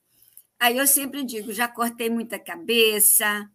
Aí 0.61 0.77
eu 0.77 0.85
sempre 0.85 1.23
digo, 1.23 1.51
já 1.51 1.67
cortei 1.67 2.07
muita 2.07 2.37
cabeça, 2.37 3.49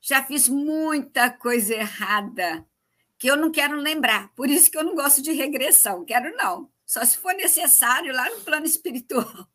já 0.00 0.24
fiz 0.24 0.48
muita 0.48 1.30
coisa 1.30 1.74
errada, 1.74 2.66
que 3.18 3.30
eu 3.30 3.36
não 3.36 3.52
quero 3.52 3.76
lembrar. 3.76 4.32
Por 4.34 4.48
isso 4.48 4.70
que 4.70 4.78
eu 4.78 4.82
não 4.82 4.94
gosto 4.94 5.20
de 5.20 5.30
regressão, 5.30 6.06
quero 6.06 6.34
não. 6.38 6.72
Só 6.86 7.04
se 7.04 7.18
for 7.18 7.34
necessário 7.34 8.14
lá 8.14 8.30
no 8.30 8.40
plano 8.40 8.64
espiritual. 8.64 9.46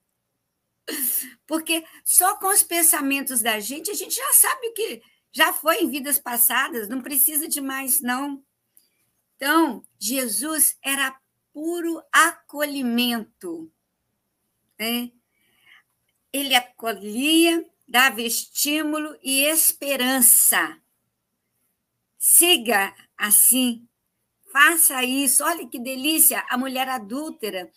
Porque 1.48 1.84
só 2.06 2.38
com 2.38 2.54
os 2.54 2.62
pensamentos 2.62 3.42
da 3.42 3.60
gente, 3.60 3.90
a 3.90 3.96
gente 3.96 4.14
já 4.14 4.34
sabe 4.34 4.68
o 4.68 4.74
que 4.74 5.02
já 5.32 5.52
foi 5.52 5.78
em 5.78 5.90
vidas 5.90 6.20
passadas, 6.20 6.88
não 6.88 7.02
precisa 7.02 7.48
de 7.48 7.60
mais, 7.60 8.02
não. 8.02 8.46
Então, 9.36 9.84
Jesus 9.98 10.78
era 10.80 11.20
puro 11.52 12.04
acolhimento. 12.12 13.74
Né? 14.78 15.12
Ele 16.34 16.56
acolhia, 16.56 17.64
dava 17.88 18.22
estímulo 18.22 19.16
e 19.24 19.44
esperança. 19.44 20.82
Siga 22.18 22.94
assim, 23.18 23.88
faça 24.52 25.04
isso. 25.04 25.44
Olha 25.44 25.68
que 25.68 25.80
delícia, 25.80 26.46
a 26.50 26.58
mulher 26.58 26.90
adúltera. 26.90 27.72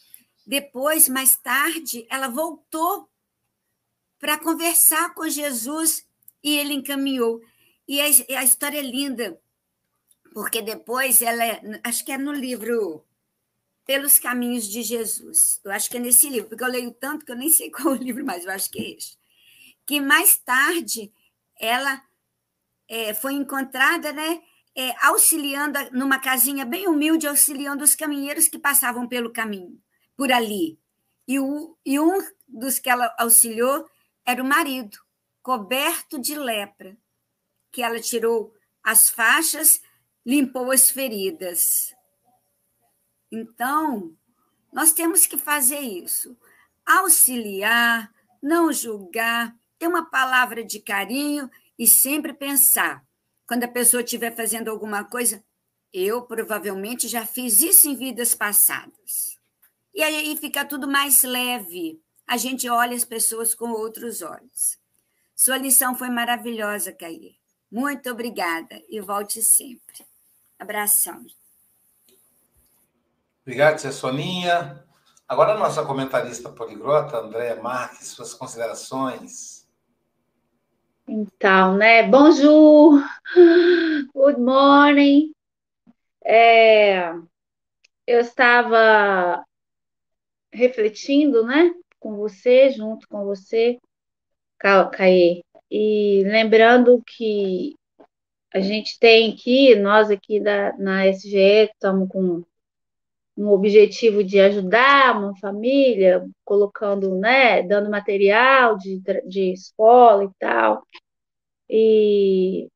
Depois, 0.47 1.09
mais 1.09 1.37
tarde, 1.37 2.07
ela 2.11 2.29
voltou 2.29 3.09
para 4.19 4.39
conversar 4.39 5.15
com 5.15 5.29
Jesus 5.29 6.07
e 6.43 6.57
ele 6.57 6.75
encaminhou. 6.75 7.41
E 7.87 8.01
a, 8.01 8.05
a 8.39 8.45
história 8.45 8.79
é 8.79 8.83
linda, 8.83 9.41
porque 10.33 10.61
depois 10.61 11.23
ela 11.23 11.45
é, 11.45 11.61
acho 11.85 12.05
que 12.05 12.13
é 12.13 12.19
no 12.19 12.33
livro 12.33 13.06
Pelos 13.87 14.19
Caminhos 14.19 14.69
de 14.69 14.83
Jesus. 14.83 15.61
Eu 15.65 15.71
acho 15.71 15.89
que 15.89 15.97
é 15.97 16.01
nesse 16.01 16.29
livro, 16.29 16.49
porque 16.49 16.65
eu 16.65 16.69
leio 16.69 16.93
tanto 16.93 17.25
que 17.25 17.33
eu 17.33 17.37
nem 17.37 17.49
sei 17.49 17.71
qual 17.73 17.95
é 17.95 17.99
o 17.99 18.03
livro 18.03 18.25
mais, 18.25 18.45
eu 18.45 18.51
acho 18.51 18.71
que 18.71 18.81
é 18.81 18.97
esse. 18.97 19.17
Que 19.87 20.01
mais 20.01 20.37
tarde 20.37 21.13
ela 21.59 22.03
é, 22.89 23.15
foi 23.15 23.35
encontrada, 23.35 24.13
né? 24.13 24.43
É, 24.79 24.95
auxiliando 25.07 25.79
numa 25.93 26.19
casinha 26.19 26.67
bem 26.67 26.87
humilde, 26.87 27.27
auxiliando 27.27 27.83
os 27.83 27.95
caminheiros 27.95 28.47
que 28.47 28.59
passavam 28.59 29.09
pelo 29.09 29.33
caminho, 29.33 29.81
por 30.15 30.31
ali. 30.31 30.79
E, 31.27 31.41
o, 31.41 31.79
e 31.85 31.99
um 31.99 32.19
dos 32.47 32.79
que 32.79 32.91
ela 32.91 33.15
auxiliou 33.19 33.89
era 34.27 34.43
o 34.43 34.47
marido, 34.47 34.99
coberto 35.43 36.19
de 36.19 36.35
lepra, 36.35 36.95
que 37.73 37.83
ela 37.83 37.99
tirou 38.01 38.53
as 38.83 39.09
faixas 39.09 39.81
limpou 40.27 40.73
as 40.73 40.91
feridas. 40.91 41.95
Então, 43.37 44.17
nós 44.73 44.93
temos 44.93 45.27
que 45.27 45.37
fazer 45.37 45.81
isso. 45.81 46.35
Auxiliar, 46.87 48.11
não 48.43 48.73
julgar, 48.73 49.55
ter 49.79 49.87
uma 49.87 50.09
palavra 50.09 50.65
de 50.65 50.81
carinho 50.81 51.51
e 51.79 51.87
sempre 51.87 52.33
pensar. 52.33 53.05
Quando 53.47 53.65
a 53.65 53.69
pessoa 53.69 54.03
estiver 54.03 54.35
fazendo 54.35 54.71
alguma 54.71 55.05
coisa, 55.05 55.45
eu 55.93 56.23
provavelmente 56.23 57.09
já 57.09 57.27
fiz 57.27 57.61
isso 57.61 57.87
em 57.89 57.95
vidas 57.95 58.35
passadas. 58.35 59.39
E 59.95 60.03
aí 60.03 60.35
fica 60.39 60.65
tudo 60.65 60.89
mais 60.89 61.23
leve. 61.23 62.01
A 62.27 62.39
gente 62.39 62.69
olha 62.71 62.97
as 62.97 63.05
pessoas 63.05 63.55
com 63.55 63.71
outros 63.71 64.23
olhos. 64.23 64.79
Sua 65.35 65.59
lição 65.59 65.95
foi 65.95 66.09
maravilhosa, 66.09 66.91
Caí. 66.91 67.37
Muito 67.71 68.11
obrigada 68.11 68.83
e 68.89 68.99
volte 68.99 69.43
sempre. 69.43 70.07
Abração. 70.59 71.27
Obrigado, 73.47 73.79
Tia 73.79 73.93
Soninha. 73.93 74.85
Agora 75.29 75.53
a 75.53 75.57
nossa 75.57 75.87
comentarista 75.87 76.51
poliglota, 76.51 77.19
Andréa 77.19 77.55
Marques, 77.63 78.09
suas 78.09 78.35
considerações. 78.35 79.69
Então, 81.07 81.77
né? 81.77 82.03
Bonjour, 82.09 83.01
good 84.13 84.41
morning. 84.41 85.33
É, 86.25 87.13
eu 88.05 88.19
estava 88.19 89.45
refletindo, 90.53 91.47
né, 91.47 91.73
com 92.01 92.17
você, 92.17 92.71
junto 92.71 93.07
com 93.07 93.25
você, 93.25 93.79
Caê, 94.59 95.45
e 95.71 96.25
lembrando 96.27 97.01
que 97.07 97.77
a 98.53 98.59
gente 98.59 98.99
tem 98.99 99.33
aqui, 99.33 99.77
nós 99.77 100.11
aqui 100.11 100.41
da, 100.41 100.77
na 100.79 101.07
SGE, 101.07 101.71
estamos 101.73 102.09
com 102.09 102.45
um 103.37 103.49
objetivo 103.51 104.25
de 104.25 104.41
ajudar 104.41 105.19
uma 105.19 105.37
família, 105.39 106.27
colocando, 106.45 107.17
né, 107.17 107.63
dando 107.63 107.91
material 107.91 108.77
de, 108.79 109.01
de 109.27 109.53
escola 109.53 110.25
e 110.25 110.31
tal. 110.39 110.83
E, 111.69 112.69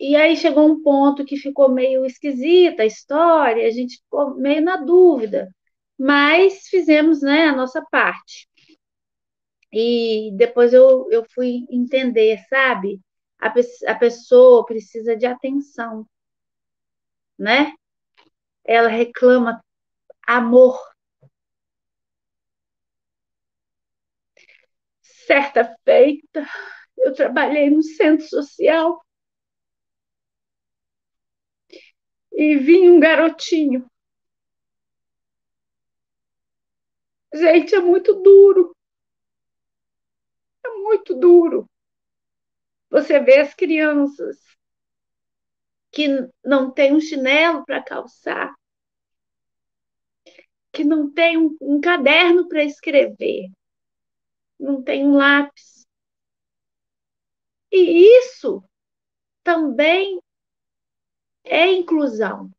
e 0.00 0.16
aí 0.16 0.36
chegou 0.36 0.66
um 0.66 0.82
ponto 0.82 1.24
que 1.24 1.36
ficou 1.36 1.68
meio 1.70 2.04
esquisita 2.04 2.82
a 2.82 2.86
história, 2.86 3.66
a 3.66 3.70
gente 3.70 3.98
ficou 3.98 4.34
meio 4.36 4.62
na 4.62 4.76
dúvida, 4.76 5.50
mas 5.98 6.68
fizemos, 6.68 7.22
né, 7.22 7.46
a 7.48 7.56
nossa 7.56 7.82
parte. 7.90 8.48
E 9.72 10.30
depois 10.36 10.72
eu, 10.72 11.08
eu 11.10 11.24
fui 11.34 11.66
entender, 11.70 12.38
sabe? 12.48 13.00
a, 13.38 13.52
a 13.92 13.94
pessoa 13.94 14.64
precisa 14.64 15.16
de 15.16 15.26
atenção, 15.26 16.06
né? 17.38 17.72
Ela 18.64 18.88
reclama 18.88 19.62
amor. 20.26 20.78
Certa 25.26 25.74
feita, 25.86 26.46
eu 26.98 27.14
trabalhei 27.14 27.70
no 27.70 27.82
centro 27.82 28.26
social 28.28 29.00
e 32.32 32.56
vi 32.56 32.88
um 32.88 33.00
garotinho. 33.00 33.84
Gente, 37.32 37.76
é 37.76 37.80
muito 37.80 38.14
duro. 38.20 38.74
É 40.62 40.68
muito 40.82 41.14
duro. 41.18 41.66
Você 42.90 43.20
vê 43.20 43.38
as 43.38 43.54
crianças 43.54 44.36
que 45.92 46.06
não 46.44 46.70
têm 46.70 46.94
um 46.94 47.00
chinelo 47.00 47.64
para 47.64 47.82
calçar, 47.82 48.54
que 50.76 50.84
não 50.84 51.10
tem 51.10 51.38
um, 51.38 51.56
um 51.58 51.80
caderno 51.80 52.46
para 52.48 52.62
escrever, 52.62 53.50
não 54.60 54.82
tem 54.82 55.06
um 55.06 55.16
lápis. 55.16 55.86
E 57.72 58.18
isso 58.18 58.62
também 59.42 60.20
é 61.44 61.72
inclusão. 61.72 62.50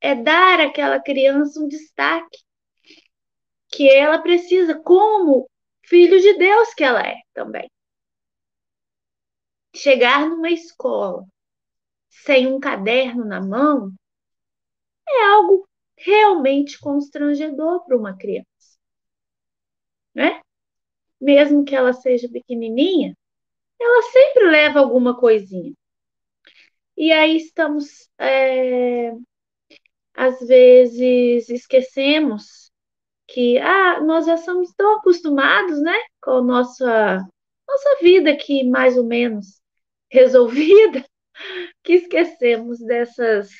É 0.00 0.16
dar 0.16 0.58
àquela 0.58 1.00
criança 1.00 1.60
um 1.60 1.68
destaque 1.68 2.42
que 3.68 3.88
ela 3.88 4.20
precisa, 4.20 4.76
como 4.82 5.48
filho 5.86 6.20
de 6.20 6.36
Deus 6.38 6.74
que 6.74 6.82
ela 6.82 7.06
é 7.06 7.20
também 7.32 7.70
chegar 9.72 10.28
numa 10.28 10.50
escola 10.50 11.24
sem 12.08 12.48
um 12.48 12.58
caderno 12.58 13.24
na 13.24 13.40
mão 13.40 13.94
é 15.08 15.26
algo 15.26 15.69
realmente 16.00 16.78
constrangedor 16.78 17.84
para 17.84 17.96
uma 17.96 18.16
criança. 18.16 18.48
Né? 20.14 20.40
Mesmo 21.20 21.64
que 21.64 21.74
ela 21.74 21.92
seja 21.92 22.28
pequenininha, 22.28 23.16
ela 23.80 24.02
sempre 24.02 24.44
leva 24.50 24.80
alguma 24.80 25.18
coisinha. 25.18 25.72
E 26.96 27.12
aí 27.12 27.36
estamos, 27.36 28.10
é, 28.18 29.12
às 30.14 30.38
vezes, 30.40 31.48
esquecemos 31.48 32.70
que 33.28 33.58
ah, 33.58 34.00
nós 34.00 34.26
já 34.26 34.36
somos 34.36 34.72
tão 34.74 34.98
acostumados, 34.98 35.80
né, 35.80 35.96
com 36.20 36.32
a 36.32 36.42
nossa, 36.42 37.26
nossa 37.68 37.98
vida 38.02 38.30
aqui 38.30 38.64
mais 38.64 38.98
ou 38.98 39.04
menos 39.04 39.60
resolvida, 40.10 41.04
que 41.82 41.94
esquecemos 41.94 42.80
dessas 42.80 43.50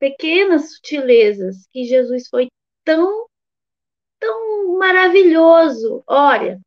pequenas 0.00 0.72
sutilezas 0.72 1.68
que 1.70 1.84
Jesus 1.84 2.26
foi 2.28 2.48
tão, 2.82 3.26
tão 4.18 4.78
maravilhoso. 4.78 6.02
Olha, 6.06 6.58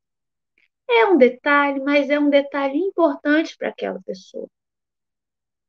é 0.87 1.07
um 1.07 1.17
detalhe, 1.17 1.81
mas 1.81 2.09
é 2.09 2.19
um 2.19 2.29
detalhe 2.29 2.77
importante 2.77 3.57
para 3.57 3.69
aquela 3.69 4.01
pessoa. 4.03 4.47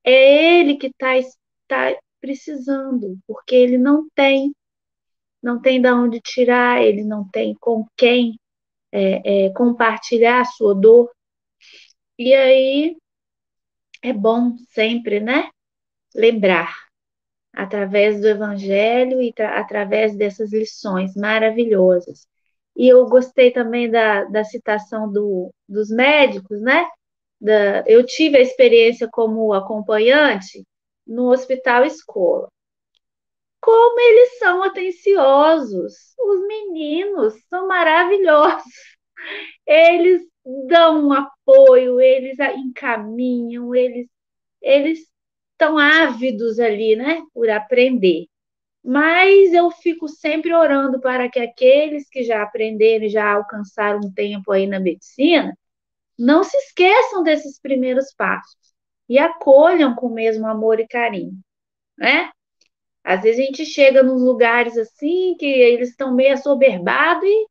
É 0.04 0.60
ele 0.60 0.76
que 0.76 0.88
está 0.88 1.14
tá 1.66 1.98
precisando, 2.20 3.18
porque 3.26 3.54
ele 3.54 3.78
não 3.78 4.08
tem, 4.14 4.54
não 5.42 5.60
tem 5.60 5.80
de 5.80 5.90
onde 5.90 6.20
tirar, 6.20 6.82
ele 6.82 7.02
não 7.02 7.28
tem 7.30 7.54
com 7.54 7.86
quem 7.96 8.38
é, 8.92 9.46
é, 9.46 9.50
compartilhar 9.54 10.42
a 10.42 10.44
sua 10.44 10.74
dor. 10.74 11.10
E 12.18 12.34
aí 12.34 12.96
é 14.02 14.12
bom 14.12 14.56
sempre, 14.68 15.20
né? 15.20 15.50
Lembrar 16.14 16.83
através 17.54 18.20
do 18.20 18.28
Evangelho 18.28 19.22
e 19.22 19.32
através 19.38 20.16
dessas 20.16 20.52
lições 20.52 21.14
maravilhosas. 21.14 22.26
E 22.76 22.88
eu 22.88 23.06
gostei 23.06 23.52
também 23.52 23.90
da, 23.90 24.24
da 24.24 24.44
citação 24.44 25.10
do, 25.10 25.52
dos 25.68 25.90
médicos, 25.90 26.60
né? 26.60 26.86
Da, 27.40 27.84
eu 27.86 28.04
tive 28.04 28.38
a 28.38 28.40
experiência 28.40 29.08
como 29.10 29.52
acompanhante 29.52 30.64
no 31.06 31.30
hospital 31.30 31.84
escola. 31.84 32.48
Como 33.60 34.00
eles 34.00 34.38
são 34.38 34.62
atenciosos! 34.62 35.94
Os 36.18 36.46
meninos 36.46 37.34
são 37.48 37.68
maravilhosos. 37.68 38.72
Eles 39.66 40.22
dão 40.66 41.06
um 41.08 41.12
apoio, 41.12 42.00
eles 42.00 42.38
encaminham, 42.38 43.74
eles, 43.74 44.06
eles 44.60 45.13
estão 45.54 45.78
ávidos 45.78 46.58
ali, 46.60 46.96
né, 46.96 47.22
por 47.32 47.48
aprender. 47.50 48.26
Mas 48.84 49.54
eu 49.54 49.70
fico 49.70 50.08
sempre 50.08 50.54
orando 50.54 51.00
para 51.00 51.30
que 51.30 51.40
aqueles 51.40 52.08
que 52.08 52.22
já 52.22 52.42
aprenderam, 52.42 53.08
já 53.08 53.32
alcançaram 53.32 54.00
um 54.00 54.12
tempo 54.12 54.52
aí 54.52 54.66
na 54.66 54.78
medicina, 54.80 55.56
não 56.18 56.44
se 56.44 56.56
esqueçam 56.58 57.22
desses 57.22 57.58
primeiros 57.60 58.12
passos 58.14 58.56
e 59.08 59.18
acolham 59.18 59.94
com 59.94 60.08
o 60.08 60.14
mesmo 60.14 60.46
amor 60.46 60.80
e 60.80 60.86
carinho, 60.86 61.38
né? 61.98 62.30
Às 63.04 63.22
vezes 63.22 63.40
a 63.42 63.46
gente 63.46 63.66
chega 63.66 64.02
nos 64.02 64.22
lugares 64.22 64.78
assim 64.78 65.36
que 65.38 65.46
eles 65.46 65.90
estão 65.90 66.14
meio 66.14 66.34
assoberbados 66.34 67.24
e, 67.28 67.46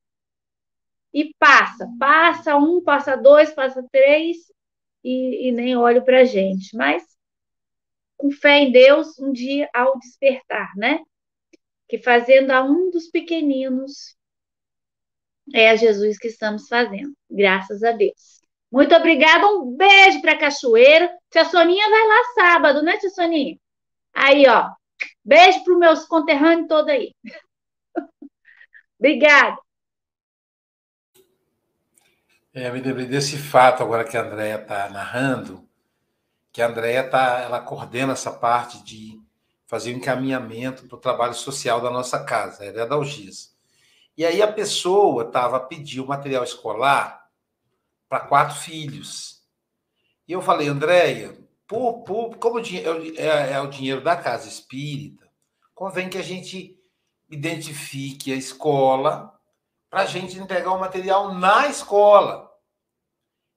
e 1.13 1.33
passa, 1.39 1.87
passa 1.99 2.55
um, 2.57 2.81
passa 2.83 3.15
dois, 3.15 3.53
passa 3.53 3.85
três 3.91 4.37
e, 5.03 5.49
e 5.49 5.51
nem 5.51 5.77
olho 5.77 6.03
para 6.03 6.25
gente. 6.25 6.75
Mas 6.75 7.03
com 8.23 8.31
fé 8.31 8.59
em 8.59 8.71
Deus, 8.71 9.19
um 9.19 9.33
dia 9.33 9.69
ao 9.73 9.99
despertar, 9.99 10.71
né? 10.77 11.03
Que 11.89 11.97
fazendo 11.97 12.51
a 12.51 12.63
um 12.63 12.89
dos 12.89 13.09
pequeninos 13.09 14.15
é 15.53 15.69
a 15.69 15.75
Jesus 15.75 16.17
que 16.17 16.29
estamos 16.29 16.69
fazendo, 16.69 17.13
graças 17.29 17.83
a 17.83 17.91
Deus. 17.91 18.41
Muito 18.71 18.95
obrigada, 18.95 19.45
um 19.47 19.75
beijo 19.75 20.21
para 20.21 20.37
Cachoeira. 20.37 21.13
Tia 21.29 21.43
Soninha 21.43 21.89
vai 21.89 22.07
lá 22.07 22.23
sábado, 22.33 22.81
né, 22.81 22.97
Tia 22.97 23.09
Soninha? 23.09 23.57
Aí, 24.13 24.47
ó, 24.47 24.71
beijo 25.21 25.61
para 25.65 25.73
os 25.73 25.79
meus 25.79 26.05
conterrâneos 26.05 26.69
todos 26.69 26.89
aí. 26.89 27.13
Obrigada. 28.97 29.57
É, 32.53 32.71
me 32.71 32.79
lembrei 32.79 33.05
desse 33.05 33.37
fato 33.37 33.83
agora 33.83 34.05
que 34.05 34.15
a 34.15 34.21
Andrea 34.21 34.61
está 34.61 34.89
narrando, 34.89 35.67
que 36.53 36.61
a 36.61 36.67
Andrea 36.67 37.09
tá, 37.09 37.39
ela 37.39 37.59
coordena 37.59 38.13
essa 38.13 38.31
parte 38.31 38.83
de 38.83 39.19
fazer 39.65 39.91
o 39.91 39.95
um 39.95 39.97
encaminhamento 39.97 40.87
para 40.87 40.95
o 40.95 41.01
trabalho 41.01 41.33
social 41.33 41.81
da 41.81 41.89
nossa 41.89 42.23
casa, 42.23 42.63
ela 42.63 42.83
é 42.83 42.85
da 42.85 42.93
Algis. 42.93 43.57
E 44.15 44.23
aí 44.23 44.39
a 44.39 44.51
pessoa 44.51 45.23
estava 45.23 45.57
a 45.57 45.59
pedir 45.59 45.99
o 45.99 46.07
material 46.07 46.43
escolar 46.43 47.27
para 48.07 48.19
quatro 48.19 48.55
filhos. 48.55 49.41
E 50.27 50.33
eu 50.33 50.43
falei, 50.43 50.67
Andréia, 50.67 51.35
por, 51.67 52.03
por, 52.03 52.37
como 52.37 52.61
dinheiro, 52.61 53.01
é, 53.17 53.53
é 53.53 53.59
o 53.59 53.67
dinheiro 53.67 54.01
da 54.01 54.15
casa 54.15 54.47
espírita, 54.47 55.27
convém 55.73 56.07
que 56.07 56.19
a 56.19 56.23
gente 56.23 56.79
identifique 57.27 58.31
a 58.31 58.35
escola 58.35 59.33
para 59.89 60.01
a 60.01 60.05
gente 60.05 60.37
entregar 60.37 60.71
o 60.71 60.79
material 60.79 61.33
na 61.33 61.67
escola. 61.67 62.52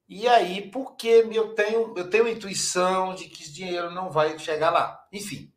E 0.08 0.28
aí, 0.28 0.70
porque 0.70 1.08
eu 1.32 1.54
tenho, 1.54 1.96
eu 1.96 2.08
tenho 2.08 2.28
intuição 2.28 3.14
de 3.14 3.28
que 3.28 3.42
esse 3.42 3.52
dinheiro 3.52 3.90
não 3.90 4.10
vai 4.10 4.38
chegar 4.38 4.70
lá. 4.70 5.04
Enfim, 5.12 5.52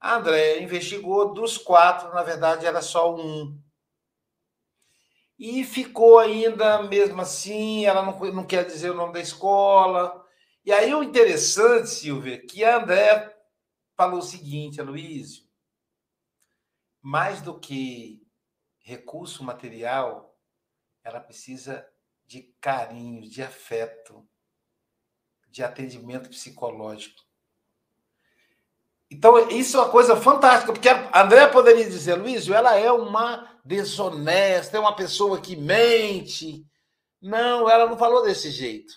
a 0.00 0.16
André 0.16 0.60
investigou, 0.60 1.32
dos 1.32 1.56
quatro, 1.56 2.12
na 2.12 2.22
verdade, 2.22 2.66
era 2.66 2.82
só 2.82 3.14
um. 3.14 3.58
E 5.38 5.64
ficou 5.64 6.18
ainda, 6.18 6.82
mesmo 6.82 7.20
assim, 7.20 7.86
ela 7.86 8.02
não, 8.02 8.18
não 8.32 8.46
quer 8.46 8.64
dizer 8.64 8.90
o 8.90 8.94
nome 8.94 9.12
da 9.12 9.20
escola. 9.20 10.24
E 10.64 10.72
aí 10.72 10.92
o 10.94 11.02
interessante, 11.02 11.88
Silvia, 11.88 12.44
que 12.44 12.64
a 12.64 12.78
André 12.78 13.34
falou 13.96 14.18
o 14.18 14.22
seguinte, 14.22 14.80
Aloysio, 14.80 15.44
mais 17.00 17.40
do 17.40 17.58
que 17.58 18.26
recurso 18.80 19.44
material, 19.44 20.36
ela 21.02 21.20
precisa 21.20 21.86
de 22.26 22.42
carinho, 22.60 23.28
de 23.28 23.42
afeto, 23.42 24.26
de 25.48 25.62
atendimento 25.62 26.28
psicológico. 26.28 27.22
Então, 29.10 29.48
isso 29.50 29.76
é 29.76 29.80
uma 29.80 29.90
coisa 29.90 30.16
fantástica, 30.16 30.72
porque 30.72 30.88
a 30.88 31.22
André 31.22 31.46
poderia 31.46 31.84
dizer, 31.84 32.14
Luiz, 32.14 32.48
ela 32.48 32.74
é 32.76 32.90
uma 32.90 33.60
desonesta, 33.64 34.76
é 34.76 34.80
uma 34.80 34.96
pessoa 34.96 35.40
que 35.40 35.54
mente. 35.54 36.66
Não, 37.20 37.70
ela 37.70 37.86
não 37.88 37.96
falou 37.96 38.24
desse 38.24 38.50
jeito. 38.50 38.94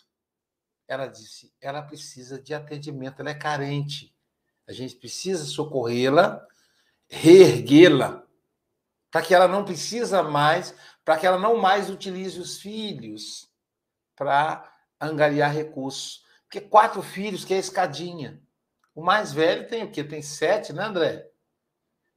Ela 0.88 1.08
disse, 1.08 1.54
ela 1.62 1.84
precisa 1.84 2.42
de 2.42 2.54
atendimento, 2.54 3.20
ela 3.20 3.30
é 3.30 3.36
carente. 3.36 4.16
A 4.68 4.74
gente 4.74 4.96
precisa 4.96 5.46
socorrê-la, 5.46 6.46
reerguê-la, 7.08 8.24
para 9.12 9.22
que 9.22 9.34
ela 9.34 9.48
não 9.48 9.64
precisa 9.64 10.24
mais 10.24 10.74
para 11.08 11.18
que 11.18 11.26
ela 11.26 11.40
não 11.40 11.56
mais 11.56 11.90
utilize 11.90 12.38
os 12.38 12.60
filhos 12.60 13.50
para 14.14 14.70
angariar 15.00 15.54
recursos. 15.54 16.26
Porque 16.44 16.60
quatro 16.60 17.02
filhos, 17.02 17.46
que 17.46 17.54
é 17.54 17.58
escadinha. 17.58 18.44
O 18.94 19.02
mais 19.02 19.32
velho 19.32 19.70
tem 19.70 19.86
o 19.86 19.90
quê? 19.90 20.04
Tem 20.04 20.22
sete, 20.22 20.74
né, 20.74 20.84
André? 20.84 21.32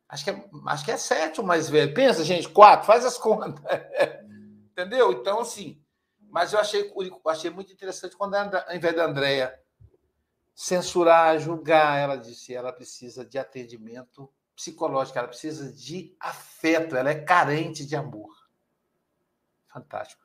Acho 0.09 0.25
que, 0.25 0.31
é, 0.31 0.45
acho 0.67 0.85
que 0.85 0.91
é 0.91 0.97
sete 0.97 1.41
o 1.41 1.45
mais 1.45 1.71
velho. 1.71 1.95
Pensa, 1.95 2.25
gente, 2.25 2.49
quatro, 2.49 2.85
faz 2.85 3.05
as 3.05 3.15
contas. 3.17 3.65
Entendeu? 4.73 5.13
Então, 5.13 5.39
assim. 5.39 5.81
Mas 6.29 6.53
eu 6.53 6.59
achei, 6.59 6.93
achei 7.29 7.51
muito 7.51 7.73
interessante 7.73 8.17
quando, 8.17 8.35
ao 8.35 8.75
invés 8.75 8.97
da 8.97 9.05
Andréia 9.05 9.57
censurar, 10.53 11.39
julgar, 11.39 11.97
ela 11.97 12.17
disse 12.17 12.53
ela 12.53 12.73
precisa 12.73 13.25
de 13.25 13.39
atendimento 13.39 14.29
psicológico, 14.57 15.17
ela 15.17 15.29
precisa 15.29 15.73
de 15.73 16.13
afeto, 16.19 16.97
ela 16.97 17.11
é 17.11 17.21
carente 17.21 17.87
de 17.87 17.95
amor. 17.95 18.40
Fantástico. 19.73 20.23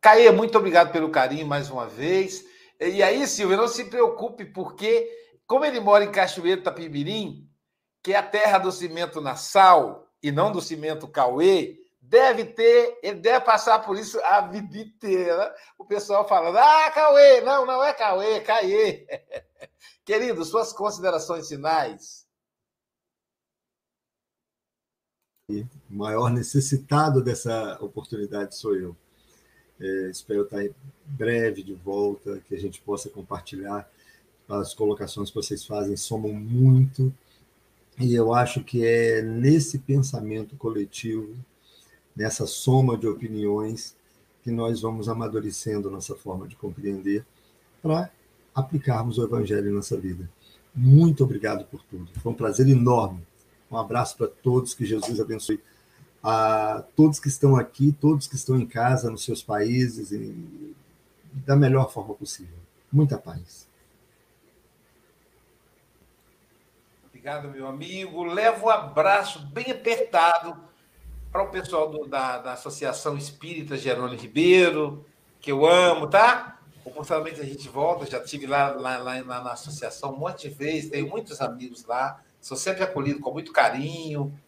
Caê, 0.00 0.30
muito 0.30 0.58
obrigado 0.58 0.92
pelo 0.92 1.10
carinho 1.10 1.46
mais 1.46 1.70
uma 1.70 1.86
vez. 1.86 2.44
E 2.78 3.02
aí, 3.02 3.26
Silvia, 3.26 3.56
não 3.56 3.68
se 3.68 3.86
preocupe, 3.86 4.44
porque, 4.44 5.10
como 5.46 5.64
ele 5.64 5.80
mora 5.80 6.04
em 6.04 6.12
Cachoeiro 6.12 6.62
Tapimirim, 6.62 7.48
que 8.02 8.12
é 8.12 8.16
a 8.16 8.22
terra 8.22 8.58
do 8.58 8.70
cimento 8.70 9.20
na 9.20 9.34
sal 9.34 10.06
e 10.22 10.30
não 10.30 10.52
do 10.52 10.60
cimento 10.60 11.08
Cauê, 11.08 11.78
deve 12.02 12.44
ter, 12.44 12.98
ele 13.02 13.18
deve 13.20 13.44
passar 13.46 13.78
por 13.78 13.98
isso 13.98 14.20
a 14.24 14.42
vida 14.42 14.76
inteira. 14.76 15.54
O 15.78 15.86
pessoal 15.86 16.28
falando: 16.28 16.58
ah, 16.58 16.90
Cauê, 16.90 17.40
não, 17.40 17.64
não 17.64 17.82
é 17.82 17.94
Cauê, 17.94 18.34
é 18.34 18.40
Caê. 18.40 19.06
Querido, 20.04 20.44
suas 20.44 20.72
considerações 20.72 21.48
finais. 21.48 22.24
O 25.94 25.96
maior 25.96 26.28
necessitado 26.28 27.22
dessa 27.22 27.78
oportunidade 27.80 28.56
sou 28.56 28.74
eu. 28.74 28.96
É, 29.80 30.10
espero 30.10 30.42
estar 30.42 30.64
em 30.64 30.74
breve 31.06 31.62
de 31.62 31.72
volta, 31.72 32.42
que 32.48 32.54
a 32.54 32.58
gente 32.58 32.80
possa 32.80 33.08
compartilhar 33.08 33.88
as 34.48 34.74
colocações 34.74 35.30
que 35.30 35.36
vocês 35.36 35.64
fazem, 35.64 35.96
somam 35.96 36.32
muito, 36.32 37.14
e 37.98 38.14
eu 38.14 38.34
acho 38.34 38.62
que 38.62 38.84
é 38.84 39.22
nesse 39.22 39.78
pensamento 39.78 40.56
coletivo, 40.56 41.34
nessa 42.14 42.46
soma 42.46 42.98
de 42.98 43.06
opiniões, 43.06 43.96
que 44.42 44.50
nós 44.50 44.82
vamos 44.82 45.08
amadurecendo 45.08 45.90
nossa 45.90 46.14
forma 46.14 46.46
de 46.46 46.56
compreender 46.56 47.24
para 47.80 48.10
aplicarmos 48.54 49.16
o 49.16 49.24
Evangelho 49.24 49.70
em 49.70 49.74
nossa 49.74 49.96
vida. 49.96 50.28
Muito 50.74 51.24
obrigado 51.24 51.64
por 51.66 51.82
tudo. 51.84 52.10
Foi 52.20 52.32
um 52.32 52.34
prazer 52.34 52.68
enorme 52.68 53.22
um 53.74 53.78
abraço 53.78 54.16
para 54.16 54.28
todos, 54.28 54.72
que 54.72 54.86
Jesus 54.86 55.18
abençoe 55.20 55.60
a 56.24 56.82
todos 56.96 57.20
que 57.20 57.28
estão 57.28 57.54
aqui, 57.54 57.92
todos 57.92 58.26
que 58.26 58.34
estão 58.34 58.58
em 58.58 58.66
casa, 58.66 59.10
nos 59.10 59.22
seus 59.22 59.42
países, 59.42 60.10
e, 60.10 60.74
da 61.44 61.54
melhor 61.54 61.92
forma 61.92 62.14
possível. 62.14 62.56
Muita 62.90 63.18
paz. 63.18 63.68
Obrigado, 67.08 67.50
meu 67.50 67.66
amigo. 67.66 68.24
Levo 68.24 68.66
um 68.66 68.70
abraço 68.70 69.46
bem 69.48 69.70
apertado 69.70 70.56
para 71.30 71.42
o 71.42 71.50
pessoal 71.50 71.90
do, 71.90 72.06
da, 72.06 72.38
da 72.38 72.52
Associação 72.54 73.18
Espírita 73.18 73.76
Jerônimo 73.76 74.20
Ribeiro, 74.20 75.04
que 75.40 75.52
eu 75.52 75.66
amo, 75.66 76.06
tá? 76.06 76.58
Oportunamente 76.84 77.40
a 77.40 77.44
gente 77.44 77.68
volta, 77.68 78.06
já 78.06 78.18
estive 78.18 78.46
lá, 78.46 78.68
lá, 78.70 78.96
lá, 78.98 79.20
lá 79.20 79.42
na 79.42 79.52
associação 79.52 80.14
um 80.14 80.18
monte 80.18 80.48
de 80.48 80.54
vezes, 80.54 80.90
tenho 80.90 81.08
muitos 81.08 81.40
amigos 81.40 81.84
lá, 81.86 82.22
sou 82.40 82.56
sempre 82.56 82.84
acolhido 82.84 83.20
com 83.20 83.32
muito 83.32 83.52
carinho, 83.52 84.38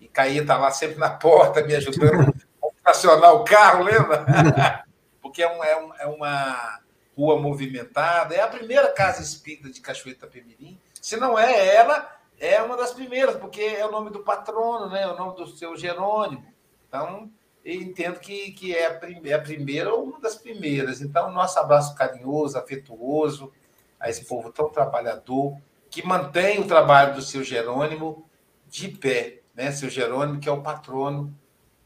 e 0.00 0.08
Caí 0.08 0.38
está 0.38 0.56
lá 0.56 0.70
sempre 0.70 0.98
na 0.98 1.10
porta 1.10 1.62
me 1.62 1.74
ajudando 1.74 2.34
a 2.62 2.68
estacionar 2.68 3.34
o 3.34 3.44
carro, 3.44 3.84
lembra? 3.84 4.84
Porque 5.20 5.42
é, 5.42 5.50
um, 5.50 5.64
é, 5.64 5.76
um, 5.76 5.94
é, 5.94 6.06
uma 6.06 6.80
rua 7.16 7.40
movimentada, 7.40 8.34
é 8.34 8.40
a 8.40 8.48
primeira 8.48 8.92
casa 8.92 9.22
espírita 9.22 9.70
de 9.70 9.80
Cachoeira 9.80 10.18
Itapemirim. 10.18 10.78
Se 11.00 11.16
não 11.16 11.38
é 11.38 11.74
ela, 11.74 12.16
é 12.38 12.62
uma 12.62 12.76
das 12.76 12.92
primeiras, 12.92 13.36
porque 13.36 13.60
é 13.60 13.86
o 13.86 13.90
nome 13.90 14.10
do 14.10 14.20
patrono, 14.20 14.90
né? 14.90 15.02
É 15.02 15.08
o 15.08 15.16
nome 15.16 15.36
do 15.36 15.46
seu 15.46 15.76
Jerônimo. 15.76 16.44
Então, 16.88 17.30
eu 17.64 17.74
entendo 17.74 18.20
que, 18.20 18.52
que 18.52 18.74
é, 18.74 18.86
a 18.86 18.94
primeira, 18.94 19.30
é 19.30 19.34
a 19.34 19.42
primeira 19.42 19.92
ou 19.92 20.04
uma 20.04 20.20
das 20.20 20.36
primeiras. 20.36 21.00
Então, 21.00 21.32
nosso 21.32 21.58
abraço 21.58 21.94
carinhoso, 21.94 22.58
afetuoso 22.58 23.52
a 23.98 24.10
esse 24.10 24.24
povo 24.24 24.52
tão 24.52 24.68
trabalhador, 24.68 25.56
que 25.90 26.06
mantém 26.06 26.60
o 26.60 26.66
trabalho 26.66 27.14
do 27.14 27.22
seu 27.22 27.42
Jerônimo 27.42 28.28
de 28.68 28.88
pé 28.88 29.35
né, 29.56 29.72
seu 29.72 29.88
Jerônimo, 29.88 30.38
que 30.38 30.48
é 30.48 30.52
o 30.52 30.60
patrono 30.60 31.34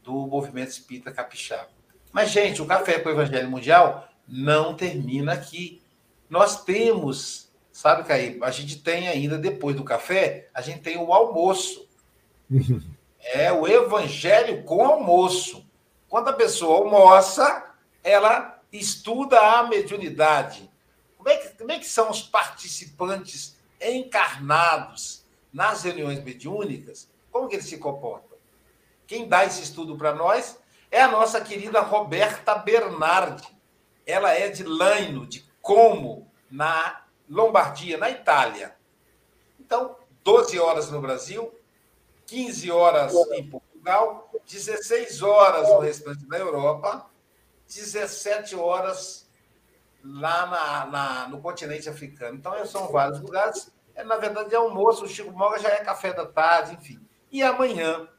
do 0.03 0.27
movimento 0.27 0.69
espírita 0.69 1.11
capixaba. 1.11 1.69
Mas, 2.11 2.29
gente, 2.29 2.61
o 2.61 2.65
Café 2.65 2.99
com 2.99 3.07
o 3.07 3.11
Evangelho 3.13 3.49
Mundial 3.49 4.09
não 4.27 4.75
termina 4.75 5.33
aqui. 5.33 5.81
Nós 6.29 6.63
temos, 6.63 7.49
sabe, 7.71 8.03
Caí, 8.03 8.37
a 8.41 8.51
gente 8.51 8.79
tem 8.81 9.07
ainda, 9.07 9.37
depois 9.37 9.75
do 9.75 9.83
café, 9.83 10.49
a 10.53 10.61
gente 10.61 10.81
tem 10.81 10.97
o 10.97 11.13
almoço. 11.13 11.87
É 13.23 13.51
o 13.53 13.67
Evangelho 13.67 14.63
com 14.63 14.83
almoço. 14.83 15.63
Quando 16.09 16.29
a 16.29 16.33
pessoa 16.33 16.79
almoça, 16.79 17.71
ela 18.03 18.59
estuda 18.73 19.39
a 19.39 19.67
mediunidade. 19.67 20.67
Como 21.19 21.29
é 21.29 21.37
que, 21.37 21.49
como 21.49 21.71
é 21.71 21.77
que 21.77 21.85
são 21.85 22.09
os 22.09 22.23
participantes 22.23 23.55
encarnados 23.79 25.23
nas 25.53 25.83
reuniões 25.83 26.23
mediúnicas? 26.23 27.10
Como 27.31 27.47
que 27.47 27.55
eles 27.55 27.65
se 27.65 27.77
comportam? 27.77 28.37
Quem 29.07 29.27
dá 29.27 29.45
esse 29.45 29.63
estudo 29.63 29.97
para 29.97 30.13
nós 30.13 30.59
é 30.89 31.01
a 31.01 31.07
nossa 31.07 31.41
querida 31.41 31.79
Roberta 31.79 32.55
Bernardi. 32.55 33.47
Ela 34.05 34.33
é 34.33 34.49
de 34.49 34.63
Laino, 34.63 35.25
de 35.25 35.49
Como, 35.61 36.29
na 36.49 37.03
Lombardia, 37.29 37.97
na 37.97 38.09
Itália. 38.09 38.75
Então, 39.59 39.95
12 40.23 40.59
horas 40.59 40.91
no 40.91 40.99
Brasil, 40.99 41.53
15 42.25 42.71
horas 42.71 43.13
em 43.31 43.49
Portugal, 43.49 44.29
16 44.45 45.21
horas 45.21 45.67
no 45.69 45.79
restante 45.79 46.25
da 46.27 46.37
Europa, 46.37 47.09
17 47.67 48.55
horas 48.55 49.29
lá 50.03 50.45
na, 50.45 50.85
na, 50.85 51.27
no 51.29 51.41
continente 51.41 51.87
africano. 51.87 52.37
Então, 52.37 52.65
são 52.65 52.87
vários 52.89 53.21
lugares. 53.21 53.71
É, 53.95 54.03
na 54.03 54.17
verdade, 54.17 54.53
é 54.53 54.57
almoço, 54.57 55.05
o 55.05 55.07
Chico 55.07 55.31
Moga 55.31 55.59
já 55.59 55.69
é 55.69 55.83
café 55.83 56.13
da 56.13 56.25
tarde, 56.25 56.75
enfim. 56.75 56.99
E 57.31 57.41
amanhã, 57.41 58.09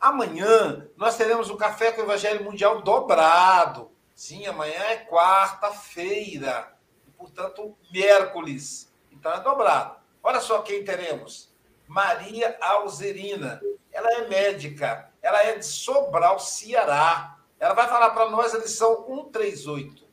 amanhã 0.00 0.88
nós 0.96 1.16
teremos 1.16 1.50
o 1.50 1.56
Café 1.56 1.92
com 1.92 2.00
o 2.00 2.04
Evangelho 2.04 2.44
Mundial 2.44 2.82
dobrado. 2.82 3.90
Sim, 4.14 4.46
amanhã 4.46 4.82
é 4.84 4.96
quarta-feira, 4.96 6.76
portanto, 7.16 7.76
miércoles. 7.92 8.92
Então 9.12 9.32
é 9.32 9.40
dobrado. 9.40 9.96
Olha 10.22 10.40
só 10.40 10.62
quem 10.62 10.84
teremos. 10.84 11.50
Maria 11.86 12.56
Alzerina. 12.60 13.60
Ela 13.92 14.12
é 14.12 14.28
médica, 14.28 15.10
ela 15.20 15.42
é 15.42 15.56
de 15.56 15.66
Sobral, 15.66 16.38
Ceará. 16.38 17.36
Ela 17.58 17.74
vai 17.74 17.88
falar 17.88 18.10
para 18.10 18.30
nós 18.30 18.54
a 18.54 18.58
lição 18.58 19.04
138. 19.06 20.04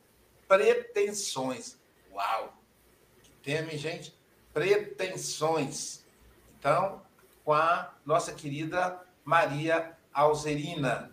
Pretensões. 0.48 1.78
Uau! 2.12 2.54
Que 3.22 3.30
tema, 3.42 3.72
hein, 3.72 3.78
gente? 3.78 4.18
Pretensões. 4.52 6.04
Então, 6.58 7.00
com 7.48 7.54
a 7.54 7.94
nossa 8.04 8.34
querida 8.34 9.00
Maria 9.24 9.96
Alzerina. 10.12 11.10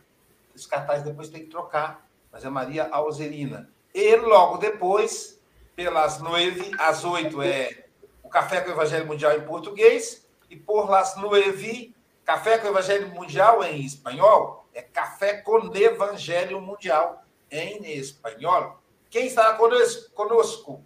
Os 0.54 0.68
cartazes 0.68 1.06
depois 1.06 1.30
tem 1.30 1.46
que 1.46 1.50
trocar, 1.50 2.06
mas 2.30 2.44
é 2.44 2.50
Maria 2.50 2.90
Alzerina. 2.92 3.70
E 3.94 4.18
logo 4.18 4.58
depois, 4.58 5.40
pelas 5.78 6.20
nove, 6.20 6.72
às 6.78 7.06
oito, 7.06 7.42
é 7.42 7.86
o 8.22 8.28
Café 8.28 8.60
com 8.60 8.70
o 8.70 8.74
Evangelho 8.74 9.08
Mundial 9.08 9.38
em 9.38 9.46
português, 9.46 10.28
e 10.50 10.58
por 10.58 10.90
las 10.90 11.16
nove, 11.16 11.96
Café 12.26 12.58
com 12.58 12.68
o 12.68 12.72
Evangelho 12.72 13.08
Mundial 13.12 13.64
em 13.64 13.86
espanhol, 13.86 14.68
é 14.74 14.82
Café 14.82 15.38
com 15.38 15.74
Evangelho 15.74 16.60
Mundial 16.60 17.24
em 17.50 17.98
espanhol. 17.98 18.78
Quem 19.10 19.28
estará 19.28 19.54
conosco? 19.54 20.84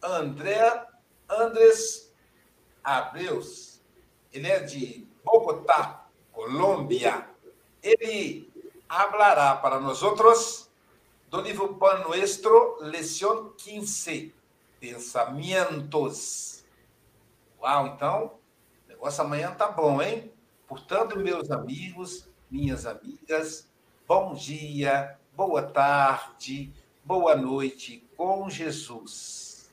André 0.00 0.86
Andrés 1.28 2.14
Abreus 2.84 3.73
ele 4.34 4.48
é 4.48 4.58
de 4.58 5.06
Bogotá, 5.24 6.06
Colômbia. 6.32 7.28
Ele 7.80 8.52
hablará 8.88 9.54
para 9.54 9.78
nós 9.78 10.02
outros 10.02 10.68
do 11.30 11.40
livro 11.40 11.76
Pan 11.76 12.00
Nuestro, 12.00 12.78
Leção 12.80 13.52
15, 13.56 14.34
Pensamentos. 14.80 16.64
Uau, 17.60 17.86
então, 17.86 18.34
o 18.84 18.88
negócio 18.88 19.22
amanhã 19.22 19.52
tá 19.52 19.70
bom, 19.70 20.02
hein? 20.02 20.32
Portanto, 20.66 21.16
meus 21.16 21.52
amigos, 21.52 22.28
minhas 22.50 22.86
amigas, 22.86 23.70
bom 24.06 24.34
dia, 24.34 25.16
boa 25.36 25.62
tarde, 25.62 26.74
boa 27.04 27.36
noite 27.36 28.04
com 28.16 28.50
Jesus. 28.50 29.70